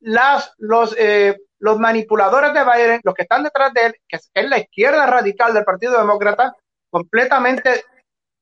las, 0.00 0.52
los, 0.58 0.94
eh, 0.98 1.38
los 1.58 1.78
manipuladores 1.78 2.52
de 2.52 2.64
Biden, 2.64 3.00
los 3.02 3.14
que 3.14 3.22
están 3.22 3.44
detrás 3.44 3.72
de 3.72 3.86
él, 3.86 3.94
que 4.06 4.16
es, 4.16 4.30
es 4.34 4.50
la 4.50 4.58
izquierda 4.58 5.06
radical 5.06 5.54
del 5.54 5.64
Partido 5.64 5.98
Demócrata, 5.98 6.54
completamente 6.90 7.86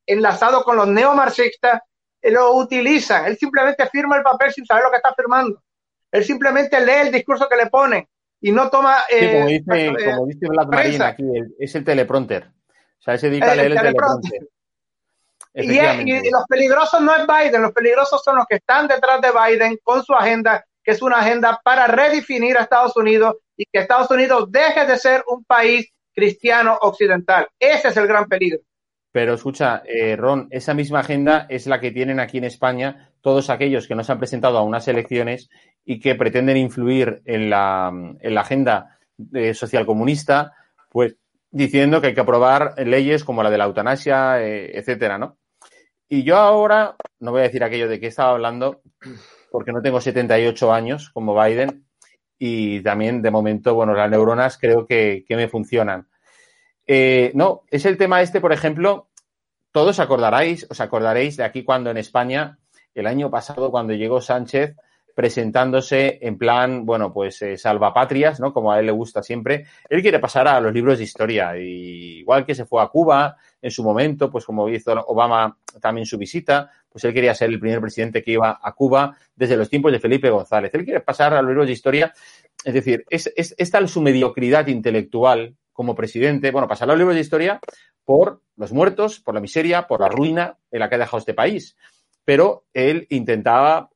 enlazado 0.04 0.64
con 0.64 0.76
los 0.76 0.88
neomarxistas, 0.88 1.80
eh, 2.20 2.30
lo 2.32 2.56
utilizan. 2.56 3.26
Él 3.26 3.38
simplemente 3.38 3.86
firma 3.86 4.16
el 4.16 4.24
papel 4.24 4.52
sin 4.52 4.66
saber 4.66 4.82
lo 4.82 4.90
que 4.90 4.96
está 4.96 5.14
firmando. 5.14 5.62
Él 6.10 6.24
simplemente 6.24 6.84
lee 6.84 7.06
el 7.06 7.12
discurso 7.12 7.48
que 7.48 7.56
le 7.56 7.66
ponen 7.66 8.04
y 8.40 8.52
no 8.52 8.70
toma 8.70 8.96
sí, 9.08 9.16
eh, 9.16 9.32
como 9.32 9.46
dice, 9.46 9.86
eh, 9.86 10.10
como 10.14 10.26
dice 10.26 10.46
Black 10.48 10.68
Marine 10.68 11.04
aquí, 11.04 11.24
es 11.58 11.74
el 11.74 11.84
teleprompter. 11.84 12.44
O 12.46 13.02
sea, 13.02 13.16
se 13.18 13.30
dedica 13.30 13.48
a 13.48 13.52
El 13.52 13.58
leer 13.58 13.72
el 13.72 13.78
teleprompter. 13.78 14.30
teleprompter. 14.30 14.60
Y, 15.54 15.78
es- 15.78 16.24
y 16.26 16.30
los 16.30 16.44
peligrosos 16.48 17.00
no 17.00 17.14
es 17.16 17.26
Biden, 17.26 17.62
los 17.62 17.72
peligrosos 17.72 18.22
son 18.24 18.36
los 18.36 18.46
que 18.46 18.56
están 18.56 18.86
detrás 18.86 19.20
de 19.20 19.28
Biden 19.32 19.78
con 19.82 20.02
su 20.04 20.14
agenda, 20.14 20.64
que 20.82 20.92
es 20.92 21.02
una 21.02 21.18
agenda 21.18 21.60
para 21.64 21.86
redefinir 21.86 22.56
a 22.56 22.62
Estados 22.62 22.96
Unidos 22.96 23.36
y 23.56 23.64
que 23.64 23.80
Estados 23.80 24.10
Unidos 24.10 24.50
deje 24.50 24.86
de 24.86 24.96
ser 24.96 25.24
un 25.28 25.44
país 25.44 25.90
cristiano 26.14 26.78
occidental. 26.82 27.48
Ese 27.58 27.88
es 27.88 27.96
el 27.96 28.06
gran 28.06 28.26
peligro. 28.26 28.60
Pero 29.12 29.34
escucha, 29.34 29.82
eh, 29.86 30.14
Ron, 30.14 30.46
esa 30.50 30.72
misma 30.72 31.00
agenda 31.00 31.46
es 31.48 31.66
la 31.66 31.80
que 31.80 31.90
tienen 31.90 32.20
aquí 32.20 32.38
en 32.38 32.44
España 32.44 33.09
todos 33.20 33.50
aquellos 33.50 33.86
que 33.86 33.94
no 33.94 34.04
se 34.04 34.12
han 34.12 34.18
presentado 34.18 34.58
a 34.58 34.62
unas 34.62 34.88
elecciones 34.88 35.50
y 35.84 36.00
que 36.00 36.14
pretenden 36.14 36.56
influir 36.56 37.22
en 37.24 37.50
la, 37.50 37.90
en 37.92 38.34
la 38.34 38.40
agenda 38.40 38.98
eh, 39.34 39.54
socialcomunista, 39.54 40.52
pues 40.88 41.16
diciendo 41.50 42.00
que 42.00 42.08
hay 42.08 42.14
que 42.14 42.20
aprobar 42.20 42.74
leyes 42.78 43.24
como 43.24 43.42
la 43.42 43.50
de 43.50 43.58
la 43.58 43.64
eutanasia, 43.64 44.42
eh, 44.42 44.78
etcétera, 44.78 45.18
¿no? 45.18 45.36
Y 46.08 46.24
yo 46.24 46.36
ahora, 46.36 46.96
no 47.20 47.30
voy 47.30 47.40
a 47.40 47.44
decir 47.44 47.62
aquello 47.62 47.88
de 47.88 48.00
que 48.00 48.08
estaba 48.08 48.30
hablando, 48.30 48.82
porque 49.50 49.72
no 49.72 49.82
tengo 49.82 50.00
78 50.00 50.72
años 50.72 51.10
como 51.10 51.40
Biden 51.40 51.86
y 52.38 52.80
también 52.80 53.20
de 53.22 53.30
momento, 53.30 53.74
bueno, 53.74 53.94
las 53.94 54.10
neuronas 54.10 54.58
creo 54.58 54.86
que, 54.86 55.24
que 55.28 55.36
me 55.36 55.48
funcionan. 55.48 56.08
Eh, 56.86 57.30
no, 57.34 57.62
es 57.70 57.84
el 57.84 57.96
tema 57.96 58.22
este, 58.22 58.40
por 58.40 58.52
ejemplo, 58.52 59.10
todos 59.72 60.00
acordaréis, 60.00 60.66
os 60.70 60.80
acordaréis 60.80 61.36
de 61.36 61.44
aquí 61.44 61.62
cuando 61.62 61.90
en 61.90 61.98
España, 61.98 62.58
el 62.94 63.06
año 63.06 63.30
pasado, 63.30 63.70
cuando 63.70 63.92
llegó 63.92 64.20
Sánchez, 64.20 64.76
presentándose 65.14 66.18
en 66.22 66.38
plan, 66.38 66.86
bueno, 66.86 67.12
pues 67.12 67.42
eh, 67.42 67.56
salvapatrias, 67.56 68.40
¿no? 68.40 68.52
Como 68.52 68.72
a 68.72 68.80
él 68.80 68.86
le 68.86 68.92
gusta 68.92 69.22
siempre. 69.22 69.66
Él 69.88 70.02
quiere 70.02 70.18
pasar 70.18 70.48
a 70.48 70.60
los 70.60 70.72
libros 70.72 70.98
de 70.98 71.04
historia, 71.04 71.56
igual 71.58 72.46
que 72.46 72.54
se 72.54 72.64
fue 72.64 72.82
a 72.82 72.88
Cuba 72.88 73.36
en 73.60 73.70
su 73.70 73.82
momento, 73.84 74.30
pues 74.30 74.44
como 74.44 74.68
hizo 74.68 74.92
Obama 74.92 75.58
también 75.80 76.06
su 76.06 76.16
visita, 76.16 76.70
pues 76.88 77.04
él 77.04 77.12
quería 77.12 77.34
ser 77.34 77.50
el 77.50 77.60
primer 77.60 77.80
presidente 77.80 78.22
que 78.22 78.32
iba 78.32 78.58
a 78.62 78.72
Cuba 78.72 79.16
desde 79.34 79.56
los 79.56 79.68
tiempos 79.68 79.92
de 79.92 80.00
Felipe 80.00 80.30
González. 80.30 80.72
Él 80.74 80.84
quiere 80.84 81.00
pasar 81.00 81.34
a 81.34 81.42
los 81.42 81.50
libros 81.50 81.66
de 81.66 81.72
historia, 81.72 82.12
es 82.64 82.74
decir, 82.74 83.04
es, 83.10 83.30
es, 83.36 83.54
es 83.58 83.70
tal 83.70 83.88
su 83.88 84.00
mediocridad 84.00 84.66
intelectual 84.68 85.54
como 85.72 85.94
presidente, 85.94 86.50
bueno, 86.50 86.68
pasar 86.68 86.88
a 86.88 86.92
los 86.92 86.98
libros 86.98 87.14
de 87.14 87.20
historia 87.20 87.60
por 88.04 88.42
los 88.56 88.72
muertos, 88.72 89.20
por 89.20 89.34
la 89.34 89.40
miseria, 89.40 89.86
por 89.86 90.00
la 90.00 90.08
ruina 90.08 90.58
en 90.70 90.80
la 90.80 90.88
que 90.88 90.94
ha 90.96 90.98
dejado 90.98 91.18
este 91.18 91.34
país. 91.34 91.76
Pero 92.24 92.64
él 92.72 93.06
intentaba, 93.10 93.90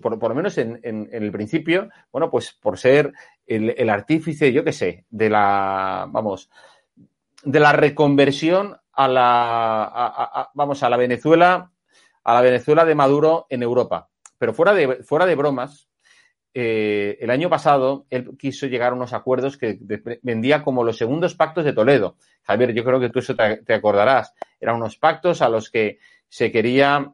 por, 0.00 0.28
lo 0.28 0.34
menos 0.34 0.58
en, 0.58 0.80
en, 0.82 1.08
en, 1.12 1.22
el 1.22 1.32
principio, 1.32 1.88
bueno, 2.10 2.30
pues 2.30 2.52
por 2.52 2.78
ser 2.78 3.12
el, 3.46 3.90
artífice, 3.90 4.52
yo 4.52 4.64
qué 4.64 4.72
sé, 4.72 5.04
de 5.08 5.30
la, 5.30 6.06
vamos, 6.08 6.50
de 7.42 7.60
la 7.60 7.72
reconversión 7.72 8.76
a 8.92 9.08
la, 9.08 9.84
a, 9.84 10.50
vamos, 10.54 10.82
a 10.82 10.90
la 10.90 10.96
Venezuela, 10.96 11.70
a 12.24 12.34
la 12.34 12.40
Venezuela 12.40 12.84
de 12.84 12.94
Maduro 12.94 13.46
en 13.48 13.62
Europa. 13.62 14.08
Pero 14.38 14.52
fuera 14.52 14.74
de, 14.74 15.02
fuera 15.02 15.26
de 15.26 15.34
bromas, 15.34 15.88
eh, 16.54 17.18
el 17.20 17.30
año 17.30 17.48
pasado 17.48 18.06
él 18.10 18.36
quiso 18.38 18.66
llegar 18.66 18.92
a 18.92 18.96
unos 18.96 19.12
acuerdos 19.12 19.56
que 19.56 19.78
vendía 20.22 20.62
como 20.62 20.84
los 20.84 20.98
segundos 20.98 21.34
pactos 21.34 21.64
de 21.64 21.72
Toledo. 21.72 22.16
Javier, 22.42 22.72
yo 22.74 22.84
creo 22.84 23.00
que 23.00 23.10
tú 23.10 23.18
eso 23.18 23.34
te 23.36 23.74
acordarás. 23.74 24.34
Eran 24.60 24.76
unos 24.76 24.96
pactos 24.96 25.42
a 25.42 25.48
los 25.48 25.70
que 25.70 25.98
se 26.28 26.50
quería, 26.52 27.12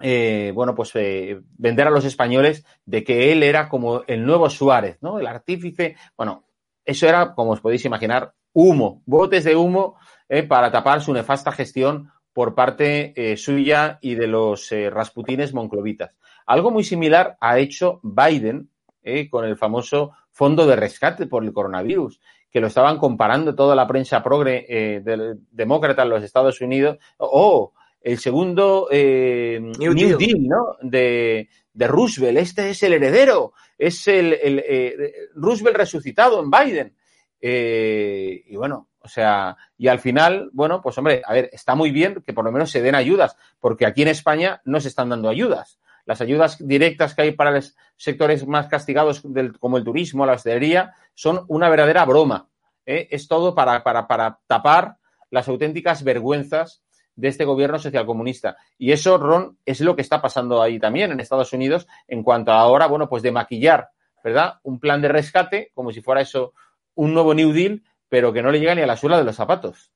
eh, 0.00 0.52
bueno, 0.54 0.74
pues 0.74 0.92
eh, 0.94 1.40
vender 1.56 1.86
a 1.86 1.90
los 1.90 2.04
españoles 2.04 2.64
de 2.84 3.04
que 3.04 3.32
él 3.32 3.42
era 3.42 3.68
como 3.68 4.02
el 4.06 4.24
nuevo 4.24 4.48
Suárez, 4.50 4.98
¿no? 5.00 5.18
El 5.18 5.26
artífice. 5.26 5.96
Bueno, 6.16 6.44
eso 6.84 7.08
era, 7.08 7.34
como 7.34 7.52
os 7.52 7.60
podéis 7.60 7.84
imaginar, 7.84 8.32
humo, 8.52 9.02
botes 9.06 9.44
de 9.44 9.56
humo 9.56 9.96
eh, 10.28 10.42
para 10.42 10.70
tapar 10.70 11.00
su 11.00 11.12
nefasta 11.12 11.52
gestión 11.52 12.10
por 12.38 12.54
parte 12.54 13.12
eh, 13.16 13.36
suya 13.36 13.98
y 14.00 14.14
de 14.14 14.28
los 14.28 14.70
eh, 14.70 14.90
rasputines 14.90 15.52
monclovitas. 15.52 16.14
Algo 16.46 16.70
muy 16.70 16.84
similar 16.84 17.36
ha 17.40 17.58
hecho 17.58 17.98
Biden 18.04 18.70
eh, 19.02 19.28
con 19.28 19.44
el 19.44 19.56
famoso 19.56 20.12
fondo 20.30 20.64
de 20.64 20.76
rescate 20.76 21.26
por 21.26 21.42
el 21.42 21.52
coronavirus, 21.52 22.20
que 22.48 22.60
lo 22.60 22.68
estaban 22.68 22.98
comparando 22.98 23.56
toda 23.56 23.74
la 23.74 23.88
prensa 23.88 24.22
progre 24.22 25.02
del, 25.04 25.40
demócrata 25.50 26.04
en 26.04 26.10
los 26.10 26.22
Estados 26.22 26.60
Unidos. 26.60 26.98
O 27.16 27.72
el 28.00 28.18
segundo 28.18 28.88
eh, 28.90 29.58
New, 29.60 29.92
New 29.92 30.16
Deal. 30.16 30.18
Deal, 30.18 30.42
¿no? 30.46 30.76
De, 30.82 31.48
de, 31.72 31.86
Roosevelt. 31.86 32.38
Este 32.38 32.70
es 32.70 32.82
el 32.82 32.94
heredero. 32.94 33.52
Es 33.76 34.06
el, 34.08 34.34
el 34.34 34.62
eh, 34.66 35.12
Roosevelt 35.34 35.76
resucitado 35.76 36.42
en 36.42 36.50
Biden. 36.50 36.96
Eh, 37.40 38.42
y 38.46 38.56
bueno, 38.56 38.88
o 39.00 39.08
sea, 39.08 39.56
y 39.76 39.88
al 39.88 40.00
final, 40.00 40.50
bueno, 40.52 40.80
pues 40.82 40.98
hombre, 40.98 41.22
a 41.24 41.32
ver, 41.32 41.50
está 41.52 41.74
muy 41.74 41.90
bien 41.90 42.22
que 42.26 42.32
por 42.32 42.44
lo 42.44 42.52
menos 42.52 42.70
se 42.70 42.82
den 42.82 42.94
ayudas, 42.94 43.36
porque 43.60 43.86
aquí 43.86 44.02
en 44.02 44.08
España 44.08 44.60
no 44.64 44.80
se 44.80 44.88
están 44.88 45.08
dando 45.08 45.28
ayudas. 45.28 45.80
Las 46.04 46.20
ayudas 46.20 46.66
directas 46.66 47.14
que 47.14 47.22
hay 47.22 47.32
para 47.32 47.50
los 47.50 47.76
sectores 47.96 48.46
más 48.46 48.66
castigados, 48.66 49.22
del, 49.24 49.58
como 49.58 49.76
el 49.76 49.84
turismo, 49.84 50.24
la 50.24 50.32
hostelería, 50.32 50.94
son 51.14 51.44
una 51.48 51.68
verdadera 51.68 52.04
broma. 52.04 52.48
¿eh? 52.86 53.08
Es 53.10 53.28
todo 53.28 53.54
para, 53.54 53.82
para, 53.84 54.08
para 54.08 54.40
tapar 54.46 54.96
las 55.30 55.48
auténticas 55.48 56.02
vergüenzas 56.02 56.82
de 57.18 57.26
este 57.26 57.44
gobierno 57.44 57.80
socialcomunista. 57.80 58.56
Y 58.78 58.92
eso, 58.92 59.18
Ron, 59.18 59.58
es 59.66 59.80
lo 59.80 59.96
que 59.96 60.02
está 60.02 60.22
pasando 60.22 60.62
ahí 60.62 60.78
también 60.78 61.10
en 61.10 61.18
Estados 61.18 61.52
Unidos 61.52 61.88
en 62.06 62.22
cuanto 62.22 62.52
a 62.52 62.60
ahora, 62.60 62.86
bueno, 62.86 63.08
pues 63.08 63.24
de 63.24 63.32
maquillar, 63.32 63.88
¿verdad? 64.22 64.60
Un 64.62 64.78
plan 64.78 65.02
de 65.02 65.08
rescate, 65.08 65.72
como 65.74 65.90
si 65.90 66.00
fuera 66.00 66.20
eso 66.20 66.54
un 66.94 67.12
nuevo 67.12 67.34
New 67.34 67.52
Deal, 67.52 67.82
pero 68.08 68.32
que 68.32 68.40
no 68.40 68.52
le 68.52 68.60
llega 68.60 68.76
ni 68.76 68.82
a 68.82 68.86
la 68.86 68.96
suela 68.96 69.18
de 69.18 69.24
los 69.24 69.34
zapatos. 69.34 69.92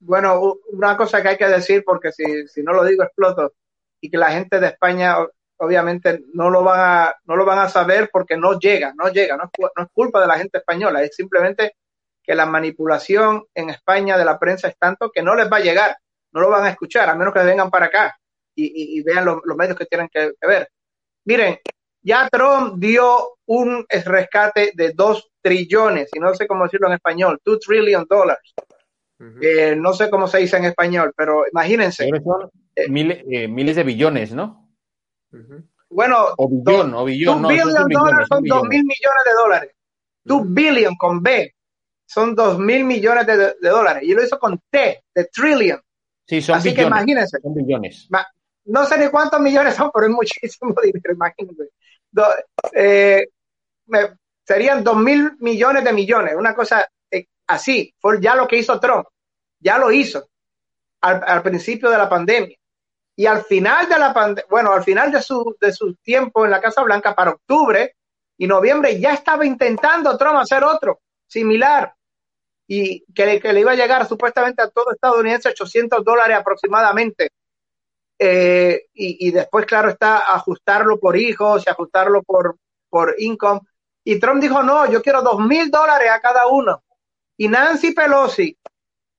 Bueno, 0.00 0.56
una 0.72 0.96
cosa 0.96 1.22
que 1.22 1.28
hay 1.28 1.36
que 1.36 1.46
decir, 1.46 1.84
porque 1.86 2.10
si, 2.10 2.48
si 2.48 2.62
no 2.64 2.72
lo 2.72 2.84
digo 2.84 3.04
exploto, 3.04 3.52
y 4.00 4.10
que 4.10 4.18
la 4.18 4.32
gente 4.32 4.58
de 4.58 4.66
España 4.66 5.16
obviamente 5.58 6.24
no 6.34 6.50
lo 6.50 6.64
van 6.64 6.80
a, 6.80 7.14
no 7.24 7.36
lo 7.36 7.44
van 7.44 7.60
a 7.60 7.68
saber 7.68 8.10
porque 8.12 8.36
no 8.36 8.58
llega, 8.58 8.92
no 8.96 9.10
llega, 9.12 9.36
no 9.36 9.44
es, 9.44 9.50
no 9.76 9.84
es 9.84 9.90
culpa 9.92 10.20
de 10.20 10.26
la 10.26 10.38
gente 10.38 10.58
española, 10.58 11.04
es 11.04 11.14
simplemente 11.14 11.76
que 12.20 12.34
la 12.34 12.46
manipulación 12.46 13.44
en 13.54 13.70
España 13.70 14.18
de 14.18 14.24
la 14.24 14.40
prensa 14.40 14.66
es 14.66 14.76
tanto 14.76 15.10
que 15.10 15.22
no 15.22 15.36
les 15.36 15.50
va 15.50 15.58
a 15.58 15.60
llegar, 15.60 15.96
no 16.32 16.40
lo 16.40 16.50
van 16.50 16.64
a 16.64 16.70
escuchar, 16.70 17.08
a 17.08 17.14
menos 17.14 17.32
que 17.32 17.42
vengan 17.42 17.70
para 17.70 17.86
acá 17.86 18.16
y, 18.54 18.64
y, 18.64 18.98
y 18.98 19.02
vean 19.02 19.24
los, 19.24 19.40
los, 19.44 19.56
medios 19.56 19.76
que 19.76 19.86
tienen 19.86 20.08
que, 20.12 20.32
que 20.40 20.46
ver. 20.46 20.68
Miren, 21.24 21.58
ya 22.02 22.28
Trump 22.30 22.74
dio 22.78 23.38
un 23.46 23.86
rescate 23.88 24.72
de 24.74 24.92
dos 24.92 25.30
trillones, 25.40 26.08
y 26.14 26.18
no 26.18 26.34
sé 26.34 26.46
cómo 26.46 26.64
decirlo 26.64 26.88
en 26.88 26.94
español, 26.94 27.40
two 27.44 27.58
trillion 27.58 28.06
dollars. 28.08 28.54
Uh 29.20 29.24
-huh. 29.24 29.38
eh, 29.42 29.76
no 29.76 29.92
sé 29.92 30.08
cómo 30.10 30.28
se 30.28 30.38
dice 30.38 30.56
en 30.56 30.66
español, 30.66 31.12
pero 31.16 31.44
imagínense. 31.50 32.08
Son 32.22 32.50
eh, 32.74 32.88
miles, 32.88 33.24
eh, 33.30 33.48
miles 33.48 33.76
de 33.76 33.82
billones, 33.82 34.32
¿no? 34.32 34.68
Uh 35.32 35.36
-huh. 35.36 35.68
Bueno, 35.90 36.26
o 36.36 36.48
billón, 36.48 36.94
o 36.94 37.04
billón, 37.04 37.42
no, 37.42 37.48
billion 37.48 37.72
son 37.72 37.88
dólares 37.88 38.26
son 38.28 38.44
dos 38.44 38.62
mil 38.64 38.84
millones 38.84 39.24
de 39.24 39.32
dólares. 39.32 39.70
Two 40.24 40.36
uh 40.36 40.42
-huh. 40.42 40.54
billion 40.54 40.96
con 40.96 41.22
B 41.22 41.54
son 42.06 42.34
dos 42.34 42.58
mil 42.58 42.84
millones 42.84 43.26
de, 43.26 43.36
de, 43.36 43.54
de, 43.60 43.68
dólares. 43.68 44.02
Y 44.04 44.12
lo 44.12 44.22
hizo 44.22 44.38
con 44.38 44.60
T, 44.70 45.04
de 45.14 45.24
trillion. 45.26 45.80
Sí, 46.28 46.42
son 46.42 46.56
Así 46.56 46.68
billones, 46.68 46.84
que 46.84 46.88
imagínense. 46.88 47.40
Son 47.40 47.54
billones. 47.54 48.08
no 48.66 48.84
sé 48.84 48.98
ni 48.98 49.08
cuántos 49.08 49.40
millones 49.40 49.74
son, 49.74 49.90
pero 49.92 50.06
es 50.06 50.12
muchísimo 50.12 50.74
dinero, 50.82 51.14
imagínate. 51.14 51.70
Do, 52.10 52.24
eh, 52.74 53.28
me, 53.86 54.10
serían 54.44 54.84
dos 54.84 54.96
mil 54.96 55.32
millones 55.38 55.84
de 55.84 55.92
millones, 55.92 56.34
una 56.36 56.54
cosa 56.54 56.86
eh, 57.10 57.26
así, 57.46 57.94
fue 57.98 58.20
ya 58.20 58.34
lo 58.34 58.46
que 58.46 58.58
hizo 58.58 58.78
Trump, 58.78 59.06
ya 59.58 59.78
lo 59.78 59.90
hizo 59.90 60.28
al, 61.00 61.22
al 61.26 61.42
principio 61.42 61.90
de 61.90 61.98
la 61.98 62.08
pandemia. 62.08 62.56
Y 63.16 63.26
al 63.26 63.42
final 63.44 63.88
de 63.88 63.98
la 63.98 64.12
pandemia, 64.12 64.44
bueno, 64.50 64.72
al 64.72 64.84
final 64.84 65.10
de 65.10 65.22
su, 65.22 65.56
de 65.58 65.72
su 65.72 65.94
tiempo 65.96 66.44
en 66.44 66.50
la 66.50 66.60
Casa 66.60 66.82
Blanca, 66.82 67.14
para 67.14 67.30
octubre 67.30 67.96
y 68.36 68.46
noviembre, 68.46 69.00
ya 69.00 69.14
estaba 69.14 69.46
intentando 69.46 70.16
Trump 70.18 70.36
hacer 70.36 70.62
otro 70.62 71.00
similar 71.26 71.94
y 72.70 73.02
que, 73.14 73.40
que 73.40 73.52
le 73.52 73.60
iba 73.60 73.72
a 73.72 73.76
llegar 73.76 74.06
supuestamente 74.06 74.62
a 74.62 74.68
todo 74.68 74.92
estadounidense 74.92 75.48
800 75.48 76.04
dólares 76.04 76.36
aproximadamente. 76.36 77.30
Eh, 78.18 78.88
y, 78.92 79.28
y, 79.28 79.30
después, 79.30 79.64
claro, 79.64 79.88
está 79.88 80.34
ajustarlo 80.34 80.98
por 81.00 81.16
hijos 81.16 81.64
y 81.66 81.70
ajustarlo 81.70 82.22
por, 82.22 82.56
por 82.90 83.14
income. 83.18 83.60
Y 84.04 84.20
Trump 84.20 84.42
dijo, 84.42 84.62
no, 84.62 84.90
yo 84.90 85.00
quiero 85.02 85.22
dos 85.22 85.40
mil 85.40 85.70
dólares 85.70 86.10
a 86.10 86.20
cada 86.20 86.46
uno. 86.46 86.82
Y 87.38 87.48
Nancy 87.48 87.92
Pelosi 87.92 88.56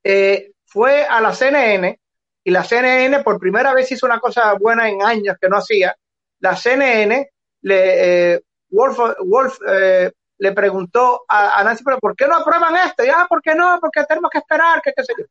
eh, 0.03 0.51
fue 0.65 1.03
a 1.05 1.19
la 1.19 1.33
CNN 1.33 1.99
y 2.43 2.51
la 2.51 2.63
CNN 2.63 3.23
por 3.23 3.39
primera 3.39 3.73
vez 3.73 3.91
hizo 3.91 4.05
una 4.05 4.19
cosa 4.19 4.53
buena 4.53 4.89
en 4.89 5.01
años 5.01 5.37
que 5.41 5.49
no 5.49 5.57
hacía. 5.57 5.95
La 6.39 6.55
CNN, 6.55 7.29
le, 7.61 8.33
eh, 8.33 8.41
Wolf, 8.69 8.99
Wolf 9.25 9.59
eh, 9.67 10.11
le 10.39 10.51
preguntó 10.53 11.25
a, 11.27 11.63
Nancy 11.63 11.83
Pelosi, 11.83 12.01
¿por 12.01 12.15
qué 12.15 12.27
no 12.27 12.35
aprueban 12.35 12.75
esto? 12.77 13.03
Y, 13.03 13.09
ah, 13.09 13.27
¿por 13.29 13.41
qué 13.41 13.53
no? 13.53 13.77
Porque 13.79 14.03
tenemos 14.05 14.31
que 14.31 14.39
esperar, 14.39 14.81
que 14.81 14.93
qué 14.95 15.03
sé 15.03 15.13
yo. 15.17 15.25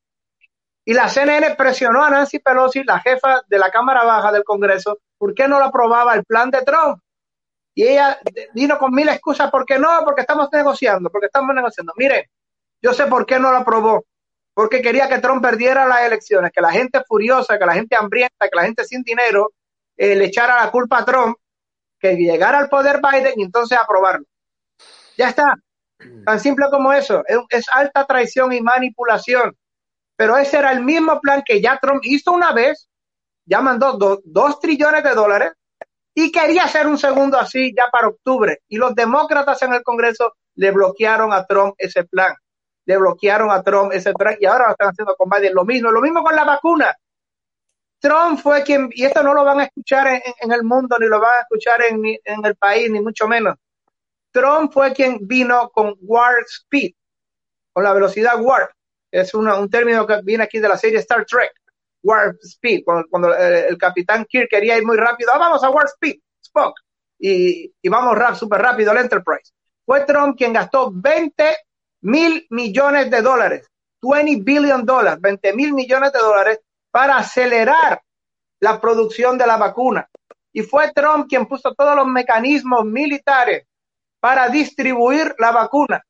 Y 0.85 0.95
la 0.95 1.09
CNN 1.09 1.55
presionó 1.57 2.05
a 2.05 2.11
Nancy 2.11 2.39
Pelosi, 2.39 2.85
la 2.85 3.01
jefa 3.01 3.43
de 3.47 3.59
la 3.59 3.71
Cámara 3.71 4.05
Baja 4.05 4.33
del 4.33 4.45
Congreso, 4.45 4.99
¿por 5.19 5.35
qué 5.35 5.49
no 5.49 5.59
lo 5.59 5.67
aprobaba 5.67 6.15
el 6.15 6.25
plan 6.25 6.51
de 6.51 6.63
Trump? 6.63 7.01
Y 7.75 7.85
ella 7.85 8.19
vino 8.55 8.79
con 8.79 8.93
mil 8.93 9.09
excusas, 9.09 9.51
¿por 9.51 9.65
qué 9.65 9.79
no? 9.79 9.89
Porque 10.05 10.23
estamos 10.23 10.49
negociando, 10.53 11.11
porque 11.11 11.27
estamos 11.27 11.55
negociando. 11.55 11.93
Miren, 11.97 12.25
yo 12.81 12.93
sé 12.93 13.07
por 13.07 13.27
qué 13.27 13.39
no 13.39 13.51
lo 13.51 13.59
aprobó 13.59 14.05
porque 14.59 14.83
quería 14.83 15.09
que 15.09 15.21
Trump 15.21 15.41
perdiera 15.41 15.87
las 15.87 16.01
elecciones, 16.01 16.51
que 16.53 16.61
la 16.61 16.73
gente 16.73 17.01
furiosa, 17.07 17.61
que 17.61 17.65
la 17.65 17.75
gente 17.75 17.95
hambrienta, 17.95 18.49
que 18.49 18.57
la 18.57 18.65
gente 18.65 18.85
sin 18.85 19.05
dinero 19.05 19.53
eh, 19.97 20.17
le 20.17 20.25
echara 20.25 20.61
la 20.65 20.69
culpa 20.73 20.99
a 20.99 21.05
Trump, 21.05 21.37
que 22.01 22.17
llegara 22.17 22.59
al 22.59 22.69
poder 22.69 23.01
Biden 23.01 23.35
y 23.37 23.45
entonces 23.45 23.79
aprobarlo. 23.79 24.27
Ya 25.19 25.29
está. 25.29 25.55
Tan 26.25 26.41
simple 26.41 26.67
como 26.71 26.93
eso. 26.93 27.23
Es, 27.27 27.39
es 27.51 27.67
alta 27.69 28.07
traición 28.07 28.53
y 28.53 28.63
manipulación. 28.63 29.55
Pero 30.17 30.39
ese 30.39 30.59
era 30.59 30.73
el 30.73 30.83
mismo 30.83 31.21
plan 31.21 31.43
que 31.45 31.61
ya 31.61 31.79
Trump 31.79 32.01
hizo 32.05 32.33
una 32.33 32.53
vez, 32.53 32.89
ya 33.45 33.61
mandó 33.61 33.93
do, 33.93 34.21
dos 34.25 34.59
trillones 34.61 35.05
de 35.05 35.15
dólares 35.15 35.53
y 36.15 36.33
quería 36.33 36.65
hacer 36.65 36.87
un 36.87 36.97
segundo 36.99 37.39
así 37.39 37.75
ya 37.77 37.89
para 37.91 38.09
octubre. 38.09 38.61
Y 38.69 38.79
los 38.79 38.95
demócratas 38.95 39.61
en 39.63 39.75
el 39.75 39.83
Congreso 39.83 40.35
le 40.55 40.71
bloquearon 40.71 41.33
a 41.33 41.45
Trump 41.45 41.75
ese 41.77 42.05
plan 42.05 42.35
le 42.89 42.97
bloquearon 42.97 43.51
a 43.51 43.63
Trump 43.63 43.93
ese 43.93 44.15
plan 44.15 44.35
y 44.41 44.47
ahora 44.47 44.69
lo 44.69 44.71
están 44.71 44.89
haciendo 44.89 45.15
con 45.15 45.29
Biden. 45.29 45.55
Lo 45.55 45.67
mismo, 45.67 45.91
lo 45.91 46.01
mismo 46.01 46.25
con 46.25 46.35
la 46.35 46.45
vacuna. 46.45 46.97
Trump 48.01 48.41
fue 48.41 48.63
quien, 48.63 48.89
y 48.93 49.05
esto 49.05 49.23
no 49.23 49.35
lo 49.35 49.45
van 49.45 49.61
a 49.61 49.65
escuchar 49.65 50.07
en, 50.07 50.53
el 50.53 50.65
mundo, 50.65 50.97
ni 50.99 51.07
lo 51.07 51.21
van 51.21 51.37
a 51.39 51.41
escuchar 51.43 51.83
en, 51.83 52.19
el 52.45 52.57
país, 52.57 52.91
ni 52.91 53.01
mucho 53.01 53.29
menos. 53.29 53.57
Trump 54.33 54.73
fue 54.73 54.93
quien 54.93 55.19
vino 55.23 55.71
con 55.71 55.95
warp 56.01 56.47
speed, 56.47 56.93
con 57.73 57.85
la 57.85 57.93
velocidad 57.93 58.41
warp. 58.41 58.71
Es 59.11 59.35
una, 59.35 59.59
un 59.59 59.71
término 59.71 60.07
que 60.07 60.21
viene 60.23 60.45
aquí 60.45 60.59
de 60.59 60.69
la 60.69 60.77
serie 60.77 60.99
Star 60.99 61.25
Trek, 61.25 61.53
warp 62.03 62.37
speed, 62.43 62.83
cuando, 62.85 63.09
cuando 63.09 63.35
el, 63.35 63.77
capitán 63.79 64.25
Kirk 64.27 64.49
quería 64.51 64.77
ir 64.77 64.85
muy 64.85 64.97
rápido, 64.97 65.31
ah, 65.33 65.39
vamos 65.39 65.65
a 65.65 65.71
warp 65.71 65.89
speed, 65.89 66.21
Spock, 66.43 66.79
y, 67.19 67.73
y 67.81 67.89
vamos 67.89 68.17
rap, 68.17 68.35
súper 68.35 68.61
rápido 68.61 68.91
al 68.91 68.99
Enterprise. 68.99 69.53
Fue 69.85 70.05
Trump 70.05 70.37
quien 70.37 70.53
gastó 70.53 70.91
20 70.93 71.57
mil 72.03 72.47
millones 72.51 73.11
de 73.11 73.23
dólares, 73.23 73.67
20 74.03 74.43
billion 74.43 74.85
dólares, 74.85 75.21
20 75.21 75.53
mil 75.55 75.73
millones 75.73 76.13
de 76.13 76.19
dólares 76.19 76.61
para 76.91 77.17
acelerar 77.17 78.03
la 78.61 78.81
producción 78.81 79.39
de 79.39 79.47
la 79.47 79.57
vacuna. 79.57 80.09
Y 80.53 80.63
fue 80.63 80.93
Trump 80.93 81.27
quien 81.29 81.47
puso 81.47 81.75
todos 81.75 81.95
los 81.97 82.07
mecanismos 82.07 82.85
militares 82.85 83.68
para 84.21 84.49
distribuir 84.49 85.35
la 85.39 85.53
vacuna. 85.53 86.03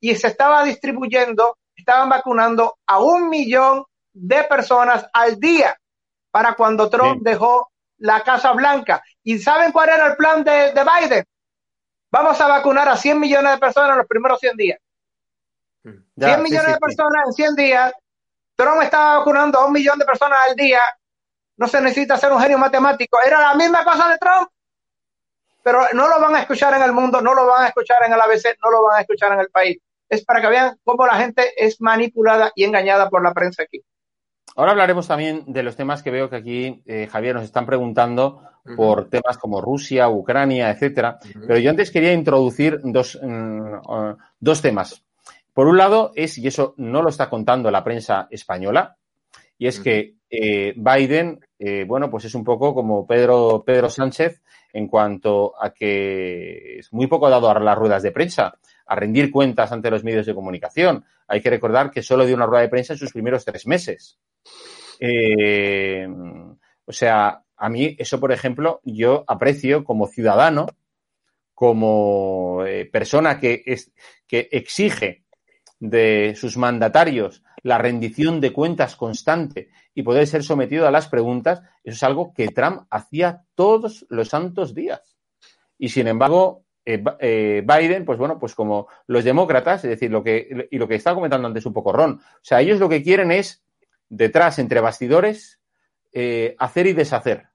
Y 0.00 0.14
se 0.14 0.28
estaba 0.28 0.62
distribuyendo, 0.64 1.58
estaban 1.74 2.08
vacunando 2.08 2.78
a 2.86 3.00
un 3.00 3.28
millón 3.28 3.84
de 4.12 4.44
personas 4.44 5.06
al 5.12 5.38
día 5.38 5.76
para 6.30 6.54
cuando 6.54 6.88
Trump 6.88 7.22
Bien. 7.22 7.24
dejó 7.24 7.70
la 7.98 8.22
Casa 8.22 8.52
Blanca. 8.52 9.02
¿Y 9.22 9.38
saben 9.38 9.72
cuál 9.72 9.88
era 9.88 10.06
el 10.06 10.16
plan 10.16 10.44
de, 10.44 10.72
de 10.72 10.84
Biden? 10.84 11.24
Vamos 12.10 12.40
a 12.40 12.46
vacunar 12.46 12.88
a 12.88 12.96
100 12.96 13.18
millones 13.18 13.52
de 13.52 13.58
personas 13.58 13.90
en 13.90 13.98
los 13.98 14.06
primeros 14.06 14.38
100 14.40 14.56
días. 14.56 14.78
Ya, 16.16 16.34
100 16.34 16.42
millones 16.42 16.66
sí, 16.66 16.68
sí, 16.68 16.72
de 16.72 16.78
personas 16.78 17.26
en 17.26 17.32
100 17.32 17.54
días. 17.54 17.92
Trump 18.56 18.82
estaba 18.82 19.18
vacunando 19.18 19.58
a 19.58 19.66
un 19.66 19.72
millón 19.72 19.98
de 19.98 20.04
personas 20.04 20.38
al 20.48 20.56
día. 20.56 20.80
No 21.56 21.68
se 21.68 21.80
necesita 21.80 22.16
ser 22.16 22.32
un 22.32 22.40
genio 22.40 22.58
matemático. 22.58 23.18
Era 23.24 23.40
la 23.40 23.54
misma 23.54 23.84
cosa 23.84 24.08
de 24.08 24.18
Trump. 24.18 24.48
Pero 25.68 25.80
no 25.92 26.08
lo 26.08 26.18
van 26.18 26.34
a 26.34 26.40
escuchar 26.40 26.72
en 26.72 26.82
el 26.82 26.94
mundo, 26.94 27.20
no 27.20 27.34
lo 27.34 27.46
van 27.46 27.64
a 27.64 27.66
escuchar 27.68 27.98
en 28.06 28.14
el 28.14 28.18
ABC, 28.18 28.56
no 28.64 28.70
lo 28.70 28.84
van 28.84 28.96
a 28.96 29.00
escuchar 29.02 29.34
en 29.34 29.40
el 29.40 29.50
país. 29.50 29.76
Es 30.08 30.24
para 30.24 30.40
que 30.40 30.48
vean 30.48 30.78
cómo 30.82 31.06
la 31.06 31.16
gente 31.16 31.42
es 31.58 31.78
manipulada 31.82 32.50
y 32.54 32.64
engañada 32.64 33.10
por 33.10 33.22
la 33.22 33.34
prensa 33.34 33.64
aquí. 33.64 33.82
Ahora 34.56 34.70
hablaremos 34.70 35.06
también 35.06 35.44
de 35.46 35.62
los 35.62 35.76
temas 35.76 36.02
que 36.02 36.10
veo 36.10 36.30
que 36.30 36.36
aquí, 36.36 36.82
eh, 36.86 37.06
Javier, 37.12 37.34
nos 37.34 37.44
están 37.44 37.66
preguntando 37.66 38.40
uh 38.64 38.70
-huh. 38.70 38.76
por 38.76 39.10
temas 39.10 39.36
como 39.36 39.60
Rusia, 39.60 40.08
Ucrania, 40.08 40.70
etcétera. 40.70 41.18
Uh 41.22 41.28
-huh. 41.28 41.46
Pero 41.46 41.58
yo 41.58 41.68
antes 41.68 41.90
quería 41.90 42.14
introducir 42.14 42.80
dos, 42.82 43.16
uh, 43.16 44.16
dos 44.40 44.62
temas. 44.62 45.04
Por 45.52 45.66
un 45.66 45.76
lado 45.76 46.12
es, 46.14 46.38
y 46.38 46.46
eso 46.46 46.72
no 46.78 47.02
lo 47.02 47.10
está 47.10 47.28
contando 47.28 47.70
la 47.70 47.84
prensa 47.84 48.26
española, 48.30 48.96
y 49.58 49.66
es 49.66 49.80
que 49.80 50.14
eh, 50.30 50.72
Biden, 50.76 51.40
eh, 51.58 51.84
bueno, 51.86 52.08
pues 52.08 52.24
es 52.24 52.34
un 52.34 52.44
poco 52.44 52.74
como 52.74 53.06
Pedro, 53.06 53.64
Pedro 53.66 53.90
Sánchez 53.90 54.40
en 54.72 54.88
cuanto 54.88 55.54
a 55.60 55.70
que 55.70 56.78
es 56.78 56.92
muy 56.92 57.06
poco 57.06 57.28
dado 57.30 57.50
a 57.50 57.58
las 57.58 57.78
ruedas 57.78 58.02
de 58.02 58.12
prensa, 58.12 58.58
a 58.86 58.94
rendir 58.94 59.30
cuentas 59.30 59.72
ante 59.72 59.90
los 59.90 60.04
medios 60.04 60.26
de 60.26 60.34
comunicación. 60.34 61.04
Hay 61.26 61.40
que 61.40 61.50
recordar 61.50 61.90
que 61.90 62.02
solo 62.02 62.26
dio 62.26 62.36
una 62.36 62.46
rueda 62.46 62.62
de 62.62 62.68
prensa 62.68 62.94
en 62.94 62.98
sus 62.98 63.12
primeros 63.12 63.44
tres 63.44 63.66
meses. 63.66 64.18
Eh, 65.00 66.06
o 66.84 66.92
sea, 66.92 67.42
a 67.56 67.68
mí 67.68 67.96
eso, 67.98 68.18
por 68.20 68.32
ejemplo, 68.32 68.80
yo 68.84 69.24
aprecio 69.26 69.84
como 69.84 70.06
ciudadano, 70.06 70.68
como 71.54 72.64
eh, 72.64 72.86
persona 72.86 73.38
que, 73.40 73.62
exige 74.30 75.24
de 75.80 76.34
sus 76.36 76.56
mandatarios 76.56 77.42
la 77.62 77.78
rendición 77.78 78.40
de 78.40 78.52
cuentas 78.52 78.96
constante 78.96 79.68
y 79.94 80.02
poder 80.02 80.26
ser 80.26 80.42
sometido 80.42 80.86
a 80.86 80.90
las 80.90 81.08
preguntas, 81.08 81.62
eso 81.84 81.94
es 81.94 82.02
algo 82.02 82.32
que 82.32 82.48
Trump 82.48 82.86
hacía 82.90 83.42
todos 83.54 84.06
los 84.08 84.28
santos 84.28 84.74
días. 84.74 85.16
Y 85.78 85.88
sin 85.90 86.08
embargo, 86.08 86.64
eh, 86.84 87.02
eh, 87.20 87.64
Biden, 87.66 88.04
pues 88.04 88.18
bueno, 88.18 88.38
pues 88.38 88.54
como 88.54 88.88
los 89.06 89.24
demócratas, 89.24 89.84
es 89.84 89.90
decir, 89.90 90.10
lo 90.10 90.22
que, 90.22 90.68
y 90.70 90.78
lo 90.78 90.88
que 90.88 90.94
estaba 90.94 91.16
comentando 91.16 91.46
antes 91.46 91.66
un 91.66 91.72
poco 91.72 91.92
Ron, 91.92 92.12
o 92.12 92.38
sea, 92.42 92.60
ellos 92.60 92.80
lo 92.80 92.88
que 92.88 93.02
quieren 93.02 93.30
es, 93.30 93.62
detrás, 94.08 94.58
entre 94.58 94.80
bastidores, 94.80 95.60
eh, 96.12 96.56
hacer 96.58 96.86
y 96.86 96.94
deshacer. 96.94 97.48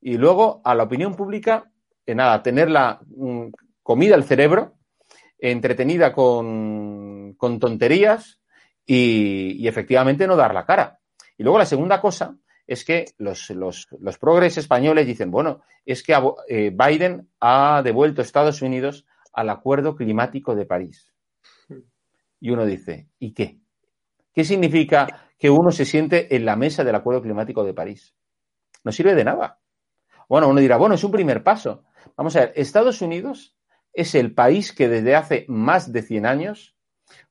Y 0.00 0.16
luego, 0.16 0.62
a 0.64 0.74
la 0.74 0.84
opinión 0.84 1.14
pública, 1.14 1.70
nada, 2.06 2.42
tenerla 2.42 3.00
mm, 3.06 3.48
comida 3.82 4.16
el 4.16 4.24
cerebro, 4.24 4.74
entretenida 5.38 6.12
con, 6.12 7.34
con 7.36 7.60
tonterías 7.60 8.39
y, 8.86 9.66
efectivamente 9.66 10.26
no 10.26 10.36
dar 10.36 10.54
la 10.54 10.66
cara. 10.66 10.98
Y 11.36 11.42
luego 11.42 11.58
la 11.58 11.66
segunda 11.66 12.00
cosa 12.00 12.36
es 12.66 12.84
que 12.84 13.06
los, 13.18 13.50
los, 13.50 13.88
los 13.98 14.18
progres 14.18 14.58
españoles 14.58 15.06
dicen, 15.06 15.30
bueno, 15.30 15.62
es 15.84 16.02
que 16.02 16.16
eh, 16.48 16.70
Biden 16.70 17.28
ha 17.40 17.82
devuelto 17.82 18.20
a 18.20 18.24
Estados 18.24 18.62
Unidos 18.62 19.06
al 19.32 19.50
Acuerdo 19.50 19.96
Climático 19.96 20.54
de 20.54 20.66
París. 20.66 21.12
Y 22.40 22.50
uno 22.50 22.64
dice, 22.64 23.08
¿y 23.18 23.32
qué? 23.32 23.58
¿Qué 24.32 24.44
significa 24.44 25.28
que 25.38 25.50
uno 25.50 25.70
se 25.70 25.84
siente 25.84 26.34
en 26.34 26.44
la 26.44 26.56
mesa 26.56 26.84
del 26.84 26.94
Acuerdo 26.94 27.22
Climático 27.22 27.64
de 27.64 27.74
París? 27.74 28.14
No 28.84 28.92
sirve 28.92 29.14
de 29.14 29.24
nada. 29.24 29.58
Bueno, 30.28 30.48
uno 30.48 30.60
dirá, 30.60 30.76
bueno, 30.76 30.94
es 30.94 31.04
un 31.04 31.10
primer 31.10 31.42
paso. 31.42 31.84
Vamos 32.16 32.36
a 32.36 32.40
ver, 32.40 32.52
Estados 32.56 33.02
Unidos 33.02 33.56
es 33.92 34.14
el 34.14 34.32
país 34.32 34.72
que 34.72 34.88
desde 34.88 35.16
hace 35.16 35.44
más 35.48 35.92
de 35.92 36.02
100 36.02 36.26
años 36.26 36.76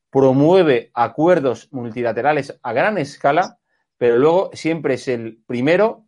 promueve 0.10 0.91
acuerdos 0.93 1.68
multilaterales 1.72 2.60
a 2.62 2.74
gran 2.74 2.97
escala, 2.97 3.60
pero 3.97 4.18
luego 4.18 4.49
siempre 4.53 4.95
es 4.95 5.07
el 5.07 5.41
primero, 5.45 6.05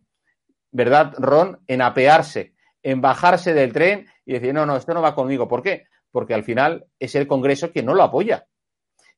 ¿verdad, 0.70 1.14
Ron?, 1.18 1.60
en 1.66 1.82
apearse, 1.82 2.54
en 2.82 3.00
bajarse 3.00 3.54
del 3.54 3.72
tren 3.72 4.06
y 4.24 4.32
decir, 4.32 4.54
no, 4.54 4.66
no, 4.66 4.76
esto 4.76 4.94
no 4.94 5.02
va 5.02 5.14
conmigo. 5.14 5.46
¿Por 5.46 5.62
qué? 5.62 5.86
Porque 6.10 6.34
al 6.34 6.44
final 6.44 6.86
es 6.98 7.14
el 7.14 7.26
Congreso 7.26 7.70
quien 7.70 7.86
no 7.86 7.94
lo 7.94 8.02
apoya. 8.02 8.46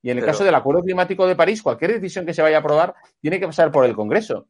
Y 0.03 0.11
en 0.11 0.19
el 0.19 0.23
pero... 0.23 0.33
caso 0.33 0.45
del 0.45 0.55
Acuerdo 0.55 0.83
Climático 0.83 1.27
de 1.27 1.37
París, 1.37 1.63
cualquier 1.63 1.93
decisión 1.93 2.27
que 2.27 2.35
se 2.35 2.43
vaya 2.43 2.59
a 2.59 2.61
aprobar 2.61 2.95
tiene 3.21 3.41
que 3.41 3.47
pasar 3.47 3.73
por 3.73 3.85
el 3.87 3.95
Congreso. 3.95 4.49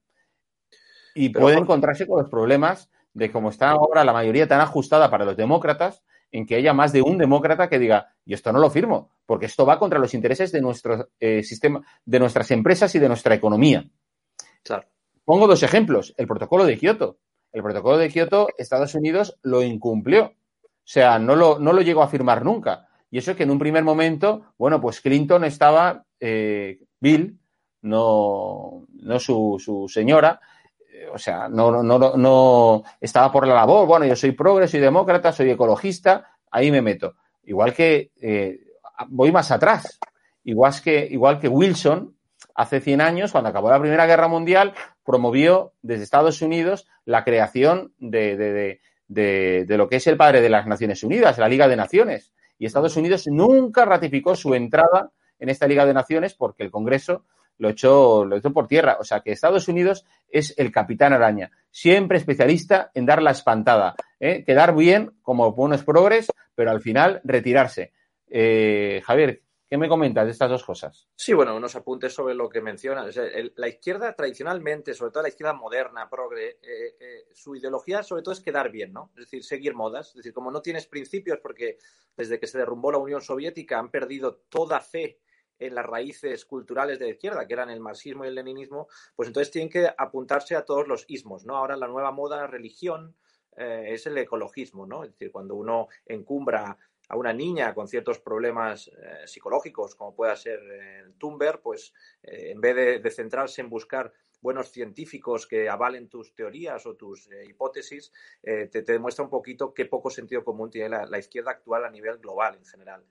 Y 1.14 1.28
Pero 1.28 1.44
puede 1.44 1.58
encontrarse 1.58 2.06
con 2.08 2.18
los 2.18 2.28
problemas 2.28 2.90
de 3.12 3.30
cómo 3.30 3.50
está 3.50 3.70
ahora 3.70 4.04
la 4.04 4.12
mayoría 4.12 4.48
tan 4.48 4.60
ajustada 4.60 5.10
para 5.10 5.24
los 5.24 5.36
demócratas, 5.36 6.02
en 6.34 6.46
que 6.46 6.56
haya 6.56 6.72
más 6.72 6.92
de 6.92 7.00
un 7.00 7.16
demócrata 7.16 7.68
que 7.68 7.78
diga, 7.78 8.12
y 8.26 8.34
esto 8.34 8.52
no 8.52 8.58
lo 8.58 8.68
firmo, 8.68 9.12
porque 9.24 9.46
esto 9.46 9.64
va 9.64 9.78
contra 9.78 10.00
los 10.00 10.14
intereses 10.14 10.50
de 10.50 10.60
nuestro 10.60 11.10
eh, 11.20 11.44
sistema, 11.44 11.80
de 12.04 12.18
nuestras 12.18 12.50
empresas 12.50 12.92
y 12.96 12.98
de 12.98 13.06
nuestra 13.06 13.36
economía. 13.36 13.88
Claro. 14.64 14.84
Pongo 15.24 15.46
dos 15.46 15.62
ejemplos. 15.62 16.12
El 16.16 16.26
protocolo 16.26 16.64
de 16.64 16.76
Kioto. 16.76 17.18
El 17.52 17.62
protocolo 17.62 17.98
de 17.98 18.08
Kioto, 18.08 18.48
Estados 18.58 18.96
Unidos 18.96 19.38
lo 19.42 19.62
incumplió. 19.62 20.24
O 20.24 20.82
sea, 20.82 21.20
no 21.20 21.36
lo, 21.36 21.60
no 21.60 21.72
lo 21.72 21.82
llegó 21.82 22.02
a 22.02 22.08
firmar 22.08 22.44
nunca. 22.44 22.88
Y 23.12 23.18
eso 23.18 23.36
que 23.36 23.44
en 23.44 23.52
un 23.52 23.60
primer 23.60 23.84
momento, 23.84 24.54
bueno, 24.58 24.80
pues 24.80 25.00
Clinton 25.00 25.44
estaba, 25.44 26.04
eh, 26.18 26.80
Bill, 26.98 27.38
no, 27.82 28.88
no 28.92 29.20
su, 29.20 29.62
su 29.64 29.88
señora, 29.88 30.40
o 31.12 31.18
sea, 31.18 31.48
no, 31.48 31.70
no, 31.70 31.82
no, 31.82 32.16
no 32.16 32.82
estaba 33.00 33.30
por 33.30 33.46
la 33.46 33.54
labor. 33.54 33.86
Bueno, 33.86 34.06
yo 34.06 34.16
soy 34.16 34.32
progre, 34.32 34.68
soy 34.68 34.80
demócrata, 34.80 35.32
soy 35.32 35.50
ecologista, 35.50 36.28
ahí 36.50 36.70
me 36.70 36.82
meto. 36.82 37.14
Igual 37.44 37.74
que 37.74 38.10
eh, 38.20 38.60
voy 39.08 39.32
más 39.32 39.50
atrás. 39.50 39.98
Igual 40.44 40.74
que, 40.82 41.06
igual 41.10 41.38
que 41.38 41.48
Wilson, 41.48 42.14
hace 42.54 42.80
100 42.80 43.00
años, 43.00 43.32
cuando 43.32 43.50
acabó 43.50 43.70
la 43.70 43.80
Primera 43.80 44.06
Guerra 44.06 44.28
Mundial, 44.28 44.74
promovió 45.04 45.72
desde 45.82 46.04
Estados 46.04 46.42
Unidos 46.42 46.86
la 47.04 47.24
creación 47.24 47.92
de, 47.98 48.36
de, 48.36 48.80
de, 49.08 49.64
de 49.66 49.78
lo 49.78 49.88
que 49.88 49.96
es 49.96 50.06
el 50.06 50.16
padre 50.16 50.40
de 50.40 50.50
las 50.50 50.66
Naciones 50.66 51.02
Unidas, 51.02 51.38
la 51.38 51.48
Liga 51.48 51.68
de 51.68 51.76
Naciones. 51.76 52.32
Y 52.58 52.66
Estados 52.66 52.96
Unidos 52.96 53.26
nunca 53.26 53.84
ratificó 53.84 54.36
su 54.36 54.54
entrada 54.54 55.10
en 55.44 55.50
esta 55.50 55.68
Liga 55.68 55.86
de 55.86 55.94
Naciones 55.94 56.34
porque 56.34 56.62
el 56.62 56.70
Congreso 56.70 57.24
lo 57.58 57.68
echó, 57.68 58.24
lo 58.24 58.36
echó 58.36 58.52
por 58.52 58.66
tierra. 58.66 58.96
O 58.98 59.04
sea 59.04 59.20
que 59.20 59.30
Estados 59.30 59.68
Unidos 59.68 60.04
es 60.28 60.54
el 60.58 60.72
capitán 60.72 61.12
araña, 61.12 61.50
siempre 61.70 62.18
especialista 62.18 62.90
en 62.94 63.06
dar 63.06 63.22
la 63.22 63.30
espantada, 63.30 63.94
¿eh? 64.18 64.42
quedar 64.44 64.74
bien 64.74 65.12
como 65.22 65.52
buenos 65.52 65.84
progres, 65.84 66.32
pero 66.54 66.70
al 66.70 66.80
final 66.80 67.20
retirarse. 67.24 67.92
Eh, 68.26 69.02
Javier, 69.04 69.42
¿qué 69.68 69.76
me 69.76 69.88
comentas 69.88 70.24
de 70.24 70.32
estas 70.32 70.48
dos 70.48 70.64
cosas? 70.64 71.06
Sí, 71.14 71.34
bueno, 71.34 71.54
unos 71.54 71.76
apuntes 71.76 72.12
sobre 72.12 72.34
lo 72.34 72.48
que 72.48 72.62
mencionas. 72.62 73.14
La 73.56 73.68
izquierda 73.68 74.14
tradicionalmente, 74.16 74.94
sobre 74.94 75.12
todo 75.12 75.22
la 75.24 75.28
izquierda 75.28 75.52
moderna, 75.52 76.08
progre, 76.08 76.58
eh, 76.62 77.26
su 77.34 77.54
ideología 77.54 78.02
sobre 78.02 78.22
todo 78.22 78.32
es 78.32 78.40
quedar 78.40 78.70
bien, 78.70 78.94
¿no? 78.94 79.10
Es 79.14 79.24
decir, 79.24 79.44
seguir 79.44 79.74
modas. 79.74 80.08
Es 80.08 80.14
decir, 80.16 80.32
como 80.32 80.50
no 80.50 80.62
tienes 80.62 80.86
principios, 80.86 81.38
porque 81.40 81.78
desde 82.16 82.40
que 82.40 82.46
se 82.46 82.58
derrumbó 82.58 82.90
la 82.90 82.98
Unión 82.98 83.20
Soviética 83.20 83.78
han 83.78 83.90
perdido 83.90 84.40
toda 84.48 84.80
fe 84.80 85.20
en 85.58 85.74
las 85.74 85.86
raíces 85.86 86.44
culturales 86.44 86.98
de 86.98 87.06
la 87.06 87.10
izquierda, 87.12 87.46
que 87.46 87.54
eran 87.54 87.70
el 87.70 87.80
marxismo 87.80 88.24
y 88.24 88.28
el 88.28 88.34
leninismo, 88.34 88.88
pues 89.16 89.28
entonces 89.28 89.50
tienen 89.50 89.70
que 89.70 89.88
apuntarse 89.96 90.56
a 90.56 90.64
todos 90.64 90.88
los 90.88 91.04
ismos, 91.08 91.44
¿no? 91.44 91.56
Ahora 91.56 91.76
la 91.76 91.88
nueva 91.88 92.12
moda 92.12 92.46
religión 92.46 93.14
eh, 93.56 93.86
es 93.88 94.06
el 94.06 94.18
ecologismo, 94.18 94.86
¿no? 94.86 95.04
Es 95.04 95.12
decir, 95.12 95.30
cuando 95.30 95.54
uno 95.54 95.88
encumbra 96.06 96.76
a 97.08 97.16
una 97.16 97.32
niña 97.32 97.74
con 97.74 97.88
ciertos 97.88 98.18
problemas 98.18 98.88
eh, 98.88 99.26
psicológicos, 99.26 99.94
como 99.94 100.14
pueda 100.14 100.34
ser 100.36 100.60
eh, 100.60 101.04
Thunberg, 101.18 101.60
pues 101.60 101.92
eh, 102.22 102.50
en 102.52 102.60
vez 102.60 103.02
de, 103.02 103.10
centrarse 103.10 103.60
en 103.60 103.68
buscar 103.68 104.12
buenos 104.40 104.70
científicos 104.70 105.46
que 105.46 105.68
avalen 105.68 106.08
tus 106.08 106.34
teorías 106.34 106.84
o 106.86 106.96
tus 106.96 107.30
hipótesis, 107.48 108.12
te, 108.42 108.82
demuestra 108.82 109.24
un 109.24 109.30
poquito 109.30 109.72
qué 109.72 109.86
poco 109.86 110.10
sentido 110.10 110.44
común 110.44 110.70
tiene 110.70 111.06
la 111.06 111.18
izquierda 111.18 111.52
actual 111.52 111.86
a 111.86 111.90
nivel 111.90 112.18
global 112.18 112.56
en 112.56 112.66
general. 112.66 113.06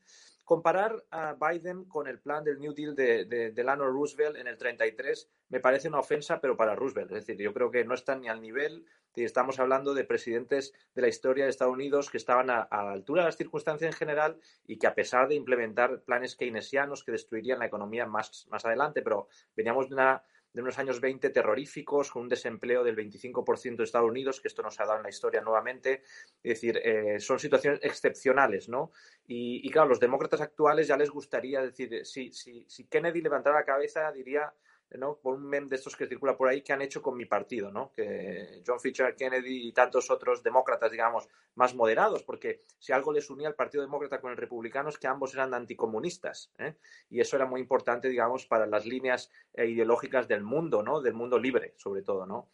Comparar 0.45 1.05
a 1.09 1.35
Biden 1.35 1.85
con 1.85 2.05
el 2.07 2.19
plan 2.19 2.43
del 2.43 2.59
New 2.59 2.73
Deal 2.73 2.95
de, 2.95 3.23
de, 3.23 3.51
Delano 3.51 3.85
Roosevelt 3.89 4.35
en 4.35 4.47
el 4.47 4.57
33 4.57 5.29
me 5.47 5.61
parece 5.61 5.87
una 5.87 5.99
ofensa, 5.99 6.41
pero 6.41 6.57
para 6.57 6.75
Roosevelt. 6.75 7.11
Es 7.11 7.25
decir, 7.25 7.41
yo 7.41 7.53
creo 7.53 7.71
que 7.71 7.85
no 7.85 7.93
están 7.93 8.19
ni 8.21 8.27
al 8.27 8.41
nivel. 8.41 8.85
de- 9.15 9.23
Estamos 9.23 9.59
hablando 9.59 9.93
de 9.93 10.03
presidentes 10.03 10.73
de 10.95 11.01
la 11.01 11.07
historia 11.07 11.45
de 11.45 11.49
Estados 11.49 11.73
Unidos 11.73 12.09
que 12.09 12.17
estaban 12.17 12.49
a, 12.49 12.61
a 12.61 12.83
la 12.83 12.91
altura 12.91 13.21
de 13.21 13.27
las 13.27 13.37
circunstancias 13.37 13.93
en 13.93 13.97
general 13.97 14.37
y 14.67 14.77
que 14.79 14.87
a 14.87 14.95
pesar 14.95 15.29
de 15.29 15.35
implementar 15.35 16.01
planes 16.01 16.35
keynesianos 16.35 17.05
que 17.05 17.13
destruirían 17.13 17.59
la 17.59 17.67
economía 17.67 18.05
más, 18.05 18.45
más 18.49 18.65
adelante, 18.65 19.01
pero 19.01 19.27
veníamos 19.55 19.87
de 19.87 19.95
una 19.95 20.23
de 20.53 20.61
unos 20.61 20.77
años 20.77 21.01
20 21.01 21.31
terroríficos, 21.31 22.11
con 22.11 22.23
un 22.23 22.29
desempleo 22.29 22.83
del 22.83 22.95
25% 22.95 23.77
de 23.77 23.83
Estados 23.83 24.09
Unidos, 24.09 24.39
que 24.39 24.47
esto 24.47 24.61
nos 24.61 24.79
ha 24.79 24.85
dado 24.85 24.97
en 24.97 25.03
la 25.03 25.09
historia 25.09 25.41
nuevamente. 25.41 26.03
Es 26.43 26.61
decir, 26.61 26.77
eh, 26.77 27.19
son 27.19 27.39
situaciones 27.39 27.79
excepcionales, 27.83 28.69
¿no? 28.69 28.91
Y, 29.25 29.67
y, 29.67 29.69
claro, 29.71 29.89
los 29.89 29.99
demócratas 29.99 30.41
actuales 30.41 30.87
ya 30.87 30.97
les 30.97 31.09
gustaría 31.09 31.61
decir, 31.61 32.05
si, 32.05 32.31
si, 32.31 32.65
si 32.67 32.85
Kennedy 32.85 33.21
levantara 33.21 33.57
la 33.57 33.65
cabeza, 33.65 34.11
diría, 34.11 34.53
¿no? 34.97 35.15
Por 35.15 35.35
un 35.35 35.45
meme 35.47 35.67
de 35.67 35.75
estos 35.75 35.95
que 35.95 36.07
circula 36.07 36.37
por 36.37 36.49
ahí, 36.49 36.61
que 36.61 36.73
han 36.73 36.81
hecho 36.81 37.01
con 37.01 37.17
mi 37.17 37.25
partido, 37.25 37.71
¿no? 37.71 37.91
Que 37.93 38.61
John 38.65 38.79
Fisher 38.79 39.15
Kennedy 39.15 39.67
y 39.67 39.71
tantos 39.71 40.09
otros 40.09 40.43
demócratas, 40.43 40.91
digamos, 40.91 41.27
más 41.55 41.75
moderados, 41.75 42.23
porque 42.23 42.61
si 42.79 42.93
algo 42.93 43.11
les 43.11 43.29
unía 43.29 43.47
al 43.47 43.55
Partido 43.55 43.83
Demócrata 43.83 44.19
con 44.19 44.31
el 44.31 44.37
Republicano 44.37 44.89
es 44.89 44.97
que 44.97 45.07
ambos 45.07 45.33
eran 45.33 45.53
anticomunistas, 45.53 46.51
¿eh? 46.57 46.75
Y 47.09 47.19
eso 47.19 47.35
era 47.35 47.45
muy 47.45 47.61
importante, 47.61 48.09
digamos, 48.09 48.45
para 48.45 48.65
las 48.65 48.85
líneas 48.85 49.31
eh, 49.53 49.67
ideológicas 49.67 50.27
del 50.27 50.43
mundo, 50.43 50.83
¿no? 50.83 51.01
Del 51.01 51.13
mundo 51.13 51.37
libre, 51.39 51.73
sobre 51.77 52.01
todo, 52.01 52.25
¿no? 52.25 52.49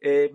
Eh, 0.00 0.32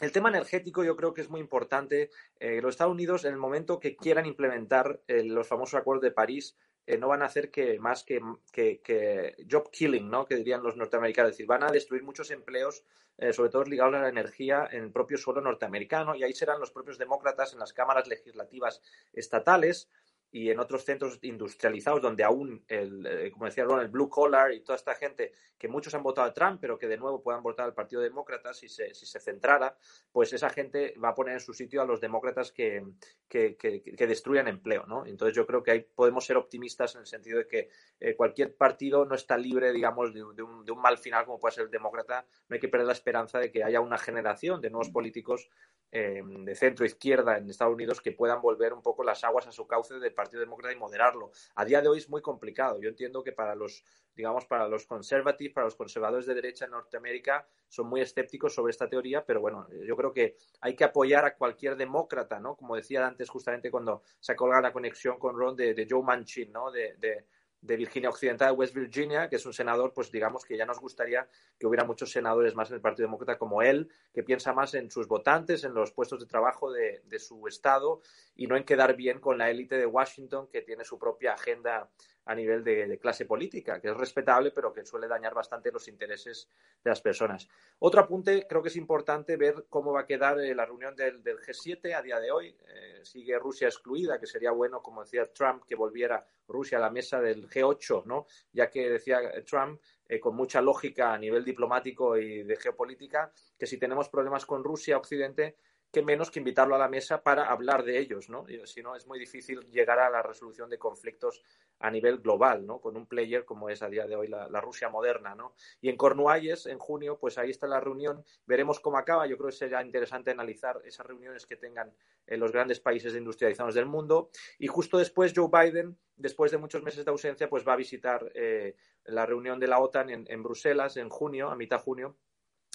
el 0.00 0.12
tema 0.12 0.28
energético 0.28 0.84
yo 0.84 0.94
creo 0.94 1.14
que 1.14 1.22
es 1.22 1.30
muy 1.30 1.40
importante. 1.40 2.10
Los 2.38 2.74
Estados 2.74 2.92
Unidos, 2.92 3.24
en 3.24 3.32
el 3.32 3.38
momento 3.38 3.80
que 3.80 3.96
quieran 3.96 4.26
implementar 4.26 5.00
los 5.08 5.48
famosos 5.48 5.80
acuerdos 5.80 6.02
de 6.02 6.10
París, 6.10 6.54
eh, 6.86 6.98
no 6.98 7.08
van 7.08 7.22
a 7.22 7.26
hacer 7.26 7.50
que 7.50 7.78
más 7.78 8.04
que, 8.04 8.20
que, 8.52 9.34
job 9.50 9.70
killing, 9.70 10.08
¿no? 10.08 10.24
Que 10.24 10.36
dirían 10.36 10.62
los 10.62 10.76
norteamericanos. 10.76 11.30
Es 11.30 11.36
decir, 11.36 11.46
van 11.46 11.64
a 11.64 11.70
destruir 11.70 12.04
muchos 12.04 12.30
empleos, 12.30 12.84
eh, 13.18 13.32
sobre 13.32 13.50
todo 13.50 13.64
ligados 13.64 13.94
a 13.94 14.02
la 14.02 14.08
energía 14.08 14.68
en 14.70 14.84
el 14.84 14.92
propio 14.92 15.18
suelo 15.18 15.40
norteamericano, 15.40 16.14
y 16.14 16.22
ahí 16.22 16.32
serán 16.32 16.60
los 16.60 16.70
propios 16.70 16.98
demócratas 16.98 17.52
en 17.52 17.58
las 17.58 17.72
cámaras 17.72 18.06
legislativas 18.06 18.82
estatales 19.12 19.88
y 20.30 20.50
en 20.50 20.58
otros 20.58 20.84
centros 20.84 21.18
industrializados 21.22 22.02
donde 22.02 22.24
aún, 22.24 22.64
el, 22.68 23.06
eh, 23.06 23.30
como 23.30 23.46
decía 23.46 23.64
Ron, 23.64 23.80
el 23.80 23.88
blue 23.88 24.08
collar 24.08 24.52
y 24.52 24.60
toda 24.60 24.76
esta 24.76 24.94
gente 24.94 25.32
que 25.56 25.68
muchos 25.68 25.94
han 25.94 26.02
votado 26.02 26.28
a 26.28 26.34
Trump, 26.34 26.58
pero 26.60 26.78
que 26.78 26.88
de 26.88 26.98
nuevo 26.98 27.22
puedan 27.22 27.42
votar 27.42 27.64
al 27.66 27.74
Partido 27.74 28.02
Demócrata 28.02 28.52
si 28.52 28.68
se, 28.68 28.92
si 28.94 29.06
se 29.06 29.20
centrara, 29.20 29.76
pues 30.12 30.32
esa 30.32 30.50
gente 30.50 30.94
va 31.02 31.10
a 31.10 31.14
poner 31.14 31.34
en 31.34 31.40
su 31.40 31.54
sitio 31.54 31.80
a 31.80 31.86
los 31.86 32.00
demócratas 32.00 32.52
que, 32.52 32.84
que, 33.28 33.56
que, 33.56 33.82
que 33.82 34.06
destruyan 34.06 34.48
empleo. 34.48 34.84
¿no? 34.86 35.06
Entonces 35.06 35.34
yo 35.34 35.46
creo 35.46 35.62
que 35.62 35.70
ahí 35.70 35.80
podemos 35.94 36.24
ser 36.26 36.36
optimistas 36.36 36.94
en 36.94 37.02
el 37.02 37.06
sentido 37.06 37.38
de 37.38 37.48
que 37.48 37.70
eh, 38.00 38.14
cualquier 38.14 38.54
partido 38.56 39.04
no 39.04 39.14
está 39.14 39.38
libre, 39.38 39.72
digamos, 39.72 40.12
de, 40.12 40.20
de, 40.34 40.42
un, 40.42 40.64
de 40.64 40.72
un 40.72 40.80
mal 40.80 40.98
final 40.98 41.24
como 41.24 41.40
puede 41.40 41.54
ser 41.54 41.64
el 41.64 41.70
demócrata. 41.70 42.26
No 42.48 42.54
hay 42.54 42.60
que 42.60 42.68
perder 42.68 42.86
la 42.86 42.92
esperanza 42.92 43.38
de 43.38 43.50
que 43.50 43.64
haya 43.64 43.80
una 43.80 43.98
generación 43.98 44.60
de 44.60 44.70
nuevos 44.70 44.90
políticos 44.90 45.48
eh, 45.92 46.20
de 46.24 46.54
centro 46.56 46.84
izquierda 46.84 47.38
en 47.38 47.48
Estados 47.48 47.72
Unidos 47.72 48.00
que 48.00 48.12
puedan 48.12 48.42
volver 48.42 48.72
un 48.72 48.82
poco 48.82 49.04
las 49.04 49.22
aguas 49.24 49.46
a 49.46 49.52
su 49.52 49.66
cauce 49.66 49.94
del 49.94 50.12
Partido 50.16 50.40
Demócrata 50.40 50.74
y 50.74 50.78
moderarlo. 50.78 51.30
A 51.54 51.64
día 51.64 51.80
de 51.80 51.88
hoy 51.88 51.98
es 51.98 52.08
muy 52.08 52.22
complicado. 52.22 52.80
Yo 52.80 52.88
entiendo 52.88 53.22
que 53.22 53.30
para 53.30 53.54
los, 53.54 53.84
digamos, 54.16 54.46
para 54.46 54.66
los 54.66 54.86
conservativos, 54.86 55.54
para 55.54 55.66
los 55.66 55.76
conservadores 55.76 56.26
de 56.26 56.34
derecha 56.34 56.64
en 56.64 56.72
Norteamérica, 56.72 57.46
son 57.68 57.86
muy 57.86 58.00
escépticos 58.00 58.52
sobre 58.52 58.72
esta 58.72 58.88
teoría, 58.88 59.24
pero 59.24 59.40
bueno, 59.40 59.68
yo 59.86 59.96
creo 59.96 60.12
que 60.12 60.36
hay 60.60 60.74
que 60.74 60.84
apoyar 60.84 61.24
a 61.24 61.36
cualquier 61.36 61.76
demócrata, 61.76 62.40
¿no? 62.40 62.56
Como 62.56 62.74
decía 62.74 63.06
antes, 63.06 63.28
justamente 63.28 63.70
cuando 63.70 64.02
se 64.18 64.34
colga 64.34 64.60
la 64.60 64.72
conexión 64.72 65.18
con 65.18 65.36
Ron 65.36 65.54
de, 65.54 65.86
Joe 65.88 66.02
Manchin, 66.02 66.50
¿no? 66.50 66.72
De, 66.72 67.26
de 67.66 67.76
Virginia 67.76 68.08
Occidental, 68.08 68.48
de 68.48 68.58
West 68.58 68.74
Virginia, 68.74 69.28
que 69.28 69.36
es 69.36 69.46
un 69.46 69.52
senador, 69.52 69.92
pues 69.92 70.10
digamos 70.10 70.44
que 70.44 70.56
ya 70.56 70.64
nos 70.64 70.78
gustaría 70.78 71.28
que 71.58 71.66
hubiera 71.66 71.84
muchos 71.84 72.10
senadores 72.10 72.54
más 72.54 72.70
en 72.70 72.76
el 72.76 72.80
Partido 72.80 73.08
Demócrata 73.08 73.38
como 73.38 73.62
él, 73.62 73.90
que 74.14 74.22
piensa 74.22 74.52
más 74.52 74.74
en 74.74 74.90
sus 74.90 75.08
votantes, 75.08 75.64
en 75.64 75.74
los 75.74 75.92
puestos 75.92 76.20
de 76.20 76.26
trabajo 76.26 76.70
de, 76.70 77.02
de 77.04 77.18
su 77.18 77.46
estado 77.46 78.00
y 78.34 78.46
no 78.46 78.56
en 78.56 78.64
quedar 78.64 78.94
bien 78.96 79.20
con 79.20 79.38
la 79.38 79.50
élite 79.50 79.76
de 79.76 79.86
Washington, 79.86 80.48
que 80.50 80.62
tiene 80.62 80.84
su 80.84 80.98
propia 80.98 81.34
agenda 81.34 81.90
a 82.26 82.34
nivel 82.34 82.62
de, 82.64 82.98
clase 82.98 83.24
política, 83.24 83.80
que 83.80 83.88
es 83.88 83.96
respetable, 83.96 84.50
pero 84.50 84.72
que 84.72 84.84
suele 84.84 85.06
dañar 85.06 85.32
bastante 85.32 85.70
los 85.70 85.86
intereses 85.88 86.48
de 86.82 86.90
las 86.90 87.00
personas. 87.00 87.48
Otro 87.78 88.00
apunte, 88.00 88.46
creo 88.48 88.62
que 88.62 88.68
es 88.68 88.76
importante 88.76 89.36
ver 89.36 89.66
cómo 89.68 89.92
va 89.92 90.00
a 90.00 90.06
quedar 90.06 90.40
eh, 90.40 90.54
la 90.54 90.66
reunión 90.66 90.96
del, 90.96 91.22
del, 91.22 91.38
G7 91.38 91.94
a 91.94 92.02
día 92.02 92.18
de 92.18 92.32
hoy. 92.32 92.56
Eh, 92.68 93.00
sigue 93.04 93.38
Rusia 93.38 93.68
excluida, 93.68 94.18
que 94.18 94.26
sería 94.26 94.50
bueno, 94.50 94.82
como 94.82 95.04
decía 95.04 95.32
Trump, 95.32 95.64
que 95.64 95.76
volviera 95.76 96.26
Rusia 96.48 96.78
a 96.78 96.80
la 96.80 96.90
mesa 96.90 97.20
del 97.20 97.48
G8, 97.48 98.04
¿no? 98.04 98.26
Ya 98.52 98.70
que 98.70 98.90
decía 98.90 99.20
Trump, 99.44 99.80
eh, 100.08 100.20
con 100.20 100.34
mucha 100.34 100.60
lógica 100.60 101.12
a 101.12 101.18
nivel 101.18 101.44
diplomático 101.44 102.16
y 102.16 102.42
de 102.42 102.56
geopolítica, 102.56 103.32
que 103.58 103.66
si 103.66 103.78
tenemos 103.78 104.08
problemas 104.08 104.46
con 104.46 104.62
Rusia, 104.62 104.96
Occidente, 104.96 105.56
que 105.92 106.02
menos 106.02 106.30
que 106.30 106.40
invitarlo 106.40 106.74
a 106.74 106.78
la 106.78 106.88
mesa 106.88 107.22
para 107.22 107.46
hablar 107.46 107.84
de 107.84 107.98
ellos, 107.98 108.28
¿no? 108.28 108.44
Si 108.64 108.82
no, 108.82 108.96
es 108.96 109.06
muy 109.06 109.18
difícil 109.18 109.60
llegar 109.70 109.98
a 109.98 110.10
la 110.10 110.22
resolución 110.22 110.68
de 110.68 110.78
conflictos 110.78 111.42
a 111.78 111.90
nivel 111.90 112.18
global, 112.18 112.66
¿no? 112.66 112.80
Con 112.80 112.96
un 112.96 113.06
player 113.06 113.44
como 113.44 113.70
es 113.70 113.82
a 113.82 113.88
día 113.88 114.06
de 114.06 114.16
hoy 114.16 114.28
la, 114.28 114.60
Rusia 114.60 114.88
moderna, 114.88 115.34
¿no? 115.34 115.54
Y 115.80 115.88
en 115.88 115.96
Cornualles, 115.96 116.66
en 116.66 116.78
junio, 116.78 117.18
pues 117.18 117.38
ahí 117.38 117.50
está 117.50 117.66
la 117.66 117.80
reunión, 117.80 118.24
veremos 118.46 118.80
cómo 118.80 118.98
acaba, 118.98 119.26
yo 119.26 119.36
creo 119.36 119.50
que 119.50 119.56
será 119.56 119.82
interesante 119.82 120.30
analizar 120.30 120.80
esas 120.84 121.06
reuniones 121.06 121.46
que 121.46 121.56
tengan 121.56 121.92
en 122.26 122.40
los 122.40 122.52
grandes 122.52 122.80
países 122.80 123.14
industrializados 123.14 123.74
del 123.74 123.86
mundo, 123.86 124.30
y 124.58 124.66
justo 124.66 124.98
después 124.98 125.32
Joe 125.34 125.48
Biden, 125.50 125.96
después 126.16 126.50
de 126.50 126.58
muchos 126.58 126.82
meses 126.82 127.04
de 127.04 127.10
ausencia, 127.10 127.48
pues 127.48 127.66
va 127.66 127.74
a 127.74 127.76
visitar 127.76 128.30
eh, 128.34 128.76
la 129.04 129.24
reunión 129.24 129.60
de 129.60 129.68
la 129.68 129.78
OTAN 129.78 130.10
en, 130.10 130.24
en 130.28 130.42
Bruselas 130.42 130.96
en 130.96 131.08
junio, 131.08 131.50
a 131.50 131.56
mitad 131.56 131.80
junio, 131.80 132.16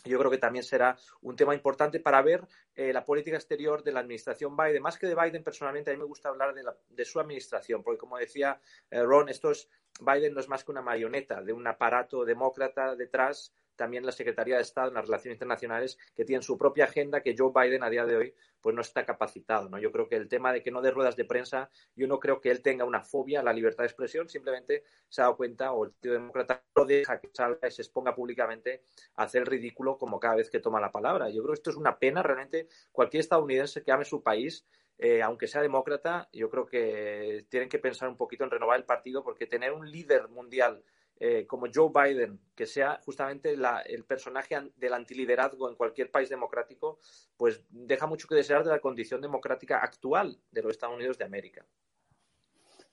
yo 0.03 0.17
creo 0.19 0.31
que 0.31 0.37
también 0.37 0.63
será 0.63 0.97
un 1.21 1.35
tema 1.35 1.53
importante 1.53 1.99
para 1.99 2.21
ver 2.21 2.47
eh, 2.75 2.91
la 2.93 3.05
política 3.05 3.37
exterior 3.37 3.83
de 3.83 3.91
la 3.91 3.99
administración 3.99 4.55
Biden. 4.57 4.81
Más 4.81 4.97
que 4.97 5.07
de 5.07 5.15
Biden 5.15 5.43
personalmente, 5.43 5.91
a 5.91 5.93
mí 5.93 5.99
me 5.99 6.05
gusta 6.05 6.29
hablar 6.29 6.53
de, 6.53 6.63
la, 6.63 6.75
de 6.89 7.05
su 7.05 7.19
administración, 7.19 7.83
porque 7.83 7.99
como 7.99 8.17
decía 8.17 8.59
eh, 8.89 9.01
Ron, 9.03 9.29
esto 9.29 9.51
es, 9.51 9.69
Biden 9.99 10.33
no 10.33 10.39
es 10.39 10.49
más 10.49 10.63
que 10.63 10.71
una 10.71 10.81
marioneta 10.81 11.41
de 11.41 11.53
un 11.53 11.67
aparato 11.67 12.25
demócrata 12.25 12.95
detrás 12.95 13.53
también 13.75 14.05
la 14.05 14.11
Secretaría 14.11 14.55
de 14.55 14.61
Estado 14.61 14.89
en 14.89 14.95
las 14.95 15.05
Relaciones 15.05 15.35
Internacionales, 15.35 15.97
que 16.15 16.25
tienen 16.25 16.43
su 16.43 16.57
propia 16.57 16.85
agenda 16.85 17.21
que 17.21 17.35
Joe 17.37 17.51
Biden 17.53 17.83
a 17.83 17.89
día 17.89 18.05
de 18.05 18.15
hoy 18.15 18.35
pues 18.61 18.75
no 18.75 18.81
está 18.81 19.05
capacitado. 19.05 19.69
¿no? 19.69 19.79
Yo 19.79 19.91
creo 19.91 20.07
que 20.07 20.15
el 20.15 20.27
tema 20.27 20.53
de 20.53 20.61
que 20.61 20.71
no 20.71 20.81
dé 20.81 20.91
ruedas 20.91 21.15
de 21.15 21.25
prensa, 21.25 21.69
yo 21.95 22.07
no 22.07 22.19
creo 22.19 22.41
que 22.41 22.51
él 22.51 22.61
tenga 22.61 22.85
una 22.85 23.01
fobia 23.01 23.39
a 23.39 23.43
la 23.43 23.53
libertad 23.53 23.83
de 23.83 23.87
expresión, 23.87 24.29
simplemente 24.29 24.83
se 25.09 25.21
ha 25.21 25.25
dado 25.25 25.37
cuenta, 25.37 25.71
o 25.71 25.85
el 25.85 25.91
Partido 25.91 26.13
Demócrata 26.13 26.63
no 26.75 26.85
deja 26.85 27.19
que 27.19 27.29
salga 27.33 27.67
y 27.67 27.71
se 27.71 27.81
exponga 27.81 28.15
públicamente 28.15 28.83
a 29.15 29.23
hacer 29.23 29.47
ridículo 29.47 29.97
como 29.97 30.19
cada 30.19 30.35
vez 30.35 30.49
que 30.49 30.59
toma 30.59 30.79
la 30.79 30.91
palabra. 30.91 31.29
Yo 31.29 31.41
creo 31.41 31.53
que 31.53 31.59
esto 31.59 31.71
es 31.71 31.77
una 31.77 31.97
pena 31.97 32.21
realmente. 32.21 32.67
Cualquier 32.91 33.21
estadounidense 33.21 33.83
que 33.83 33.91
ame 33.91 34.05
su 34.05 34.21
país 34.21 34.65
eh, 35.03 35.23
aunque 35.23 35.47
sea 35.47 35.63
demócrata, 35.63 36.29
yo 36.31 36.51
creo 36.51 36.67
que 36.67 37.47
tienen 37.49 37.69
que 37.69 37.79
pensar 37.79 38.07
un 38.07 38.17
poquito 38.17 38.43
en 38.43 38.51
renovar 38.51 38.77
el 38.77 38.85
partido 38.85 39.23
porque 39.23 39.47
tener 39.47 39.71
un 39.71 39.89
líder 39.89 40.29
mundial 40.29 40.83
eh, 41.23 41.45
como 41.45 41.67
Joe 41.71 41.91
Biden, 41.93 42.39
que 42.55 42.65
sea 42.65 42.99
justamente 43.05 43.53
el 43.53 44.03
personaje 44.05 44.57
del 44.75 44.93
antiliderazgo 44.95 45.69
en 45.69 45.75
cualquier 45.75 46.09
país 46.09 46.29
democrático, 46.29 46.97
pues 47.37 47.63
deja 47.69 48.07
mucho 48.07 48.27
que 48.27 48.33
desear 48.33 48.63
de 48.63 48.71
la 48.71 48.79
condición 48.79 49.21
democrática 49.21 49.77
actual 49.83 50.39
de 50.49 50.63
los 50.63 50.71
Estados 50.71 50.95
Unidos 50.95 51.19
de 51.19 51.25
América. 51.25 51.63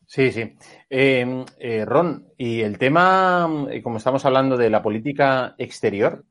Sí, 0.05 0.31
sí. 0.31 0.55
Eh, 0.91 1.45
eh, 1.59 1.87
Ron, 1.87 2.31
y 2.37 2.61
el 2.61 2.77
tema, 2.77 3.49
como 3.83 3.97
estamos 3.97 4.23
hablando 4.27 4.59
de 4.59 4.69
la 4.69 4.83
política 4.83 5.55
exterior, 5.57 6.23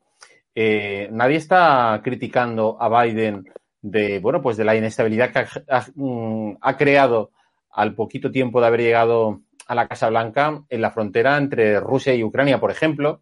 nadie 0.53 1.37
está 1.37 1.99
criticando 2.03 2.77
a 2.79 3.05
Biden 3.05 3.51
de, 3.81 4.19
bueno, 4.19 4.43
pues 4.43 4.55
de 4.55 4.65
la 4.65 4.75
inestabilidad 4.75 5.31
que 5.31 5.47
ha, 5.67 5.87
mm, 5.95 6.57
ha 6.61 6.77
creado 6.77 7.31
al 7.71 7.95
poquito 7.95 8.29
tiempo 8.29 8.61
de 8.61 8.67
haber 8.67 8.81
llegado 8.81 9.41
a 9.67 9.75
la 9.75 9.87
Casa 9.87 10.09
Blanca 10.09 10.63
en 10.69 10.81
la 10.81 10.91
frontera 10.91 11.37
entre 11.37 11.79
Rusia 11.79 12.13
y 12.15 12.23
Ucrania, 12.23 12.59
por 12.59 12.71
ejemplo, 12.71 13.21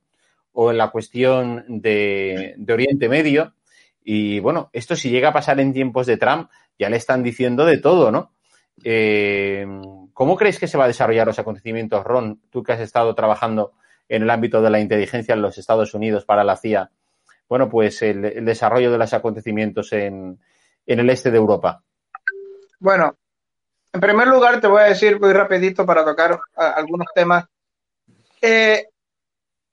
o 0.53 0.71
en 0.71 0.77
la 0.77 0.89
cuestión 0.89 1.65
de, 1.67 2.55
Oriente 2.69 3.09
Medio. 3.09 3.53
Y 4.03 4.39
bueno, 4.39 4.69
esto 4.71 4.95
si 4.95 5.09
llega 5.09 5.29
a 5.29 5.33
pasar 5.33 5.59
en 5.59 5.73
tiempos 5.73 6.05
de 6.05 6.17
Trump, 6.17 6.49
ya 6.77 6.89
le 6.89 6.97
están 6.97 7.23
diciendo 7.23 7.65
de 7.65 7.79
todo, 7.79 8.11
¿no? 8.11 8.33
Eh, 8.83 9.65
¿Cómo 10.13 10.35
crees 10.35 10.59
que 10.59 10.67
se 10.67 10.77
va 10.77 10.85
a 10.85 10.87
desarrollar 10.87 11.27
los 11.27 11.39
acontecimientos, 11.39 12.03
Ron? 12.03 12.41
Tú 12.49 12.63
que 12.63 12.73
has 12.73 12.79
estado 12.79 13.15
trabajando 13.15 13.73
en 14.07 14.23
el 14.23 14.29
ámbito 14.29 14.61
de 14.61 14.69
la 14.69 14.79
inteligencia 14.79 15.33
en 15.33 15.41
los 15.41 15.57
Estados 15.57 15.93
Unidos 15.93 16.25
para 16.25 16.43
la 16.43 16.55
CIA. 16.55 16.91
Bueno, 17.49 17.69
pues 17.69 18.01
el, 18.01 18.23
el 18.23 18.45
desarrollo 18.45 18.91
de 18.91 18.97
los 18.97 19.13
acontecimientos 19.13 19.91
en, 19.93 20.39
en 20.85 20.99
el 20.99 21.09
este 21.09 21.31
de 21.31 21.37
Europa. 21.37 21.83
Bueno, 22.79 23.17
en 23.95 24.01
primer 24.01 24.27
lugar, 24.27 24.59
te 24.59 24.67
voy 24.67 24.81
a 24.81 24.87
decir 24.87 25.21
muy 25.21 25.31
rapidito 25.31 25.85
para 25.85 26.03
tocar 26.03 26.37
algunos 26.53 27.07
temas. 27.15 27.45
Eh, 28.41 28.89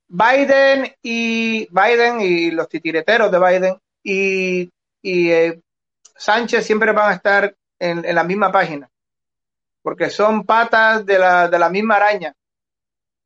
Biden 0.07 0.95
y 1.03 1.67
Biden 1.69 2.21
y 2.21 2.53
los 2.53 2.69
titireteros 2.69 3.33
de 3.33 3.39
Biden 3.41 3.77
y, 4.01 4.71
eh, 5.03 5.61
Sánchez 6.15 6.65
siempre 6.65 6.93
van 6.93 7.11
a 7.11 7.15
estar 7.17 7.53
en, 7.81 8.15
la 8.15 8.23
misma 8.23 8.53
página, 8.53 8.89
porque 9.83 10.09
son 10.09 10.45
patas 10.45 11.05
de 11.05 11.19
la, 11.19 11.49
de 11.49 11.59
la 11.59 11.69
misma 11.69 11.97
araña. 11.97 12.33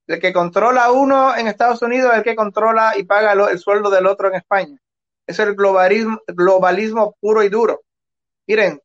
El 0.07 0.19
que 0.19 0.33
controla 0.33 0.93
uno 0.93 1.37
en 1.37 1.47
Estados 1.47 1.83
Unidos 1.83 2.13
es 2.13 2.19
el 2.19 2.25
que 2.25 2.37
controla 2.37 2.95
y 2.97 3.03
paga 3.03 3.33
el 3.33 3.59
sueldo 3.59 3.91
del 3.91 4.07
otro 4.07 4.29
en 4.29 4.37
España. 4.37 4.79
Es 5.27 5.39
el 5.41 5.55
globalismo, 5.55 6.23
globalismo 6.27 7.15
puro 7.21 7.43
y 7.43 7.51
duro. 7.51 7.83
Miren, 8.47 8.81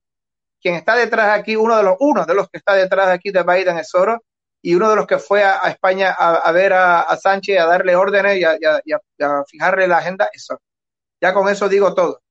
quien 0.62 0.76
está 0.76 0.96
detrás 0.96 1.38
aquí, 1.38 1.56
uno 1.56 1.76
de 1.76 1.84
los, 1.84 1.96
uno 2.00 2.26
de 2.26 2.34
los 2.34 2.50
que 2.50 2.58
está 2.58 2.74
detrás 2.74 3.10
aquí 3.10 3.32
de 3.32 3.44
Biden 3.44 3.78
es 3.78 3.90
Soros, 3.90 4.20
y 4.62 4.76
uno 4.76 4.90
de 4.90 4.96
los 4.96 5.08
que 5.08 5.18
fue 5.18 5.44
a, 5.44 5.60
a 5.62 5.70
España 5.70 6.16
a, 6.18 6.36
a 6.36 6.52
ver 6.52 6.74
a, 6.74 7.02
a, 7.02 7.18
Sánchez, 7.18 7.60
a 7.60 7.66
darle 7.66 7.96
órdenes 7.96 8.40
y 8.40 8.44
a, 8.44 8.58
y 8.86 8.94
a, 8.94 9.44
fijarle 9.48 9.88
la 9.88 9.98
agenda, 9.98 10.30
eso. 10.32 10.62
Ya 11.20 11.34
con 11.34 11.50
eso 11.50 11.68
digo 11.68 11.94
todo. 11.94 12.22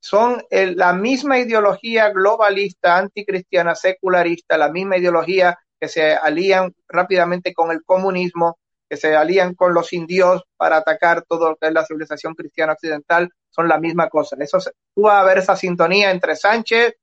Son 0.00 0.42
el, 0.50 0.76
la 0.76 0.92
misma 0.92 1.38
ideología 1.38 2.10
globalista, 2.10 2.96
anticristiana, 2.96 3.74
secularista, 3.74 4.56
la 4.56 4.70
misma 4.70 4.96
ideología 4.96 5.58
que 5.78 5.88
se 5.88 6.14
alían 6.14 6.74
rápidamente 6.88 7.52
con 7.52 7.70
el 7.70 7.82
comunismo, 7.84 8.58
que 8.88 8.96
se 8.96 9.14
alían 9.14 9.54
con 9.54 9.74
los 9.74 9.92
indios 9.92 10.44
para 10.56 10.78
atacar 10.78 11.24
todo 11.28 11.50
lo 11.50 11.56
que 11.56 11.66
es 11.68 11.72
la 11.72 11.84
civilización 11.84 12.34
cristiana 12.34 12.74
occidental, 12.74 13.30
son 13.50 13.68
la 13.68 13.78
misma 13.78 14.08
cosa. 14.08 14.36
Eso, 14.38 14.58
tú 14.94 15.02
vas 15.02 15.22
a 15.22 15.24
ver 15.24 15.38
esa 15.38 15.56
sintonía 15.56 16.10
entre 16.10 16.36
Sánchez, 16.36 16.94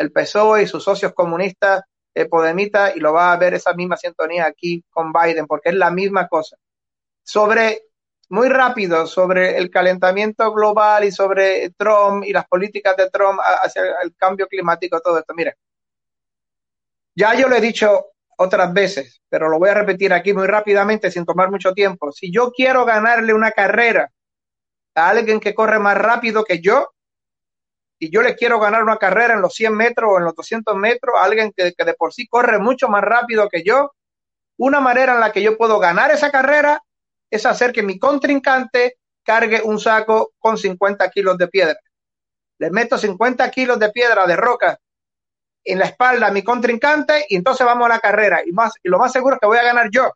el 0.00 0.12
PSOE 0.12 0.62
y 0.62 0.66
sus 0.66 0.82
socios 0.82 1.12
comunistas 1.12 1.82
eh, 2.14 2.28
y 2.96 3.00
lo 3.00 3.12
va 3.12 3.32
a 3.32 3.36
ver 3.36 3.54
esa 3.54 3.74
misma 3.74 3.96
sintonía 3.98 4.46
aquí 4.46 4.82
con 4.90 5.12
Biden, 5.12 5.46
porque 5.46 5.68
es 5.68 5.74
la 5.74 5.90
misma 5.90 6.26
cosa. 6.26 6.56
Sobre, 7.22 7.82
muy 8.30 8.48
rápido, 8.48 9.06
sobre 9.06 9.58
el 9.58 9.70
calentamiento 9.70 10.52
global 10.52 11.04
y 11.04 11.12
sobre 11.12 11.70
Trump 11.76 12.24
y 12.24 12.32
las 12.32 12.48
políticas 12.48 12.96
de 12.96 13.10
Trump 13.10 13.40
hacia 13.62 13.82
el 14.02 14.14
cambio 14.16 14.48
climático, 14.48 15.00
todo 15.00 15.18
esto. 15.18 15.34
Mira, 15.34 15.54
ya 17.14 17.34
yo 17.34 17.46
lo 17.48 17.56
he 17.56 17.60
dicho 17.60 18.06
otras 18.38 18.72
veces, 18.72 19.20
pero 19.28 19.50
lo 19.50 19.58
voy 19.58 19.68
a 19.68 19.74
repetir 19.74 20.14
aquí 20.14 20.32
muy 20.32 20.46
rápidamente 20.46 21.10
sin 21.10 21.26
tomar 21.26 21.50
mucho 21.50 21.74
tiempo. 21.74 22.10
Si 22.10 22.32
yo 22.32 22.50
quiero 22.52 22.86
ganarle 22.86 23.34
una 23.34 23.50
carrera 23.50 24.10
a 24.94 25.10
alguien 25.10 25.40
que 25.40 25.54
corre 25.54 25.78
más 25.78 25.98
rápido 25.98 26.42
que 26.44 26.60
yo, 26.60 26.88
y 28.02 28.10
yo 28.10 28.22
le 28.22 28.34
quiero 28.34 28.58
ganar 28.58 28.82
una 28.82 28.96
carrera 28.96 29.34
en 29.34 29.42
los 29.42 29.54
100 29.54 29.74
metros 29.74 30.10
o 30.10 30.18
en 30.18 30.24
los 30.24 30.34
200 30.34 30.74
metros 30.74 31.14
alguien 31.20 31.52
que, 31.54 31.74
que, 31.74 31.84
de 31.84 31.94
por 31.94 32.14
sí 32.14 32.26
corre 32.26 32.58
mucho 32.58 32.88
más 32.88 33.02
rápido 33.02 33.48
que 33.48 33.62
yo, 33.62 33.92
una 34.56 34.80
manera 34.80 35.14
en 35.14 35.20
la 35.20 35.30
que 35.30 35.42
yo 35.42 35.58
puedo 35.58 35.78
ganar 35.78 36.10
esa 36.10 36.30
carrera 36.30 36.82
es 37.30 37.44
hacer 37.44 37.72
que 37.72 37.82
mi 37.82 37.98
contrincante 37.98 38.96
cargue 39.22 39.60
un 39.62 39.78
saco 39.78 40.32
con 40.38 40.56
50 40.56 41.10
kilos 41.10 41.36
de 41.36 41.48
piedra. 41.48 41.78
Le 42.58 42.70
meto 42.70 42.96
50 42.96 43.50
kilos 43.50 43.78
de 43.78 43.90
piedra 43.90 44.26
de 44.26 44.36
roca 44.36 44.78
en 45.62 45.78
la 45.78 45.84
espalda 45.84 46.28
a 46.28 46.32
mi 46.32 46.42
contrincante 46.42 47.26
y 47.28 47.36
entonces 47.36 47.66
vamos 47.66 47.84
a 47.84 47.90
la 47.90 48.00
carrera. 48.00 48.40
Y, 48.44 48.52
más, 48.52 48.72
y 48.82 48.88
lo 48.88 48.98
más 48.98 49.12
seguro 49.12 49.34
es 49.34 49.40
que 49.40 49.46
voy 49.46 49.58
a 49.58 49.62
ganar 49.62 49.88
yo 49.92 50.10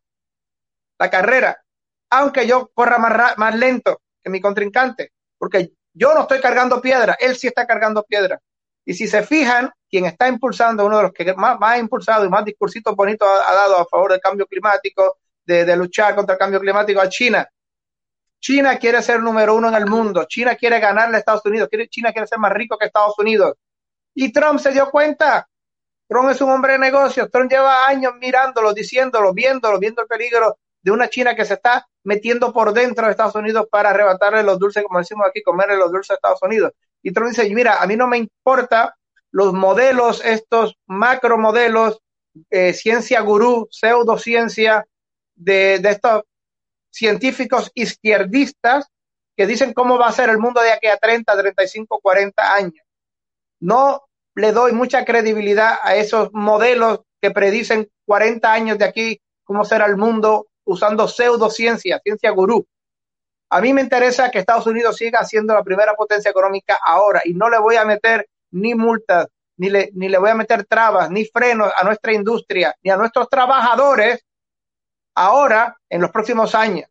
la 0.99 1.11
carrera, 1.11 1.63
aunque 2.11 2.47
yo 2.47 2.71
corra 2.73 2.99
más, 2.99 3.37
más 3.37 3.55
lento 3.55 4.01
que 4.23 4.31
mi 4.31 4.41
contrincante, 4.41 5.13
porque 5.37 5.73
yo 5.95 6.13
no 6.13 6.23
estoy 6.23 6.41
cargando 6.41 6.81
piedra, 6.81 7.17
él 7.19 7.37
sí 7.37 7.47
está 7.47 7.67
cargando 7.67 8.03
piedra. 8.03 8.39
Y 8.85 8.93
si 8.93 9.07
se 9.07 9.23
fijan, 9.23 9.71
quien 9.89 10.05
está 10.05 10.29
impulsando, 10.29 10.85
uno 10.85 10.99
de 10.99 11.03
los 11.05 11.13
que 11.13 11.33
más, 11.35 11.57
ha 11.61 11.79
impulsado 11.79 12.25
y 12.25 12.29
más 12.29 12.45
discursitos 12.45 12.95
bonitos 12.95 13.27
ha, 13.27 13.55
dado 13.55 13.79
a 13.79 13.87
favor 13.87 14.11
del 14.13 14.21
cambio 14.21 14.47
climático, 14.47 15.19
de, 15.47 15.65
de, 15.65 15.77
luchar 15.77 16.15
contra 16.15 16.35
el 16.35 16.39
cambio 16.39 16.61
climático, 16.61 17.01
a 17.01 17.09
China. 17.09 17.49
China 18.41 18.77
quiere 18.77 19.01
ser 19.01 19.21
número 19.21 19.55
uno 19.55 19.69
en 19.69 19.75
el 19.75 19.87
mundo. 19.87 20.25
China 20.25 20.55
quiere 20.55 20.79
ganarle 20.81 21.17
a 21.17 21.19
Estados 21.21 21.47
Unidos. 21.47 21.71
China 21.89 22.13
quiere 22.13 22.27
ser 22.27 22.39
más 22.39 22.53
rico 22.53 22.77
que 22.77 22.87
Estados 22.87 23.19
Unidos. 23.19 23.55
Y 24.15 24.33
Trump 24.33 24.61
se 24.61 24.71
dio 24.71 24.91
cuenta. 24.91 25.49
Trump 26.07 26.29
es 26.29 26.41
un 26.43 26.51
hombre 26.51 26.73
de 26.73 26.79
negocios. 26.79 27.31
Trump 27.31 27.51
lleva 27.51 27.87
años 27.87 28.13
mirándolo, 28.21 28.75
diciéndolo, 28.75 29.33
viéndolo, 29.33 29.79
viendo 29.79 30.03
el 30.03 30.09
peligro 30.09 30.59
de 30.83 30.91
una 30.91 31.09
China 31.09 31.35
que 31.35 31.47
se 31.47 31.55
está 31.55 31.87
metiendo 32.05 32.53
por 32.53 32.73
dentro 32.73 33.07
de 33.07 33.11
Estados 33.11 33.35
Unidos 33.35 33.67
para 33.71 33.91
arrebatarle 33.91 34.43
los 34.43 34.59
dulces, 34.59 34.85
como 34.85 34.99
decimos 34.99 35.27
aquí, 35.27 35.43
comerle 35.43 35.77
los 35.77 35.91
dulces 35.91 36.13
a 36.13 36.15
Estados 36.15 36.43
Unidos. 36.43 36.73
Y 37.03 37.13
Trump 37.13 37.31
dice, 37.31 37.49
mira, 37.55 37.83
a 37.83 37.87
mí 37.87 37.97
no 37.97 38.07
me 38.07 38.19
importa 38.19 38.97
los 39.31 39.53
modelos, 39.53 40.25
estos 40.25 40.77
macro 40.87 41.39
modelos, 41.39 41.99
eh, 42.51 42.73
ciencia 42.73 43.21
gurú, 43.21 43.69
pseudociencia 43.71 44.87
de, 45.35 45.79
de 45.81 45.91
estos 45.91 46.23
científicos 46.91 47.73
izquierdistas 47.75 48.87
que 49.37 49.47
dicen 49.47 49.73
cómo 49.73 49.99
va 49.99 50.07
a 50.07 50.13
ser 50.13 50.31
el 50.31 50.39
mundo 50.39 50.61
de 50.61 50.73
aquí 50.73 50.87
a 50.87 50.97
30, 50.97 51.37
35, 51.37 51.99
40 52.01 52.55
años. 52.55 52.87
No 53.61 54.03
le 54.35 54.53
doy 54.53 54.73
mucha 54.73 55.05
credibilidad 55.05 55.79
a 55.83 55.97
esos 55.97 56.33
modelos 56.33 57.01
que 57.21 57.31
predicen 57.31 57.91
40 58.07 58.53
años 58.53 58.79
de 58.79 58.85
aquí 58.85 59.21
cómo 59.45 59.65
será 59.65 59.87
el 59.87 59.97
mundo 59.97 60.49
usando 60.65 61.09
pseudociencia, 61.09 62.01
ciencia 62.03 62.31
gurú. 62.31 62.67
A 63.51 63.61
mí 63.61 63.73
me 63.73 63.83
interesa 63.83 64.31
que 64.31 64.39
Estados 64.39 64.67
Unidos 64.67 64.97
siga 64.97 65.25
siendo 65.25 65.55
la 65.55 65.63
primera 65.63 65.95
potencia 65.95 66.31
económica 66.31 66.79
ahora 66.85 67.23
y 67.25 67.35
no 67.35 67.49
le 67.49 67.59
voy 67.59 67.77
a 67.77 67.85
meter 67.85 68.29
ni 68.51 68.75
multas, 68.75 69.29
ni 69.57 69.71
le, 69.71 69.91
ni 69.95 70.09
le 70.09 70.19
voy 70.19 70.31
a 70.31 70.35
meter 70.35 70.65
trabas, 70.65 71.11
ni 71.11 71.25
frenos 71.27 71.73
a 71.77 71.85
nuestra 71.85 72.13
industria, 72.13 72.75
ni 72.83 72.91
a 72.91 72.97
nuestros 72.97 73.29
trabajadores 73.29 74.25
ahora 75.15 75.77
en 75.89 76.01
los 76.01 76.11
próximos 76.11 76.55
años. 76.55 76.89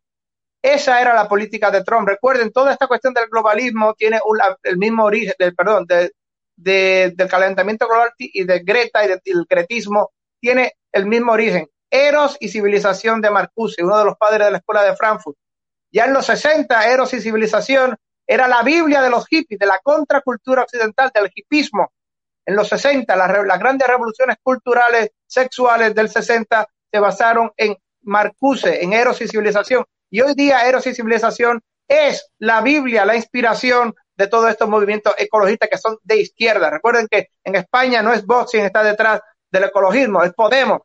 Esa 0.62 1.00
era 1.02 1.14
la 1.14 1.28
política 1.28 1.70
de 1.70 1.84
Trump. 1.84 2.08
Recuerden, 2.08 2.50
toda 2.50 2.72
esta 2.72 2.86
cuestión 2.86 3.12
del 3.12 3.28
globalismo 3.28 3.92
tiene 3.94 4.18
un, 4.24 4.38
el 4.62 4.78
mismo 4.78 5.04
origen, 5.04 5.34
del, 5.38 5.54
perdón, 5.54 5.84
de, 5.86 6.12
de, 6.56 7.12
del 7.14 7.28
calentamiento 7.28 7.86
global 7.86 8.12
y 8.16 8.44
de 8.44 8.60
Greta 8.60 9.04
y 9.04 9.08
del 9.08 9.46
cretismo, 9.46 10.12
tiene 10.40 10.72
el 10.92 11.04
mismo 11.04 11.32
origen. 11.32 11.68
Eros 11.94 12.36
y 12.40 12.48
civilización 12.48 13.20
de 13.20 13.30
Marcuse, 13.30 13.84
uno 13.84 13.96
de 13.96 14.04
los 14.04 14.16
padres 14.16 14.46
de 14.46 14.50
la 14.50 14.58
escuela 14.58 14.82
de 14.82 14.96
Frankfurt. 14.96 15.36
Ya 15.92 16.06
en 16.06 16.12
los 16.12 16.26
60, 16.26 16.90
Eros 16.90 17.14
y 17.14 17.20
civilización 17.20 17.96
era 18.26 18.48
la 18.48 18.62
Biblia 18.62 19.00
de 19.00 19.10
los 19.10 19.28
hippies, 19.28 19.60
de 19.60 19.66
la 19.66 19.78
contracultura 19.78 20.62
occidental, 20.62 21.12
del 21.14 21.30
hipismo. 21.32 21.92
En 22.44 22.56
los 22.56 22.68
60, 22.68 23.14
las, 23.14 23.46
las 23.46 23.58
grandes 23.60 23.86
revoluciones 23.86 24.38
culturales, 24.42 25.10
sexuales 25.24 25.94
del 25.94 26.08
60 26.08 26.66
se 26.90 26.98
basaron 26.98 27.52
en 27.56 27.76
Marcuse, 28.02 28.82
en 28.82 28.92
Eros 28.92 29.20
y 29.20 29.28
Civilización. 29.28 29.84
Y 30.10 30.20
hoy 30.20 30.34
día 30.34 30.68
Eros 30.68 30.88
y 30.88 30.94
Civilización 30.94 31.62
es 31.86 32.28
la 32.38 32.60
Biblia, 32.60 33.04
la 33.04 33.14
inspiración 33.14 33.94
de 34.16 34.26
todos 34.26 34.50
estos 34.50 34.68
movimientos 34.68 35.14
ecologistas 35.16 35.68
que 35.70 35.78
son 35.78 35.96
de 36.02 36.20
izquierda. 36.22 36.70
Recuerden 36.70 37.06
que 37.08 37.28
en 37.44 37.54
España 37.54 38.02
no 38.02 38.12
es 38.12 38.26
Vox 38.26 38.50
quien 38.50 38.64
está 38.64 38.82
detrás 38.82 39.20
del 39.48 39.62
ecologismo, 39.62 40.24
es 40.24 40.32
Podemos 40.32 40.80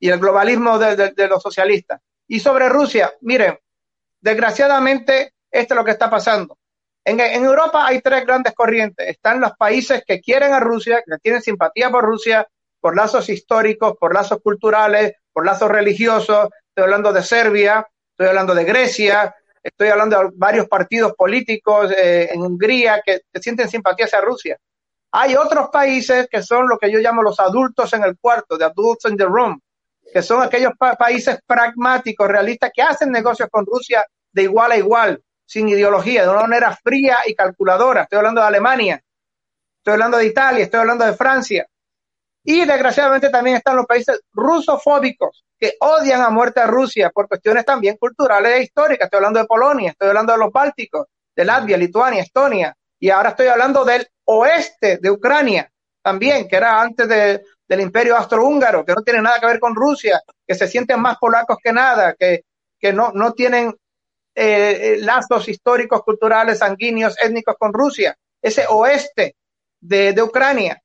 y 0.00 0.08
el 0.08 0.18
globalismo 0.18 0.78
de, 0.78 1.28
los 1.28 1.42
socialistas. 1.42 2.00
Y 2.26 2.40
sobre 2.40 2.68
Rusia, 2.68 3.12
miren, 3.20 3.58
desgraciadamente 4.20 5.34
esto 5.50 5.74
es 5.74 5.76
lo 5.78 5.84
que 5.84 5.90
está 5.90 6.08
pasando. 6.08 6.58
En, 7.04 7.20
Europa 7.20 7.86
hay 7.86 8.00
tres 8.00 8.24
grandes 8.24 8.54
corrientes. 8.54 9.06
Están 9.08 9.40
los 9.40 9.52
países 9.52 10.02
que 10.06 10.20
quieren 10.20 10.52
a 10.52 10.60
Rusia, 10.60 11.02
que 11.06 11.18
tienen 11.18 11.42
simpatía 11.42 11.90
por 11.90 12.04
Rusia, 12.04 12.46
por 12.80 12.96
lazos 12.96 13.28
históricos, 13.28 13.94
por 13.98 14.14
lazos 14.14 14.38
culturales, 14.42 15.14
por 15.32 15.44
lazos 15.44 15.70
religiosos. 15.70 16.48
Estoy 16.68 16.84
hablando 16.84 17.12
de 17.12 17.22
Serbia, 17.22 17.86
estoy 18.12 18.28
hablando 18.28 18.54
de 18.54 18.64
Grecia, 18.64 19.34
estoy 19.62 19.88
hablando 19.88 20.18
de 20.18 20.30
varios 20.34 20.66
partidos 20.68 21.12
políticos 21.14 21.92
eh, 21.96 22.28
en 22.32 22.40
Hungría 22.42 23.02
que, 23.04 23.20
que, 23.32 23.40
sienten 23.40 23.68
simpatía 23.68 24.06
hacia 24.06 24.20
Rusia. 24.20 24.56
Hay 25.12 25.34
otros 25.34 25.68
países 25.70 26.28
que 26.30 26.42
son 26.42 26.68
lo 26.68 26.78
que 26.78 26.90
yo 26.90 27.00
llamo 27.00 27.22
los 27.22 27.40
adultos 27.40 27.92
en 27.92 28.04
el 28.04 28.16
cuarto, 28.18 28.56
de 28.56 28.66
adults 28.66 29.06
in 29.06 29.16
the 29.16 29.24
room, 29.24 29.60
que 30.12 30.22
son 30.22 30.42
aquellos 30.42 30.72
pa 30.78 30.94
países 30.94 31.38
pragmáticos, 31.46 32.28
realistas, 32.28 32.70
que 32.74 32.82
hacen 32.82 33.10
negocios 33.10 33.48
con 33.50 33.64
Rusia 33.66 34.04
de 34.32 34.42
igual 34.42 34.72
a 34.72 34.76
igual, 34.76 35.22
sin 35.44 35.68
ideología, 35.68 36.22
de 36.22 36.30
una 36.30 36.42
manera 36.42 36.76
fría 36.76 37.18
y 37.26 37.34
calculadora. 37.34 38.02
Estoy 38.02 38.18
hablando 38.18 38.40
de 38.40 38.46
Alemania, 38.46 39.02
estoy 39.78 39.92
hablando 39.92 40.18
de 40.18 40.26
Italia, 40.26 40.64
estoy 40.64 40.80
hablando 40.80 41.04
de 41.04 41.14
Francia. 41.14 41.66
Y 42.42 42.64
desgraciadamente 42.64 43.28
también 43.28 43.56
están 43.56 43.76
los 43.76 43.86
países 43.86 44.20
rusofóbicos 44.32 45.44
que 45.58 45.74
odian 45.80 46.22
a 46.22 46.30
muerte 46.30 46.60
a 46.60 46.66
Rusia 46.66 47.10
por 47.10 47.28
cuestiones 47.28 47.66
también 47.66 47.96
culturales 47.98 48.52
e 48.52 48.62
históricas. 48.62 49.06
Estoy 49.06 49.18
hablando 49.18 49.40
de 49.40 49.46
Polonia, 49.46 49.90
estoy 49.90 50.08
hablando 50.08 50.32
de 50.32 50.38
los 50.38 50.50
Bálticos, 50.50 51.06
de 51.36 51.44
Latvia, 51.44 51.76
Lituania, 51.76 52.22
Estonia. 52.22 52.74
Y 52.98 53.10
ahora 53.10 53.30
estoy 53.30 53.48
hablando 53.48 53.84
del 53.84 54.06
oeste 54.24 54.98
de 54.98 55.10
Ucrania 55.10 55.70
también, 56.02 56.48
que 56.48 56.56
era 56.56 56.80
antes 56.80 57.06
de, 57.08 57.42
del 57.70 57.82
imperio 57.82 58.16
austrohúngaro, 58.16 58.84
que 58.84 58.94
no 58.94 59.02
tiene 59.02 59.22
nada 59.22 59.38
que 59.38 59.46
ver 59.46 59.60
con 59.60 59.76
Rusia, 59.76 60.20
que 60.44 60.56
se 60.56 60.66
sienten 60.66 61.00
más 61.00 61.18
polacos 61.18 61.56
que 61.62 61.72
nada, 61.72 62.16
que, 62.18 62.42
que 62.80 62.92
no, 62.92 63.12
no 63.14 63.32
tienen 63.32 63.72
eh, 64.34 64.96
lazos 65.00 65.48
históricos, 65.48 66.02
culturales, 66.02 66.58
sanguíneos, 66.58 67.14
étnicos 67.22 67.54
con 67.56 67.72
Rusia. 67.72 68.16
Ese 68.42 68.64
oeste 68.68 69.36
de, 69.80 70.12
de 70.12 70.20
Ucrania. 70.20 70.82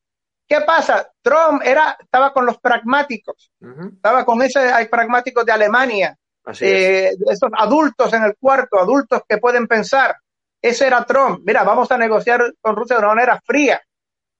¿Qué 0.48 0.62
pasa? 0.62 1.10
Trump 1.24 1.64
era, 1.66 1.98
estaba 2.00 2.32
con 2.32 2.46
los 2.46 2.60
pragmáticos, 2.60 3.52
uh 3.62 3.66
-huh. 3.66 3.96
estaba 3.96 4.24
con 4.24 4.44
ese 4.44 4.60
pragmáticos 4.88 5.44
de 5.44 5.52
Alemania, 5.52 6.16
eh, 6.62 7.16
esos 7.32 7.50
adultos 7.58 8.14
en 8.14 8.26
el 8.26 8.36
cuarto, 8.40 8.80
adultos 8.80 9.24
que 9.28 9.40
pueden 9.40 9.66
pensar. 9.68 10.16
Ese 10.62 10.86
era 10.86 11.04
Trump. 11.04 11.42
Mira, 11.44 11.64
vamos 11.64 11.92
a 11.92 11.98
negociar 11.98 12.54
con 12.62 12.76
Rusia 12.76 12.98
de 12.98 13.00
una 13.00 13.16
manera 13.16 13.42
fría, 13.44 13.82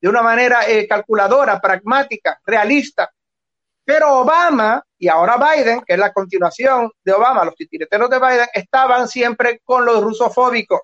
de 0.06 0.10
una 0.10 0.22
manera 0.22 0.70
eh, 0.70 0.88
calculadora, 0.88 1.60
pragmática, 1.60 2.40
realista. 2.46 3.10
Pero 3.84 4.20
Obama 4.20 4.80
y 5.00 5.08
ahora 5.08 5.36
Biden, 5.36 5.82
que 5.82 5.94
es 5.94 6.00
la 6.00 6.14
continuación 6.14 6.92
de 7.04 7.12
Obama, 7.12 7.44
los 7.44 7.56
titireteros 7.56 8.08
de 8.12 8.20
Biden, 8.20 8.46
estaban 8.54 9.08
siempre 9.08 9.62
con 9.64 9.84
los 9.84 10.04
rusofóbicos, 10.04 10.82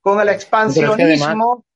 con 0.00 0.18
el 0.18 0.30
expansionismo. 0.30 1.66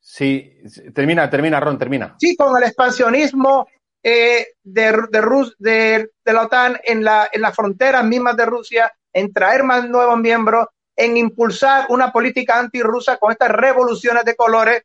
Sí, 0.00 0.52
termina, 0.92 1.30
termina, 1.30 1.60
Ron, 1.60 1.78
termina. 1.78 2.16
Sí, 2.18 2.34
con 2.34 2.56
el 2.60 2.64
expansionismo 2.64 3.68
eh, 4.02 4.48
de, 4.60 5.06
de, 5.12 5.20
Rus, 5.20 5.54
de, 5.60 6.10
de, 6.24 6.32
la 6.32 6.42
OTAN 6.42 6.80
en, 6.82 7.04
la, 7.04 7.28
en 7.30 7.40
las 7.40 7.54
fronteras 7.54 8.04
mismas 8.04 8.36
de 8.36 8.46
Rusia, 8.46 8.92
en 9.12 9.32
traer 9.32 9.62
más 9.62 9.88
nuevos 9.88 10.18
miembros, 10.18 10.66
en 10.96 11.16
impulsar 11.16 11.86
una 11.90 12.10
política 12.10 12.58
antirrusa 12.58 13.16
con 13.18 13.30
estas 13.30 13.50
revoluciones 13.50 14.24
de 14.24 14.34
colores, 14.34 14.82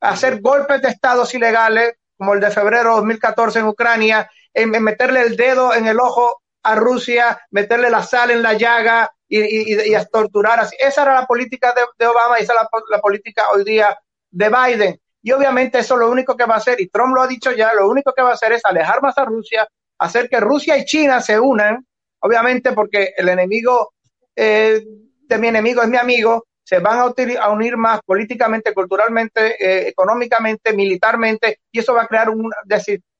hacer 0.00 0.40
golpes 0.40 0.82
de 0.82 0.88
estados 0.88 1.34
ilegales, 1.34 1.94
como 2.16 2.34
el 2.34 2.40
de 2.40 2.50
febrero 2.50 2.90
de 2.90 2.96
2014 2.96 3.58
en 3.60 3.66
Ucrania, 3.66 4.30
en, 4.52 4.70
meterle 4.70 5.22
el 5.22 5.36
dedo 5.36 5.74
en 5.74 5.86
el 5.86 6.00
ojo 6.00 6.42
a 6.62 6.74
Rusia, 6.74 7.40
meterle 7.50 7.90
la 7.90 8.02
sal 8.02 8.30
en 8.30 8.42
la 8.42 8.54
llaga 8.54 9.10
y, 9.28 9.74
y, 9.74 9.94
a 9.94 10.04
torturar 10.04 10.60
así. 10.60 10.76
Esa 10.78 11.02
era 11.02 11.14
la 11.14 11.26
política 11.26 11.72
de, 11.74 11.82
de 11.98 12.06
Obama 12.06 12.38
y 12.38 12.42
esa 12.42 12.54
es 12.54 12.60
la, 12.60 12.68
la 12.90 13.00
política 13.00 13.50
hoy 13.50 13.64
día 13.64 13.96
de 14.30 14.48
Biden. 14.48 15.00
Y 15.22 15.32
obviamente 15.32 15.78
eso 15.78 15.96
lo 15.96 16.10
único 16.10 16.36
que 16.36 16.44
va 16.44 16.54
a 16.54 16.58
hacer, 16.58 16.80
y 16.80 16.88
Trump 16.88 17.14
lo 17.14 17.22
ha 17.22 17.26
dicho 17.26 17.52
ya, 17.52 17.72
lo 17.74 17.88
único 17.88 18.12
que 18.12 18.22
va 18.22 18.30
a 18.30 18.34
hacer 18.34 18.52
es 18.52 18.64
alejar 18.64 19.02
más 19.02 19.18
a 19.18 19.24
Rusia, 19.24 19.68
hacer 19.98 20.28
que 20.28 20.40
Rusia 20.40 20.76
y 20.76 20.84
China 20.84 21.20
se 21.20 21.38
unan, 21.38 21.86
obviamente 22.20 22.72
porque 22.72 23.12
el 23.16 23.28
enemigo 23.28 23.92
eh, 24.34 24.84
de 25.28 25.38
mi 25.38 25.48
enemigo 25.48 25.82
es 25.82 25.88
mi 25.88 25.96
amigo, 25.96 26.46
se 26.68 26.80
van 26.80 26.98
a, 26.98 27.04
a 27.40 27.48
unir 27.50 27.78
más 27.78 27.98
políticamente, 28.04 28.74
culturalmente, 28.74 29.56
eh, 29.58 29.88
económicamente, 29.88 30.74
militarmente, 30.74 31.60
y 31.72 31.78
eso 31.78 31.94
va 31.94 32.02
a 32.02 32.06
crear 32.06 32.28
un, 32.28 32.50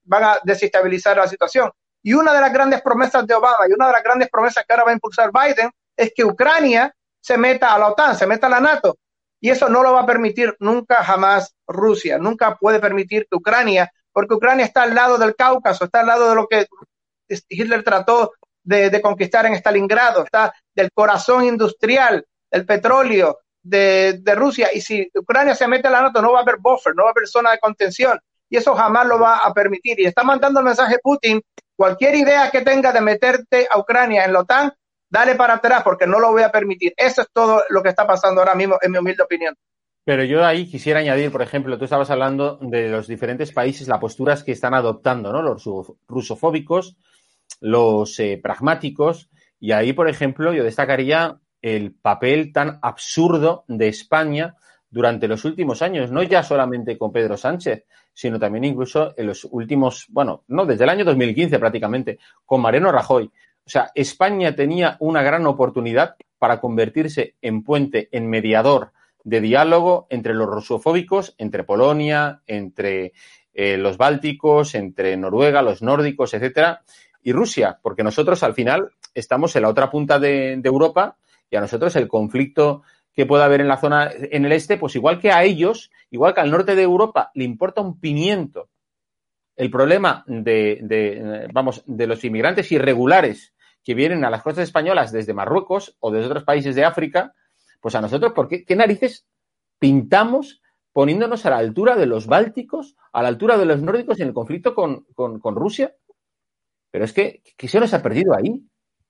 van 0.04 0.24
a 0.24 0.38
desestabilizar 0.44 1.16
la 1.16 1.26
situación. 1.26 1.70
Y 2.02 2.12
una 2.12 2.34
de 2.34 2.42
las 2.42 2.52
grandes 2.52 2.82
promesas 2.82 3.26
de 3.26 3.32
Obama 3.32 3.64
y 3.66 3.72
una 3.72 3.86
de 3.86 3.94
las 3.94 4.02
grandes 4.02 4.28
promesas 4.28 4.66
que 4.66 4.72
ahora 4.74 4.84
va 4.84 4.90
a 4.90 4.94
impulsar 4.94 5.30
Biden 5.32 5.70
es 5.96 6.12
que 6.14 6.26
Ucrania 6.26 6.94
se 7.22 7.38
meta 7.38 7.72
a 7.72 7.78
la 7.78 7.86
OTAN, 7.88 8.16
se 8.16 8.26
meta 8.26 8.48
a 8.48 8.50
la 8.50 8.60
NATO. 8.60 8.98
Y 9.40 9.48
eso 9.48 9.70
no 9.70 9.82
lo 9.82 9.94
va 9.94 10.02
a 10.02 10.06
permitir 10.06 10.54
nunca 10.60 11.02
jamás 11.02 11.54
Rusia, 11.66 12.18
nunca 12.18 12.54
puede 12.56 12.80
permitir 12.80 13.26
que 13.30 13.36
Ucrania, 13.36 13.90
porque 14.12 14.34
Ucrania 14.34 14.66
está 14.66 14.82
al 14.82 14.94
lado 14.94 15.16
del 15.16 15.34
Cáucaso, 15.34 15.86
está 15.86 16.00
al 16.00 16.08
lado 16.08 16.28
de 16.28 16.34
lo 16.34 16.46
que 16.48 16.66
Hitler 17.48 17.82
trató 17.82 18.32
de, 18.62 18.90
de 18.90 19.00
conquistar 19.00 19.46
en 19.46 19.54
Stalingrado, 19.54 20.24
está 20.24 20.52
del 20.74 20.90
corazón 20.92 21.44
industrial, 21.44 22.26
del 22.50 22.66
petróleo 22.66 23.38
de, 23.62 24.18
de, 24.20 24.34
Rusia. 24.34 24.68
Y 24.72 24.80
si 24.80 25.10
Ucrania 25.14 25.54
se 25.54 25.68
mete 25.68 25.88
a 25.88 25.90
la 25.90 26.02
NATO, 26.02 26.22
no 26.22 26.32
va 26.32 26.40
a 26.40 26.42
haber 26.42 26.56
buffer, 26.58 26.94
no 26.94 27.04
va 27.04 27.10
a 27.10 27.12
haber 27.12 27.28
zona 27.28 27.52
de 27.52 27.58
contención. 27.58 28.18
Y 28.50 28.56
eso 28.56 28.74
jamás 28.74 29.06
lo 29.06 29.18
va 29.18 29.38
a 29.38 29.52
permitir. 29.52 30.00
Y 30.00 30.06
está 30.06 30.24
mandando 30.24 30.60
el 30.60 30.66
mensaje 30.66 30.98
Putin, 31.02 31.40
cualquier 31.76 32.14
idea 32.14 32.50
que 32.50 32.62
tenga 32.62 32.92
de 32.92 33.00
meterte 33.00 33.68
a 33.70 33.78
Ucrania 33.78 34.24
en 34.24 34.32
la 34.32 34.40
OTAN, 34.40 34.72
dale 35.10 35.34
para 35.34 35.54
atrás 35.54 35.82
porque 35.82 36.06
no 36.06 36.18
lo 36.18 36.32
voy 36.32 36.42
a 36.42 36.50
permitir. 36.50 36.94
Eso 36.96 37.22
es 37.22 37.28
todo 37.32 37.62
lo 37.68 37.82
que 37.82 37.90
está 37.90 38.06
pasando 38.06 38.40
ahora 38.40 38.54
mismo, 38.54 38.78
en 38.80 38.92
mi 38.92 38.98
humilde 38.98 39.22
opinión. 39.22 39.54
Pero 40.04 40.24
yo 40.24 40.44
ahí 40.44 40.66
quisiera 40.66 41.00
añadir, 41.00 41.30
por 41.30 41.42
ejemplo, 41.42 41.76
tú 41.76 41.84
estabas 41.84 42.10
hablando 42.10 42.58
de 42.62 42.88
los 42.88 43.06
diferentes 43.06 43.52
países, 43.52 43.88
las 43.88 43.98
posturas 43.98 44.42
que 44.42 44.52
están 44.52 44.72
adoptando, 44.72 45.32
¿no? 45.32 45.42
Los 45.42 45.68
rusofóbicos, 46.08 46.96
los 47.60 48.18
eh, 48.18 48.40
pragmáticos, 48.42 49.28
y 49.60 49.72
ahí, 49.72 49.92
por 49.92 50.08
ejemplo, 50.08 50.54
yo 50.54 50.64
destacaría 50.64 51.38
el 51.62 51.92
papel 51.92 52.52
tan 52.52 52.78
absurdo 52.82 53.64
de 53.68 53.88
España 53.88 54.56
durante 54.90 55.28
los 55.28 55.44
últimos 55.44 55.82
años, 55.82 56.10
no 56.10 56.22
ya 56.22 56.42
solamente 56.42 56.96
con 56.96 57.12
Pedro 57.12 57.36
Sánchez, 57.36 57.84
sino 58.12 58.38
también 58.38 58.64
incluso 58.64 59.14
en 59.16 59.26
los 59.26 59.46
últimos, 59.50 60.06
bueno, 60.08 60.44
no, 60.48 60.66
desde 60.66 60.84
el 60.84 60.90
año 60.90 61.04
2015 61.04 61.58
prácticamente, 61.58 62.18
con 62.44 62.60
Mariano 62.60 62.90
Rajoy. 62.90 63.26
O 63.26 63.70
sea, 63.70 63.90
España 63.94 64.56
tenía 64.56 64.96
una 65.00 65.22
gran 65.22 65.46
oportunidad 65.46 66.16
para 66.38 66.60
convertirse 66.60 67.34
en 67.42 67.62
puente, 67.62 68.08
en 68.12 68.28
mediador 68.28 68.92
de 69.24 69.40
diálogo 69.40 70.06
entre 70.08 70.32
los 70.32 70.48
rusofóbicos, 70.48 71.34
entre 71.36 71.64
Polonia, 71.64 72.40
entre 72.46 73.12
eh, 73.52 73.76
los 73.76 73.98
bálticos, 73.98 74.74
entre 74.74 75.16
Noruega, 75.16 75.60
los 75.60 75.82
nórdicos, 75.82 76.32
etcétera, 76.32 76.82
y 77.22 77.32
Rusia, 77.32 77.78
porque 77.82 78.02
nosotros 78.02 78.42
al 78.42 78.54
final 78.54 78.90
estamos 79.14 79.54
en 79.54 79.62
la 79.62 79.68
otra 79.68 79.90
punta 79.90 80.18
de, 80.18 80.56
de 80.56 80.68
Europa 80.68 81.18
y 81.50 81.56
a 81.56 81.60
nosotros 81.60 81.94
el 81.96 82.08
conflicto 82.08 82.82
que 83.14 83.26
pueda 83.26 83.44
haber 83.44 83.60
en 83.60 83.68
la 83.68 83.78
zona, 83.78 84.10
en 84.12 84.44
el 84.44 84.52
este, 84.52 84.76
pues 84.76 84.94
igual 84.94 85.20
que 85.20 85.32
a 85.32 85.42
ellos, 85.42 85.90
igual 86.10 86.34
que 86.34 86.40
al 86.40 86.50
norte 86.50 86.74
de 86.74 86.82
Europa, 86.82 87.30
le 87.34 87.44
importa 87.44 87.80
un 87.80 87.98
pimiento 87.98 88.68
el 89.58 89.72
problema 89.72 90.24
de, 90.28 90.78
de, 90.82 91.48
vamos, 91.52 91.82
de 91.84 92.06
los 92.06 92.24
inmigrantes 92.24 92.70
irregulares 92.70 93.54
que 93.82 93.94
vienen 93.94 94.24
a 94.24 94.30
las 94.30 94.42
costas 94.42 94.64
españolas 94.64 95.10
desde 95.10 95.34
Marruecos 95.34 95.96
o 95.98 96.12
desde 96.12 96.28
otros 96.28 96.44
países 96.44 96.76
de 96.76 96.84
África, 96.84 97.34
pues 97.80 97.96
a 97.96 98.00
nosotros, 98.00 98.32
¿por 98.32 98.46
qué, 98.46 98.64
qué 98.64 98.76
narices 98.76 99.26
pintamos 99.80 100.62
poniéndonos 100.92 101.44
a 101.44 101.50
la 101.50 101.58
altura 101.58 101.96
de 101.96 102.06
los 102.06 102.28
bálticos, 102.28 102.96
a 103.12 103.20
la 103.22 103.28
altura 103.28 103.58
de 103.58 103.66
los 103.66 103.82
nórdicos 103.82 104.20
en 104.20 104.28
el 104.28 104.34
conflicto 104.34 104.76
con, 104.76 105.04
con, 105.14 105.40
con 105.40 105.56
Rusia? 105.56 105.92
Pero 106.92 107.04
es 107.04 107.12
que, 107.12 107.42
¿qué 107.56 107.66
se 107.66 107.80
nos 107.80 107.92
ha 107.94 108.02
perdido 108.02 108.34
ahí? 108.36 108.62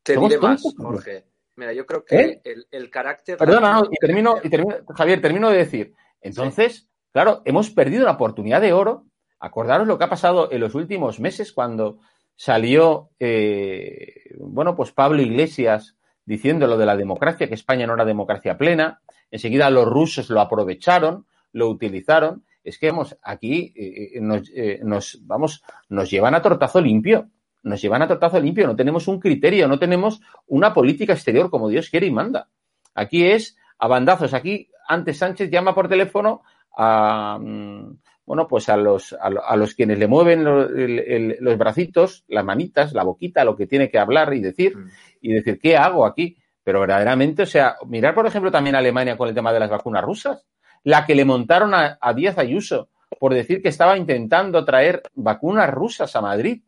Te 0.03 0.17
diré 0.17 0.39
más, 0.39 0.63
Jorge. 0.79 1.27
Mira, 1.59 1.73
yo 1.73 1.85
creo 1.85 2.05
que 2.05 2.17
¿Eh? 2.17 2.41
el, 2.45 2.67
el, 2.71 2.89
carácter. 2.89 3.37
Perdona, 3.37 3.73
no, 3.73 3.89
y 3.91 3.97
termino, 3.97 4.37
y 4.45 4.49
termino, 4.49 4.77
Javier, 4.95 5.21
termino 5.21 5.51
de 5.51 5.59
decir. 5.59 5.93
Entonces, 6.21 6.77
sí. 6.77 6.89
claro, 7.13 7.43
hemos 7.45 7.71
perdido 7.71 8.03
una 8.05 8.13
oportunidad 8.13 8.61
de 8.61 8.73
oro. 8.73 9.07
Acordaros 9.41 9.89
lo 9.89 9.99
que 9.99 10.05
ha 10.05 10.09
pasado 10.09 10.53
en 10.53 10.61
los 10.61 10.77
últimos 10.77 11.19
meses 11.19 11.53
cuando 11.53 11.99
salió, 12.37 13.11
eh, 13.19 14.37
bueno, 14.39 14.77
pues 14.77 14.93
Pablo 14.93 15.21
Iglesias 15.21 15.97
diciendo 16.25 16.69
lo 16.69 16.79
de 16.79 16.87
la 16.87 16.97
democracia, 16.97 17.49
que 17.49 17.55
España 17.55 17.89
no 17.89 17.95
era 17.95 18.05
democracia 18.05 18.57
plena. 18.57 19.03
Enseguida 19.29 19.69
los 19.69 19.87
rusos 19.89 20.31
lo 20.31 20.41
aprovecharon, 20.41 21.27
lo 21.51 21.69
utilizaron. 21.69 22.45
Es 22.63 22.79
que 22.79 22.91
vamos, 22.91 23.19
aquí 23.21 23.73
eh, 23.75 24.21
nos, 24.21 24.49
eh, 24.55 24.79
nos, 24.85 25.19
vamos, 25.27 25.65
nos 25.89 26.09
llevan 26.09 26.37
a 26.37 26.43
tortazo 26.43 26.81
limpio. 26.81 27.31
Nos 27.69 27.81
llevan 27.83 28.03
a 28.03 28.09
tortazo 28.09 28.41
limpio. 28.41 28.67
No 28.67 28.75
tenemos 28.77 29.07
un 29.09 29.21
criterio, 29.21 29.69
no 29.69 29.79
tenemos 29.79 30.21
una 30.47 30.73
política 30.73 31.13
exterior 31.13 31.51
como 31.51 31.69
Dios 31.69 31.89
quiere 31.91 32.07
y 32.07 32.11
manda. 32.11 32.49
Aquí 32.95 33.25
es 33.25 33.57
a 33.79 33.87
bandazos. 33.87 34.35
Aquí 34.35 34.69
antes 34.89 35.19
Sánchez 35.19 35.51
llama 35.51 35.75
por 35.75 35.89
teléfono 35.89 36.43
a, 36.77 37.39
mm, 37.41 37.99
bueno, 38.27 38.47
pues 38.49 38.69
a 38.69 38.77
los, 38.77 39.13
a, 39.15 39.27
a 39.27 39.57
los 39.57 39.75
quienes 39.75 39.99
le 39.99 40.07
mueven 40.07 40.45
lo- 40.45 40.69
el- 40.69 40.99
el- 40.99 41.37
los 41.41 41.57
bracitos, 41.59 42.25
las 42.29 42.45
manitas, 42.45 42.93
la 42.93 43.03
boquita, 43.05 43.45
lo 43.45 43.57
que 43.57 43.67
tiene 43.67 43.91
que 43.91 43.99
hablar 43.99 44.33
y 44.35 44.41
decir, 44.41 44.77
Mm. 44.77 44.89
y 45.23 45.33
decir, 45.33 45.59
¿qué 45.59 45.77
hago 45.77 46.05
aquí? 46.07 46.37
Pero 46.63 46.81
verdaderamente, 46.81 47.43
o 47.43 47.47
sea, 47.47 47.77
mirar, 47.87 48.15
por 48.15 48.27
ejemplo, 48.27 48.51
también 48.51 48.75
a 48.77 48.79
Alemania 48.81 49.17
con 49.17 49.29
el 49.29 49.35
tema 49.35 49.53
de 49.53 49.61
las 49.61 49.71
vacunas 49.71 50.05
rusas, 50.05 50.45
la 50.85 51.07
que 51.07 51.15
le 51.15 51.25
montaron 51.25 51.73
a, 51.75 51.97
a 52.01 52.13
Díaz 52.13 52.39
Ayuso 52.39 52.91
por 53.19 53.33
decir 53.33 53.63
que 53.63 53.71
estaba 53.71 53.97
intentando 53.97 54.65
traer 54.67 55.03
vacunas 55.15 55.71
rusas 55.71 56.15
a 56.15 56.21
Madrid. 56.21 56.63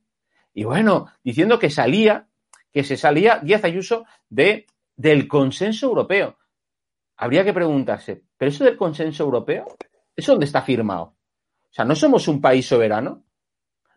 Y 0.52 0.64
bueno, 0.64 1.06
diciendo 1.22 1.58
que 1.58 1.70
salía, 1.70 2.28
que 2.72 2.84
se 2.84 2.96
salía 2.96 3.38
Díaz 3.38 3.64
Ayuso 3.64 4.04
de, 4.28 4.66
del 4.96 5.28
consenso 5.28 5.86
europeo. 5.86 6.36
Habría 7.16 7.44
que 7.44 7.52
preguntarse, 7.52 8.22
¿pero 8.36 8.50
eso 8.50 8.64
del 8.64 8.76
consenso 8.76 9.24
europeo? 9.24 9.66
¿Eso 10.16 10.32
dónde 10.32 10.46
está 10.46 10.62
firmado? 10.62 11.02
O 11.02 11.72
sea, 11.72 11.84
¿no 11.84 11.94
somos 11.94 12.26
un 12.28 12.40
país 12.40 12.66
soberano? 12.66 13.24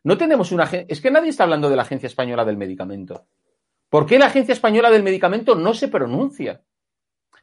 No 0.04 0.18
tenemos 0.18 0.52
una 0.52 0.66
Es 0.66 1.02
que 1.02 1.10
nadie 1.10 1.30
está 1.30 1.44
hablando 1.44 1.70
de 1.70 1.76
la 1.76 1.84
Agencia 1.84 2.08
Española 2.08 2.44
del 2.46 2.58
Medicamento. 2.58 3.28
¿Por 3.90 4.06
qué 4.06 4.20
la 4.20 4.26
Agencia 4.26 4.54
Española 4.54 4.92
del 4.92 5.04
Medicamento 5.04 5.56
no 5.56 5.74
se 5.74 5.88
pronuncia? 5.88 6.62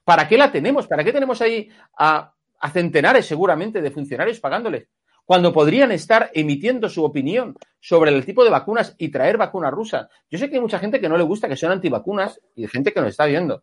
¿Para 0.04 0.28
qué 0.28 0.36
la 0.36 0.52
tenemos? 0.52 0.86
¿Para 0.86 1.04
qué 1.04 1.12
tenemos 1.12 1.40
ahí 1.40 1.70
a, 1.96 2.34
a 2.60 2.70
centenares 2.70 3.26
seguramente 3.26 3.80
de 3.80 3.90
funcionarios 3.90 4.40
pagándoles? 4.40 4.88
Cuando 5.30 5.52
podrían 5.52 5.92
estar 5.92 6.28
emitiendo 6.34 6.88
su 6.88 7.04
opinión 7.04 7.54
sobre 7.78 8.10
el 8.10 8.26
tipo 8.26 8.42
de 8.42 8.50
vacunas 8.50 8.96
y 8.98 9.12
traer 9.12 9.36
vacunas 9.36 9.70
rusas. 9.70 10.08
Yo 10.28 10.40
sé 10.40 10.48
que 10.50 10.56
hay 10.56 10.60
mucha 10.60 10.80
gente 10.80 11.00
que 11.00 11.08
no 11.08 11.16
le 11.16 11.22
gusta 11.22 11.46
que 11.48 11.54
sean 11.54 11.70
antivacunas 11.70 12.40
y 12.56 12.66
gente 12.66 12.92
que 12.92 13.00
nos 13.00 13.10
está 13.10 13.26
viendo. 13.26 13.62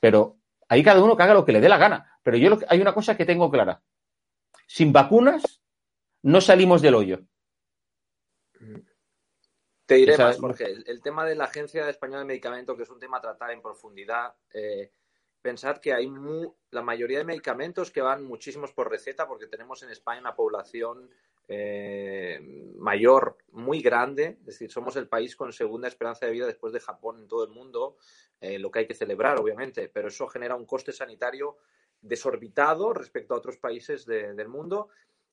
Pero 0.00 0.38
ahí 0.68 0.82
cada 0.82 1.04
uno 1.04 1.14
que 1.14 1.22
haga 1.22 1.34
lo 1.34 1.44
que 1.44 1.52
le 1.52 1.60
dé 1.60 1.68
la 1.68 1.76
gana. 1.76 2.18
Pero 2.22 2.38
yo 2.38 2.58
hay 2.70 2.80
una 2.80 2.94
cosa 2.94 3.14
que 3.14 3.26
tengo 3.26 3.50
clara. 3.50 3.82
Sin 4.66 4.90
vacunas 4.90 5.60
no 6.22 6.40
salimos 6.40 6.80
del 6.80 6.94
hoyo. 6.94 7.20
Te 9.84 9.96
diré 9.96 10.14
Esa- 10.14 10.28
más, 10.28 10.38
Jorge. 10.38 10.64
El, 10.64 10.84
el 10.86 11.02
tema 11.02 11.26
de 11.26 11.34
la 11.34 11.44
Agencia 11.44 11.86
Española 11.90 12.20
de 12.20 12.24
Medicamento, 12.24 12.74
que 12.74 12.84
es 12.84 12.90
un 12.90 12.98
tema 12.98 13.18
a 13.18 13.20
tratar 13.20 13.50
en 13.50 13.60
profundidad, 13.60 14.32
eh, 14.50 14.92
pensad 15.46 15.78
que 15.78 15.92
hay 15.92 16.08
mu- 16.08 16.52
la 16.72 16.82
mayoría 16.82 17.18
de 17.18 17.24
medicamentos 17.24 17.90
que 17.92 18.02
van 18.02 18.24
muchísimos 18.24 18.72
por 18.72 18.90
receta, 18.90 19.28
porque 19.28 19.46
tenemos 19.46 19.80
en 19.84 19.90
España 19.90 20.20
una 20.20 20.34
población 20.34 21.08
eh, 21.48 22.40
mayor 22.78 23.38
muy 23.52 23.80
grande, 23.80 24.36
es 24.40 24.46
decir, 24.46 24.70
somos 24.72 24.96
el 24.96 25.06
país 25.08 25.36
con 25.36 25.52
segunda 25.52 25.86
esperanza 25.86 26.26
de 26.26 26.32
vida 26.32 26.46
después 26.46 26.72
de 26.72 26.80
Japón 26.80 27.18
en 27.20 27.28
todo 27.28 27.44
el 27.44 27.50
mundo, 27.50 27.96
eh, 28.40 28.58
lo 28.58 28.70
que 28.72 28.80
hay 28.80 28.86
que 28.88 28.94
celebrar, 28.94 29.38
obviamente, 29.38 29.88
pero 29.88 30.08
eso 30.08 30.26
genera 30.26 30.56
un 30.56 30.66
coste 30.66 30.90
sanitario 30.92 31.58
desorbitado 32.00 32.92
respecto 32.92 33.34
a 33.34 33.38
otros 33.38 33.56
países 33.58 34.04
de- 34.04 34.34
del 34.34 34.48
mundo 34.48 34.88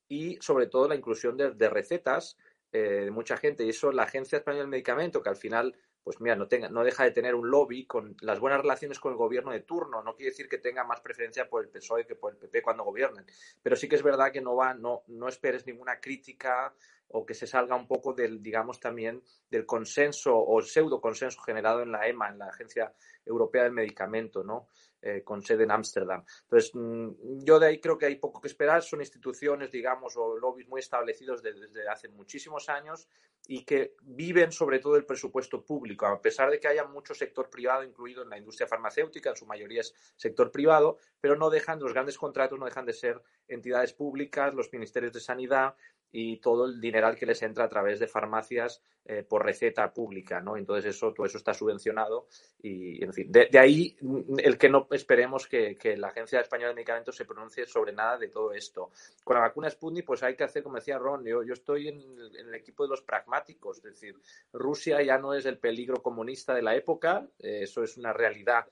y 0.07 0.37
sobre 0.41 0.67
todo 0.67 0.87
la 0.87 0.95
inclusión 0.95 1.35
de, 1.37 1.51
de 1.51 1.69
recetas 1.69 2.37
eh, 2.71 3.05
de 3.05 3.11
mucha 3.11 3.35
gente. 3.37 3.63
Y 3.65 3.69
eso 3.69 3.91
la 3.91 4.03
Agencia 4.03 4.37
Española 4.37 4.61
del 4.63 4.69
Medicamento, 4.69 5.21
que 5.23 5.29
al 5.29 5.35
final, 5.45 5.75
pues 6.03 6.19
mira, 6.19 6.35
no, 6.35 6.47
tenga, 6.47 6.67
no 6.69 6.83
deja 6.83 7.05
de 7.05 7.11
tener 7.11 7.33
un 7.33 7.49
lobby 7.49 7.85
con 7.85 8.15
las 8.21 8.39
buenas 8.39 8.61
relaciones 8.61 8.99
con 8.99 9.13
el 9.13 9.17
gobierno 9.17 9.51
de 9.51 9.61
turno. 9.61 10.03
No 10.03 10.15
quiere 10.15 10.31
decir 10.31 10.49
que 10.49 10.57
tenga 10.57 10.83
más 10.83 10.99
preferencia 10.99 11.47
por 11.47 11.63
el 11.63 11.69
PSOE 11.69 12.05
que 12.05 12.15
por 12.15 12.33
el 12.33 12.37
PP 12.37 12.61
cuando 12.61 12.83
gobiernen. 12.83 13.25
Pero 13.61 13.75
sí 13.77 13.87
que 13.87 13.95
es 13.95 14.03
verdad 14.03 14.31
que 14.31 14.41
no 14.41 14.55
va, 14.55 14.73
no, 14.73 15.03
no 15.07 15.29
esperes 15.29 15.65
ninguna 15.65 16.01
crítica 16.01 16.73
o 17.07 17.25
que 17.25 17.33
se 17.33 17.47
salga 17.47 17.75
un 17.75 17.87
poco 17.87 18.13
del, 18.13 18.41
digamos, 18.41 18.79
también 18.79 19.23
del 19.49 19.65
consenso 19.65 20.35
o 20.35 20.61
pseudo 20.61 20.99
consenso 20.99 21.41
generado 21.41 21.81
en 21.81 21.91
la 21.91 22.07
EMA, 22.07 22.29
en 22.29 22.39
la 22.39 22.47
Agencia 22.47 22.93
Europea 23.25 23.63
del 23.63 23.71
Medicamento, 23.71 24.43
¿no? 24.43 24.67
Eh, 25.05 25.21
con 25.21 25.41
sede 25.41 25.63
en 25.65 25.71
Ámsterdam. 25.71 26.23
Entonces, 26.43 26.71
mm, 26.73 27.43
yo 27.43 27.59
de 27.59 27.67
ahí 27.67 27.81
creo 27.81 27.97
que 27.97 28.05
hay 28.05 28.15
poco 28.15 28.39
que 28.39 28.47
esperar. 28.47 28.81
Son 28.81 29.01
instituciones, 29.01 29.69
digamos, 29.69 30.15
o 30.15 30.37
lobbies 30.37 30.69
muy 30.69 30.79
establecidos 30.79 31.43
de- 31.43 31.51
desde 31.51 31.89
hace 31.89 32.07
muchísimos 32.07 32.69
años 32.69 33.09
y 33.45 33.65
que 33.65 33.95
viven 34.01 34.53
sobre 34.53 34.79
todo 34.79 34.95
el 34.95 35.05
presupuesto 35.05 35.61
público, 35.65 36.05
a 36.05 36.21
pesar 36.21 36.49
de 36.49 36.57
que 36.57 36.69
haya 36.69 36.85
mucho 36.85 37.13
sector 37.13 37.49
privado 37.49 37.83
incluido 37.83 38.23
en 38.23 38.29
la 38.29 38.37
industria 38.37 38.65
farmacéutica, 38.65 39.31
en 39.31 39.35
su 39.35 39.45
mayoría 39.45 39.81
es 39.81 39.93
sector 40.15 40.49
privado, 40.51 40.97
pero 41.19 41.35
no 41.35 41.49
dejan, 41.49 41.81
los 41.81 41.91
grandes 41.91 42.17
contratos 42.17 42.57
no 42.57 42.63
dejan 42.63 42.85
de 42.85 42.93
ser 42.93 43.21
entidades 43.49 43.91
públicas, 43.91 44.53
los 44.53 44.71
ministerios 44.71 45.11
de 45.11 45.19
sanidad 45.19 45.75
y 46.15 46.37
todo 46.37 46.67
el 46.67 46.79
dineral 46.79 47.15
que 47.17 47.25
les 47.25 47.41
entra 47.41 47.65
a 47.65 47.69
través 47.69 47.99
de 47.99 48.07
farmacias 48.07 48.83
eh, 49.03 49.23
por 49.27 49.43
receta 49.43 49.91
pública, 49.91 50.39
¿no? 50.39 50.55
Entonces 50.55 50.95
eso, 50.95 51.11
todo 51.11 51.25
eso 51.25 51.39
está 51.39 51.55
subvencionado 51.55 52.27
y, 52.61 53.03
en 53.03 53.11
fin, 53.11 53.31
de, 53.31 53.49
ahí 53.59 53.97
mm, 53.99 54.35
el 54.37 54.57
que 54.59 54.69
no 54.69 54.87
esperemos 54.91 55.47
que, 55.47 55.75
que 55.75 55.97
la 55.97 56.09
Agencia 56.09 56.39
Española 56.39 56.69
de 56.69 56.75
Medicamentos 56.75 57.15
se 57.15 57.25
pronuncie 57.25 57.65
sobre 57.65 57.93
nada 57.93 58.19
de 58.19 58.27
todo 58.27 58.53
esto. 58.53 58.91
Con 59.23 59.35
la 59.35 59.41
vacuna 59.41 59.71
Sputnik, 59.71 60.05
pues 60.05 60.21
hay 60.21 60.35
que 60.35 60.43
hacer, 60.43 60.61
como 60.61 60.75
decía 60.75 60.99
Ron, 60.99 61.25
yo, 61.25 61.41
yo 61.41 61.53
estoy 61.53 61.87
en 61.87 61.99
el, 61.99 62.53
equipo 62.53 62.83
de 62.83 62.89
los 62.89 63.01
pragmáticos, 63.01 63.77
es 63.77 63.83
decir, 63.83 64.15
Rusia 64.53 65.01
ya 65.01 65.17
no 65.17 65.33
es 65.33 65.47
el 65.47 65.57
peligro 65.57 66.03
comunista 66.03 66.53
de 66.53 66.61
la 66.61 66.75
época, 66.75 67.27
eh, 67.39 67.61
eso 67.63 67.83
es 67.83 67.97
una 67.97 68.13
realidad 68.13 68.67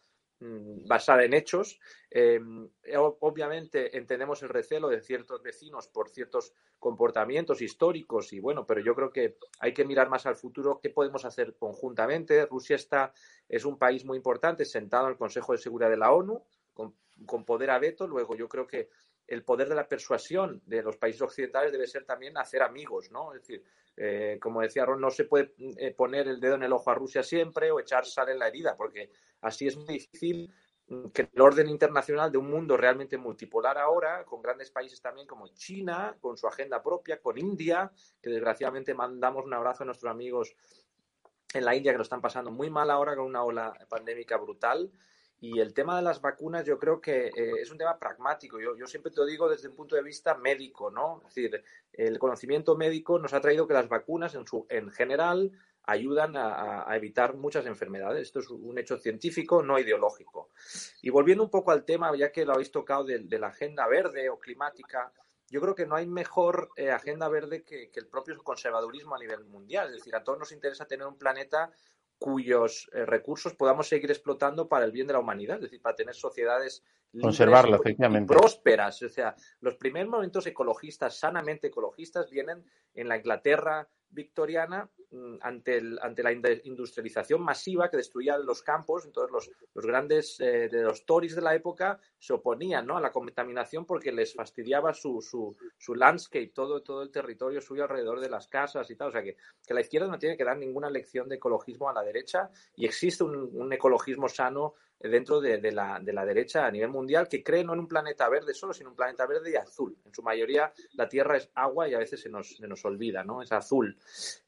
basada 0.88 1.24
en 1.24 1.34
hechos. 1.34 1.80
O- 2.98 3.18
obviamente 3.22 3.98
entendemos 3.98 4.42
el 4.44 4.50
recelo 4.50 4.90
de 4.90 5.02
ciertos 5.02 5.42
vecinos 5.44 5.88
por 5.88 6.10
ciertos 6.10 6.54
comportamientos 6.80 7.62
históricos 7.62 8.34
y 8.34 8.40
bueno, 8.40 8.66
pero 8.66 8.82
yo 8.82 8.96
creo 8.96 9.12
que 9.12 9.38
hay 9.60 9.74
que 9.74 9.86
mirar 9.86 10.10
más 10.10 10.26
al 10.26 10.36
futuro 10.36 10.80
qué 10.82 10.90
podemos 10.90 11.26
hacer 11.26 11.56
conjuntamente. 11.58 12.46
Rusia 12.48 12.76
está 12.76 13.14
es 13.48 13.66
un 13.66 13.78
país 13.78 14.04
muy 14.04 14.18
importante 14.18 14.66
sentado 14.66 15.06
en 15.06 15.12
el 15.12 15.18
Consejo 15.18 15.52
de 15.52 15.60
Seguridad 15.60 15.90
de 15.92 15.98
la 15.98 16.12
ONU 16.12 16.44
con, 16.74 16.96
con 17.26 17.46
poder 17.46 17.70
a 17.70 17.80
veto. 17.80 18.08
Luego 18.08 18.36
yo 18.36 18.50
creo 18.50 18.66
que 18.66 18.90
el 19.32 19.44
poder 19.44 19.70
de 19.70 19.76
la 19.76 19.88
persuasión 19.88 20.62
de 20.66 20.84
los 20.84 20.98
países 20.98 21.22
occidentales 21.22 21.72
debe 21.72 21.88
ser 21.88 22.04
también 22.04 22.38
hacer 22.38 22.62
amigos, 22.62 23.12
¿no? 23.12 23.34
Es 23.34 23.42
decir, 23.42 23.64
eh, 23.96 24.38
como 24.42 24.60
decía 24.60 24.86
Ron, 24.86 25.00
no 25.00 25.10
se 25.10 25.24
puede 25.24 25.54
eh, 25.78 25.92
poner 25.92 26.28
el 26.28 26.42
dedo 26.42 26.56
en 26.56 26.64
el 26.64 26.74
ojo 26.74 26.92
a 26.92 26.96
Rusia 26.96 27.24
siempre 27.24 27.72
o 27.72 27.80
echar 27.80 28.06
sal 28.06 28.28
en 28.28 28.40
la 28.40 28.50
herida, 28.50 28.76
porque 28.76 29.10
así 29.40 29.68
es 29.68 29.78
muy 29.78 29.94
difícil 29.94 30.54
que 31.14 31.30
el 31.34 31.42
orden 31.42 31.70
internacional 31.70 32.30
de 32.30 32.40
un 32.40 32.50
mundo 32.50 32.76
realmente 32.76 33.18
multipolar 33.18 33.78
ahora, 33.78 34.26
con 34.26 34.42
grandes 34.42 34.70
países 34.70 35.02
también 35.02 35.26
como 35.26 35.48
China, 35.48 36.18
con 36.20 36.36
su 36.36 36.46
agenda 36.46 36.84
propia, 36.84 37.22
con 37.22 37.38
India, 37.38 37.90
que 38.22 38.30
desgraciadamente 38.30 38.94
mandamos 38.94 39.46
un 39.46 39.54
abrazo 39.54 39.84
a 39.84 39.86
nuestros 39.86 40.12
amigos 40.12 40.54
en 41.54 41.64
la 41.64 41.74
India 41.74 41.94
que 41.94 42.00
lo 42.00 42.04
están 42.04 42.20
pasando 42.20 42.52
muy 42.52 42.70
mal 42.70 42.92
ahora 42.92 43.16
con 43.16 43.26
una 43.26 43.46
ola 43.46 43.74
pandémica 43.88 44.36
brutal. 44.36 44.92
Y 45.44 45.60
el 45.60 45.74
tema 45.74 45.96
de 45.96 46.04
las 46.04 46.22
vacunas 46.22 46.64
yo 46.66 46.78
creo 46.78 47.02
que 47.02 47.28
eh, 47.28 47.54
es 47.60 47.72
un 47.72 47.78
tema 47.80 47.98
pragmático. 47.98 48.60
Yo, 48.60 48.78
yo 48.78 48.86
siempre 48.86 49.12
te 49.12 49.20
lo 49.20 49.26
digo 49.26 49.50
desde 49.50 49.68
un 49.68 49.76
punto 49.76 49.96
de 49.96 50.04
vista 50.04 50.36
médico, 50.36 50.92
¿no? 50.92 51.18
Es 51.28 51.34
decir, 51.34 51.64
el 51.94 52.20
conocimiento 52.20 52.78
médico 52.78 53.18
nos 53.18 53.34
ha 53.34 53.42
traído 53.42 53.68
que 53.68 53.74
las 53.74 53.90
vacunas 53.90 54.36
en, 54.36 54.46
su, 54.46 54.68
en 54.70 54.92
general 54.92 55.52
ayudan 55.84 56.38
a, 56.38 56.88
a, 56.88 56.96
evitar 56.96 57.36
muchas 57.36 57.66
enfermedades. 57.66 58.22
Esto 58.22 58.40
es 58.40 58.52
un 58.52 58.78
hecho 58.78 59.00
científico, 59.00 59.64
no 59.64 59.80
ideológico. 59.80 60.50
Y 61.02 61.10
volviendo 61.10 61.44
un 61.44 61.50
poco 61.50 61.72
al 61.72 61.86
tema, 61.86 62.16
ya 62.16 62.32
que 62.32 62.46
lo 62.46 62.54
habéis 62.54 62.72
tocado 62.72 63.04
de, 63.04 63.18
de 63.18 63.40
la 63.40 63.48
agenda 63.48 63.88
verde 63.88 64.30
o 64.30 64.38
climática, 64.38 65.12
yo 65.50 65.60
creo 65.60 65.74
que 65.74 65.88
no 65.88 65.96
hay 65.96 66.06
mejor 66.06 66.70
eh, 66.76 66.92
agenda 66.92 67.28
verde 67.30 67.64
que, 67.64 67.90
que, 67.90 68.00
el 68.00 68.08
propio 68.08 68.38
conservadurismo 68.44 69.16
a 69.16 69.20
nivel 69.20 69.44
mundial. 69.46 69.88
Es 69.88 69.96
decir, 69.96 70.16
a 70.16 70.24
todos 70.24 70.38
nos 70.38 70.52
interesa 70.52 70.86
tener 70.86 71.08
un 71.08 71.18
planeta 71.18 71.72
cuyos 72.22 72.88
eh, 72.94 73.04
recursos 73.04 73.56
podamos 73.56 73.88
seguir 73.88 74.12
explotando 74.12 74.70
para 74.70 74.86
el 74.86 74.92
bien 74.92 75.08
de 75.08 75.14
la 75.14 75.20
humanidad, 75.20 75.56
es 75.56 75.64
decir, 75.64 75.82
para 75.82 75.96
tener 75.96 76.14
sociedades 76.14 76.84
conservarlo 77.20 77.78
y, 77.78 77.80
efectivamente 77.80 78.34
prósperas. 78.34 79.02
O 79.02 79.10
sea, 79.10 79.36
los 79.60 79.76
primeros 79.76 80.10
momentos 80.10 80.46
ecologistas, 80.48 81.18
sanamente 81.18 81.68
ecologistas, 81.68 82.30
vienen 82.30 82.64
en 82.94 83.08
la 83.08 83.18
Inglaterra 83.18 83.88
victoriana 84.12 84.90
ante, 85.42 85.78
el, 85.78 86.00
ante 86.02 86.24
la 86.24 86.32
industrialización 86.32 87.42
masiva 87.42 87.90
que 87.90 87.98
destruía 87.98 88.38
los 88.38 88.62
campos. 88.62 89.06
Entonces, 89.06 89.32
los, 89.32 89.52
los 89.74 89.86
grandes 89.86 90.40
eh, 90.40 90.70
de 90.70 90.84
los 90.84 91.06
Tories 91.06 91.36
de 91.36 91.42
la 91.42 91.56
época 91.56 92.00
se 92.18 92.34
oponían 92.34 92.86
¿no? 92.86 92.98
a 92.98 93.02
la 93.02 93.12
contaminación 93.12 93.86
porque 93.86 94.12
les 94.12 94.34
fastidiaba 94.34 94.94
su, 94.94 95.22
su, 95.22 95.56
su, 95.78 95.96
landscape, 95.96 96.52
todo, 96.54 96.82
todo 96.82 97.04
el 97.04 97.12
territorio 97.12 97.62
suyo 97.62 97.84
alrededor 97.84 98.20
de 98.20 98.30
las 98.30 98.48
casas 98.48 98.90
y 98.90 98.96
tal. 98.96 99.10
O 99.10 99.12
sea, 99.12 99.24
que, 99.24 99.36
que 99.66 99.74
la 99.74 99.82
izquierda 99.82 100.08
no 100.08 100.20
tiene 100.20 100.38
que 100.38 100.46
dar 100.46 100.58
ninguna 100.58 100.90
lección 100.90 101.28
de 101.28 101.36
ecologismo 101.36 101.90
a 101.90 101.94
la 101.94 102.04
derecha 102.04 102.50
y 102.76 102.86
existe 102.86 103.24
un, 103.24 103.50
un 103.54 103.74
ecologismo 103.74 104.30
sano 104.30 104.76
dentro 105.04 105.42
de, 105.42 105.72
la, 105.72 106.00
de, 106.00 106.14
la, 106.14 106.26
derecha 106.26 106.66
a 106.66 106.72
nivel 106.72 106.90
mundial 106.90 107.28
que 107.28 107.44
cree 107.44 107.64
no 107.64 107.74
en 107.74 107.80
un 107.80 107.88
planeta 107.88 108.28
verde 108.30 108.54
solo, 108.54 108.74
sino 108.74 108.90
un 108.90 108.96
planeta 108.96 109.26
verde 109.26 109.52
y 109.52 109.56
azul. 109.56 109.98
En 110.06 110.14
su 110.14 110.22
mayoría 110.22 110.72
la 110.94 111.08
Tierra 111.08 111.38
es 111.38 111.50
agua 111.56 111.88
y 111.88 111.94
a 111.94 112.00
veces 112.00 112.22
se 112.22 112.30
nos, 112.30 112.56
se 112.56 112.68
nos 112.68 112.84
olvida, 112.86 113.24
¿no? 113.24 113.42
Es 113.42 113.52
azul. 113.52 113.98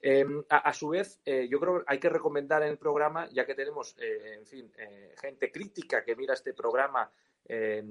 Eh, 0.02 0.26
a, 0.50 0.58
a, 0.58 0.74
su 0.74 0.90
vez, 0.90 1.20
eh, 1.26 1.48
yo 1.50 1.60
creo 1.60 1.80
que 1.80 1.86
hay 1.88 2.00
que 2.00 2.10
recomendar 2.10 2.64
en 2.64 2.70
el 2.70 2.78
programa, 2.78 3.28
ya 3.32 3.46
que 3.46 3.56
tenemos, 3.56 3.96
eh, 4.00 4.36
en 4.40 4.46
fin, 4.46 4.72
eh, 4.78 5.14
gente 5.20 5.52
crítica 5.52 6.04
que 6.04 6.16
mira 6.16 6.34
este 6.34 6.54
programa 6.54 7.10
eh, 7.46 7.84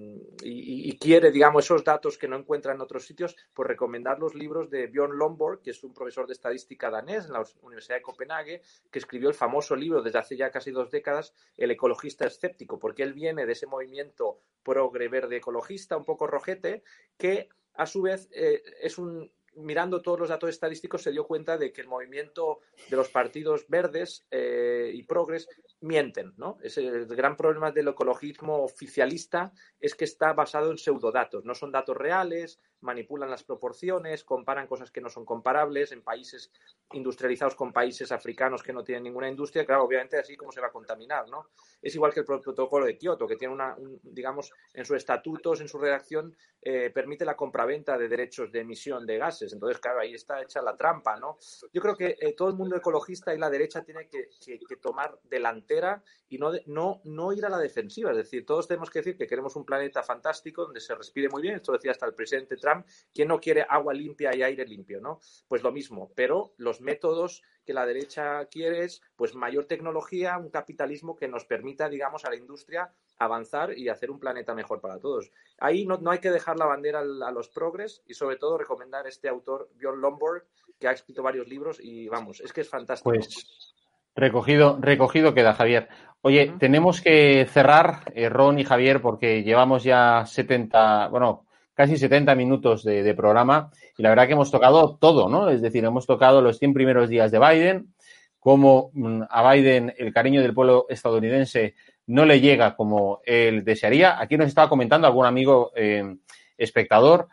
y, 0.43 0.97
quiere, 0.99 1.31
digamos, 1.31 1.65
esos 1.65 1.85
datos 1.85 2.17
que 2.17 2.29
no 2.29 2.37
encuentra 2.37 2.73
en 2.73 2.81
otros 2.81 3.05
sitios, 3.05 3.37
pues 3.53 3.69
recomendar 3.69 4.19
los 4.19 4.35
libros 4.35 4.71
de 4.71 4.87
Björn 4.87 5.19
Lomborg, 5.19 5.61
que 5.61 5.71
es 5.71 5.85
un 5.85 5.93
profesor 5.93 6.27
de 6.27 6.33
estadística 6.33 6.91
danés 6.91 7.27
en 7.27 7.35
la 7.35 7.45
Universidad 7.61 7.97
de 7.97 8.03
Copenhague, 8.03 8.63
que 8.91 8.99
escribió 8.99 9.29
el 9.29 9.35
famoso 9.35 9.77
libro 9.77 10.03
desde 10.03 10.19
hace 10.19 10.37
ya 10.37 10.51
casi 10.51 10.71
dos 10.71 10.91
décadas, 10.91 11.35
El 11.57 11.71
ecologista 11.71 12.27
escéptico, 12.27 12.79
porque 12.79 13.03
él 13.03 13.13
viene 13.13 13.47
de 13.47 13.53
ese 13.53 13.67
movimiento 13.67 14.41
progre 14.63 15.09
verde 15.09 15.37
ecologista, 15.37 15.97
un 15.97 16.05
poco 16.05 16.27
rojete, 16.27 16.83
que 17.19 17.49
a 17.75 17.87
su 17.87 18.03
vez 18.03 18.29
eh, 18.33 18.63
es 18.81 18.99
un 18.99 19.31
mirando 19.57 20.03
todos 20.03 20.19
los 20.19 20.29
datos 20.29 20.51
estadísticos, 20.51 21.03
se 21.03 21.11
dio 21.11 21.27
cuenta 21.27 21.59
de 21.59 21.73
que 21.73 21.81
el 21.81 21.89
movimiento 21.89 22.61
de 22.89 22.97
los 22.97 23.09
partidos 23.09 23.67
verdes 23.69 24.27
eh, 24.31 24.91
y 24.93 25.03
progres 25.05 25.49
mienten, 25.81 26.33
¿no? 26.37 26.59
Es 26.63 26.79
el 26.79 27.07
gran 27.07 27.37
problema 27.37 27.71
del 27.71 27.89
ecologismo 27.89 28.63
oficialista 28.63 29.53
es 29.81 29.95
que 29.95 30.05
está 30.05 30.33
basado 30.33 30.71
en 30.71 30.79
pseudodatos, 30.79 31.45
no 31.45 31.55
son 31.55 31.73
datos 31.73 31.97
reales, 31.97 32.61
manipulan 32.83 33.31
las 33.31 33.45
proporciones, 33.45 34.25
comparan 34.25 34.67
cosas 34.67 34.91
que 34.91 35.01
no 35.01 35.09
son 35.09 35.25
comparables 35.25 35.93
en 35.93 36.03
países 36.03 36.53
industrializados 36.93 37.55
con 37.55 37.73
países 37.73 38.13
africanos 38.13 38.63
que 38.63 38.73
no 38.73 38.85
tienen 38.85 39.05
ninguna 39.05 39.29
industria, 39.29 39.65
claro, 39.65 39.85
obviamente 39.85 40.19
así 40.19 40.37
como 40.37 40.53
se 40.53 40.61
va 40.61 40.67
a 40.67 40.73
contaminar, 40.73 41.29
¿no? 41.29 41.49
Es 41.81 41.95
igual 41.95 42.13
que 42.13 42.21
el 42.21 42.27
protocolo 42.27 42.87
de 42.87 42.99
Kioto, 42.99 43.27
que 43.27 43.37
tiene 43.37 43.55
una, 43.55 43.75
un, 43.77 43.99
digamos, 44.03 44.53
en 44.75 44.85
sus 44.85 44.97
estatutos, 44.97 45.61
en 45.61 45.69
su 45.69 45.79
redacción, 45.79 46.37
eh, 46.61 46.91
permite 46.91 47.25
la 47.25 47.37
compraventa 47.37 47.97
de 47.99 48.09
derechos 48.09 48.53
de 48.53 48.61
emisión 48.61 49.07
de 49.07 49.19
gases. 49.19 49.53
Entonces, 49.53 49.81
claro, 49.81 50.01
ahí 50.01 50.15
está 50.15 50.41
hecha 50.41 50.63
la 50.63 50.77
trampa, 50.77 51.17
¿no? 51.19 51.39
Yo 51.73 51.81
creo 51.81 51.97
que 51.97 52.17
eh, 52.21 52.35
todo 52.35 52.49
el 52.49 52.55
mundo 52.55 52.77
ecologista 52.77 53.35
y 53.35 53.39
la 53.39 53.51
derecha 53.51 53.83
tiene 53.83 54.09
que, 54.09 54.29
que, 54.45 54.59
que 54.59 54.77
tomar 54.77 55.19
delantera 55.25 56.03
y 56.29 56.39
no, 56.39 56.53
de, 56.53 56.63
no, 56.67 57.01
no 57.05 57.33
ir 57.33 57.45
a 57.45 57.49
la 57.49 57.59
defensiva. 57.59 58.11
Es 58.11 58.17
decir, 58.17 58.47
todos 58.47 58.69
tenemos 58.69 58.91
que 58.91 59.01
decir 59.01 59.17
que 59.17 59.27
queremos 59.27 59.57
un 59.57 59.65
planeta 59.65 60.03
fantástico 60.03 60.65
donde 60.65 60.81
se 60.81 60.95
respire 60.95 61.29
muy 61.29 61.43
bien. 61.43 61.57
Esto 61.57 61.73
decía 61.73 61.91
hasta 61.91 62.07
el 62.07 62.15
presidente 62.15 62.57
Trump. 62.57 62.72
¿Quién 63.15 63.29
no 63.29 63.41
quiere 63.41 63.65
agua 63.69 63.95
limpia 63.95 64.35
y 64.35 64.43
aire 64.43 64.67
limpio, 64.67 65.01
no? 65.01 65.21
Pues 65.49 65.63
lo 65.63 65.73
mismo, 65.73 66.11
pero 66.15 66.55
los 66.57 66.81
métodos 66.81 67.43
que 67.65 67.75
la 67.75 67.87
derecha 67.87 68.45
quiere 68.47 68.85
es 68.85 69.03
pues 69.17 69.35
mayor 69.35 69.67
tecnología, 69.67 70.39
un 70.39 70.51
capitalismo 70.51 71.17
que 71.17 71.29
nos 71.29 71.45
permita, 71.45 71.89
digamos, 71.89 72.25
a 72.25 72.31
la 72.31 72.37
industria 72.37 72.93
avanzar 73.19 73.77
y 73.79 73.89
hacer 73.89 74.11
un 74.11 74.19
planeta 74.19 74.55
mejor 74.55 74.81
para 74.81 74.99
todos. 74.99 75.31
Ahí 75.59 75.87
no, 75.87 75.99
no 75.99 76.11
hay 76.11 76.19
que 76.19 76.31
dejar 76.31 76.59
la 76.59 76.67
bandera 76.67 77.01
a 77.01 77.31
los 77.31 77.49
progres 77.49 78.03
y 78.07 78.15
sobre 78.15 78.37
todo 78.37 78.59
recomendar 78.59 79.07
este 79.07 79.29
autor, 79.29 79.71
Bjorn 79.77 80.01
Lomborg, 80.01 80.45
que 80.79 80.89
ha 80.89 80.93
escrito 80.93 81.23
varios 81.23 81.47
libros 81.49 81.79
y 81.81 82.09
vamos, 82.09 82.41
es 82.41 82.53
que 82.53 82.63
es 82.63 82.69
fantástico. 82.69 83.11
Pues 83.11 83.75
recogido, 84.15 84.79
recogido 84.81 85.35
queda, 85.35 85.55
Javier. 85.55 85.89
Oye, 86.23 86.49
uh 86.49 86.53
-huh. 86.53 86.59
tenemos 86.59 87.01
que 87.01 87.47
cerrar, 87.47 88.13
eh, 88.15 88.29
Ron 88.29 88.59
y 88.59 88.65
Javier, 88.65 89.01
porque 89.01 89.43
llevamos 89.43 89.85
ya 89.85 90.25
70, 90.27 91.09
bueno, 91.09 91.47
casi 91.75 91.97
70 91.97 92.35
minutos 92.35 92.85
de, 92.85 93.03
de, 93.03 93.15
programa 93.15 93.71
y 93.97 94.03
la 94.03 94.11
verdad 94.11 94.27
que 94.27 94.33
hemos 94.33 94.51
tocado 94.51 94.97
todo, 95.01 95.29
¿no? 95.29 95.49
Es 95.49 95.63
decir, 95.63 95.85
hemos 95.85 96.07
tocado 96.07 96.43
los 96.43 96.59
100 96.59 96.75
primeros 96.75 97.09
días 97.09 97.31
de 97.31 97.39
Biden, 97.39 97.95
cómo 98.39 98.91
mm, 98.95 99.23
a 99.31 99.53
Biden 99.53 99.95
el 99.97 100.13
cariño 100.13 100.43
del 100.43 100.55
pueblo 100.55 100.87
estadounidense 100.89 101.75
no 102.07 102.25
le 102.25 102.41
llega 102.41 102.75
como 102.75 103.21
él 103.25 103.65
desearía. 103.65 104.21
Aquí 104.21 104.37
nos 104.37 104.49
estaba 104.49 104.69
comentando 104.69 105.07
algún 105.07 105.27
amigo 105.27 105.71
eh, 105.77 106.17
espectador, 106.59 107.29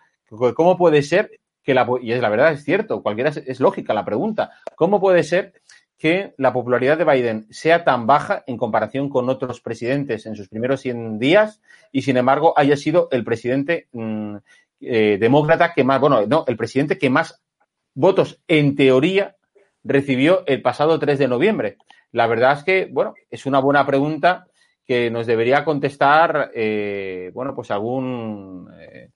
¿cómo 0.56 0.78
puede 0.78 1.02
ser 1.02 1.32
que 1.64 1.74
la, 1.74 1.88
y 2.02 2.12
es 2.12 2.22
la 2.22 2.30
verdad, 2.30 2.54
es 2.54 2.64
cierto, 2.64 3.02
cualquiera 3.02 3.32
es, 3.32 3.38
es 3.38 3.60
lógica 3.60 3.94
la 3.94 4.06
pregunta, 4.06 4.52
¿cómo 4.76 5.00
puede 5.00 5.24
ser 5.24 5.54
que 6.00 6.34
la 6.38 6.54
popularidad 6.54 6.98
de 6.98 7.04
Biden 7.04 7.48
sea 7.52 7.84
tan 7.84 8.08
baja 8.08 8.44
en 8.48 8.58
comparación 8.58 9.10
con 9.10 9.30
otros 9.30 9.60
presidentes 9.60 10.26
en 10.26 10.36
sus 10.38 10.48
primeros 10.48 10.80
100 10.80 11.20
días 11.20 11.62
y, 11.92 12.04
sin 12.04 12.16
embargo, 12.16 12.54
haya 12.56 12.78
sido 12.78 13.10
el 13.12 13.26
presidente 13.26 13.90
mmm, 13.92 14.38
eh, 14.80 15.18
demócrata 15.20 15.74
que 15.74 15.84
más, 15.84 16.00
bueno, 16.00 16.26
no, 16.26 16.46
el 16.48 16.56
presidente 16.56 16.98
que 16.98 17.10
más 17.10 17.44
votos, 17.94 18.40
en 18.48 18.78
teoría, 18.78 19.36
recibió 19.84 20.44
el 20.48 20.62
pasado 20.62 20.98
3 21.00 21.20
de 21.20 21.28
noviembre. 21.28 21.78
La 22.14 22.28
verdad 22.28 22.58
es 22.58 22.64
que, 22.64 22.88
bueno, 22.90 23.14
es 23.30 23.46
una 23.46 23.60
buena 23.60 23.86
pregunta 23.86 24.48
que 24.86 25.12
nos 25.12 25.28
debería 25.28 25.66
contestar, 25.66 26.52
eh, 26.56 27.30
bueno, 27.34 27.54
pues 27.54 27.72
algún, 27.72 28.72
eh, 28.80 29.10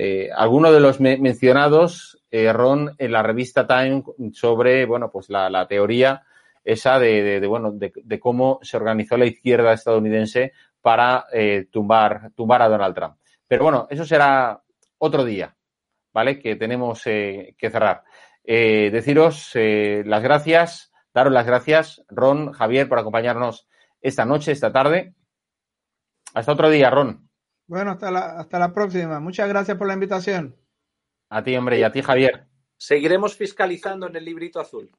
eh, 0.00 0.30
alguno 0.32 0.70
de 0.70 0.78
los 0.78 1.00
me 1.00 1.16
mencionados, 1.16 2.22
eh, 2.30 2.52
Ron, 2.52 2.94
en 2.98 3.10
la 3.10 3.20
revista 3.20 3.66
Time 3.66 4.04
sobre, 4.32 4.86
bueno, 4.86 5.10
pues 5.10 5.28
la, 5.28 5.50
la 5.50 5.66
teoría 5.66 6.22
esa 6.62 7.00
de, 7.00 7.40
de, 7.40 7.46
bueno, 7.48 7.72
de, 7.72 8.20
cómo 8.20 8.60
se 8.62 8.76
organizó 8.76 9.16
la 9.16 9.26
izquierda 9.26 9.72
estadounidense 9.72 10.52
para 10.80 11.26
eh, 11.32 11.66
tumbar, 11.72 12.30
tumbar 12.36 12.62
a 12.62 12.68
Donald 12.68 12.94
Trump. 12.94 13.16
Pero 13.48 13.64
bueno, 13.64 13.88
eso 13.90 14.04
será 14.04 14.62
otro 14.98 15.24
día, 15.24 15.56
¿vale? 16.12 16.38
Que 16.38 16.54
tenemos 16.54 17.02
que 17.02 17.56
cerrar. 17.58 18.04
Deciros 18.44 19.50
las 19.54 20.22
gracias, 20.22 20.92
daros 21.12 21.32
las 21.32 21.46
gracias, 21.46 22.04
Ron, 22.08 22.52
Javier, 22.52 22.88
por 22.88 23.00
acompañarnos 23.00 23.66
esta 24.00 24.24
noche, 24.24 24.52
esta 24.52 24.70
tarde. 24.70 25.14
Hasta 26.34 26.52
otro 26.52 26.70
día, 26.70 26.88
Ron. 26.88 27.27
Bueno, 27.68 27.92
hasta 27.92 28.10
la, 28.10 28.40
hasta 28.40 28.58
la 28.58 28.72
próxima. 28.72 29.20
Muchas 29.20 29.48
gracias 29.48 29.76
por 29.76 29.86
la 29.86 29.94
invitación. 29.94 30.56
A 31.30 31.42
ti, 31.42 31.54
hombre, 31.54 31.78
y 31.78 31.82
a 31.82 31.92
ti, 31.92 32.02
Javier. 32.02 32.46
Seguiremos 32.76 33.36
fiscalizando 33.36 34.08
en 34.08 34.16
el 34.16 34.24
librito 34.24 34.58
azul. 34.58 34.90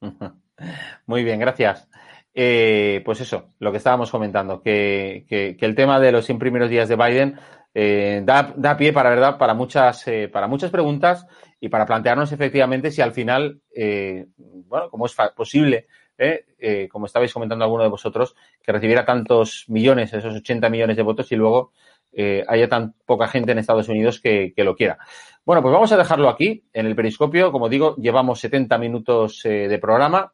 Muy 1.06 1.24
bien, 1.24 1.38
gracias. 1.38 1.88
Eh, 2.34 3.02
pues 3.04 3.20
eso, 3.20 3.54
lo 3.60 3.70
que 3.70 3.78
estábamos 3.78 4.10
comentando, 4.10 4.60
que, 4.60 5.24
que, 5.28 5.56
que, 5.56 5.64
el 5.64 5.74
tema 5.74 5.98
de 6.00 6.12
los 6.12 6.26
100 6.26 6.38
primeros 6.38 6.68
días 6.68 6.88
de 6.88 6.96
Biden 6.96 7.38
eh, 7.72 8.22
da, 8.24 8.54
da, 8.56 8.76
pie 8.76 8.92
para 8.92 9.10
verdad 9.10 9.36
para 9.36 9.54
muchas, 9.54 10.08
eh, 10.08 10.28
para 10.28 10.46
muchas 10.46 10.70
preguntas 10.70 11.26
y 11.60 11.68
para 11.68 11.86
plantearnos 11.86 12.32
efectivamente 12.32 12.90
si 12.90 13.02
al 13.02 13.12
final, 13.12 13.60
eh, 13.74 14.26
bueno, 14.36 14.90
cómo 14.90 15.06
es 15.06 15.14
posible, 15.36 15.86
eh, 16.18 16.88
como 16.90 17.06
estabais 17.06 17.32
comentando 17.32 17.64
alguno 17.64 17.82
de 17.82 17.90
vosotros, 17.90 18.34
que 18.62 18.72
recibiera 18.72 19.04
tantos 19.04 19.64
millones, 19.68 20.12
esos 20.12 20.34
80 20.34 20.68
millones 20.70 20.96
de 20.96 21.02
votos 21.02 21.30
y 21.32 21.36
luego 21.36 21.72
eh, 22.18 22.44
haya 22.48 22.66
tan 22.66 22.94
poca 23.04 23.28
gente 23.28 23.52
en 23.52 23.58
Estados 23.58 23.90
Unidos 23.90 24.20
que, 24.20 24.54
que, 24.56 24.64
lo 24.64 24.74
quiera. 24.74 24.96
Bueno, 25.44 25.60
pues 25.60 25.72
vamos 25.72 25.92
a 25.92 25.98
dejarlo 25.98 26.30
aquí 26.30 26.64
en 26.72 26.86
el 26.86 26.96
periscopio. 26.96 27.52
Como 27.52 27.68
digo, 27.68 27.94
llevamos 27.96 28.40
70 28.40 28.78
minutos 28.78 29.44
eh, 29.44 29.68
de 29.68 29.78
programa. 29.78 30.32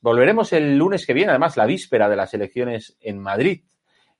Volveremos 0.00 0.52
el 0.52 0.78
lunes 0.78 1.04
que 1.04 1.12
viene, 1.12 1.30
además, 1.30 1.56
la 1.56 1.66
víspera 1.66 2.08
de 2.08 2.14
las 2.14 2.32
elecciones 2.34 2.96
en 3.00 3.18
Madrid. 3.18 3.64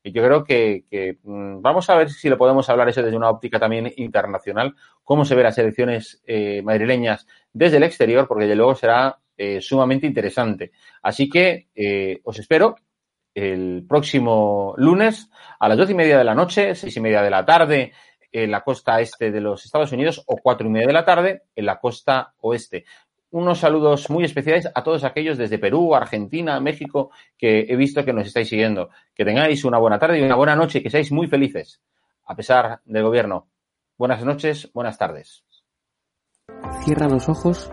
Y 0.02 0.10
yo 0.10 0.24
creo 0.24 0.42
que, 0.42 0.86
que 0.90 1.18
mmm, 1.22 1.62
vamos 1.62 1.88
a 1.88 1.94
ver 1.94 2.10
si 2.10 2.28
lo 2.28 2.36
podemos 2.36 2.68
hablar 2.68 2.88
eso 2.88 3.00
desde 3.00 3.16
una 3.16 3.30
óptica 3.30 3.60
también 3.60 3.92
internacional, 3.96 4.74
cómo 5.04 5.24
se 5.24 5.36
ven 5.36 5.44
las 5.44 5.58
elecciones 5.58 6.20
eh, 6.26 6.62
madrileñas 6.62 7.28
desde 7.52 7.76
el 7.76 7.84
exterior, 7.84 8.26
porque 8.26 8.46
de 8.46 8.56
luego 8.56 8.74
será 8.74 9.18
eh, 9.36 9.60
sumamente 9.60 10.06
interesante. 10.06 10.72
Así 11.02 11.28
que 11.28 11.68
eh, 11.74 12.20
os 12.24 12.38
espero 12.38 12.76
el 13.34 13.84
próximo 13.88 14.74
lunes 14.76 15.30
a 15.58 15.68
las 15.68 15.76
doce 15.76 15.92
y 15.92 15.96
media 15.96 16.18
de 16.18 16.24
la 16.24 16.34
noche, 16.34 16.74
seis 16.74 16.96
y 16.96 17.00
media 17.00 17.22
de 17.22 17.30
la 17.30 17.44
tarde 17.44 17.92
en 18.30 18.50
la 18.50 18.62
costa 18.62 19.00
este 19.00 19.30
de 19.30 19.40
los 19.40 19.64
Estados 19.64 19.92
Unidos 19.92 20.22
o 20.26 20.36
cuatro 20.36 20.66
y 20.66 20.70
media 20.70 20.86
de 20.86 20.92
la 20.92 21.04
tarde 21.04 21.42
en 21.54 21.66
la 21.66 21.78
costa 21.78 22.34
oeste. 22.40 22.84
Unos 23.30 23.58
saludos 23.58 24.10
muy 24.10 24.22
especiales 24.22 24.68
a 24.72 24.84
todos 24.84 25.02
aquellos 25.02 25.36
desde 25.36 25.58
Perú, 25.58 25.94
Argentina, 25.94 26.60
México, 26.60 27.10
que 27.36 27.66
he 27.68 27.74
visto 27.74 28.04
que 28.04 28.12
nos 28.12 28.28
estáis 28.28 28.48
siguiendo. 28.48 28.90
Que 29.12 29.24
tengáis 29.24 29.64
una 29.64 29.78
buena 29.78 29.98
tarde 29.98 30.20
y 30.20 30.22
una 30.22 30.36
buena 30.36 30.54
noche 30.54 30.78
y 30.78 30.82
que 30.82 30.90
seáis 30.90 31.10
muy 31.10 31.26
felices, 31.26 31.82
a 32.26 32.36
pesar 32.36 32.80
del 32.84 33.02
gobierno. 33.02 33.48
Buenas 33.98 34.24
noches, 34.24 34.70
buenas 34.72 34.98
tardes. 34.98 35.44
Cierra 36.84 37.08
los 37.08 37.28
ojos 37.28 37.72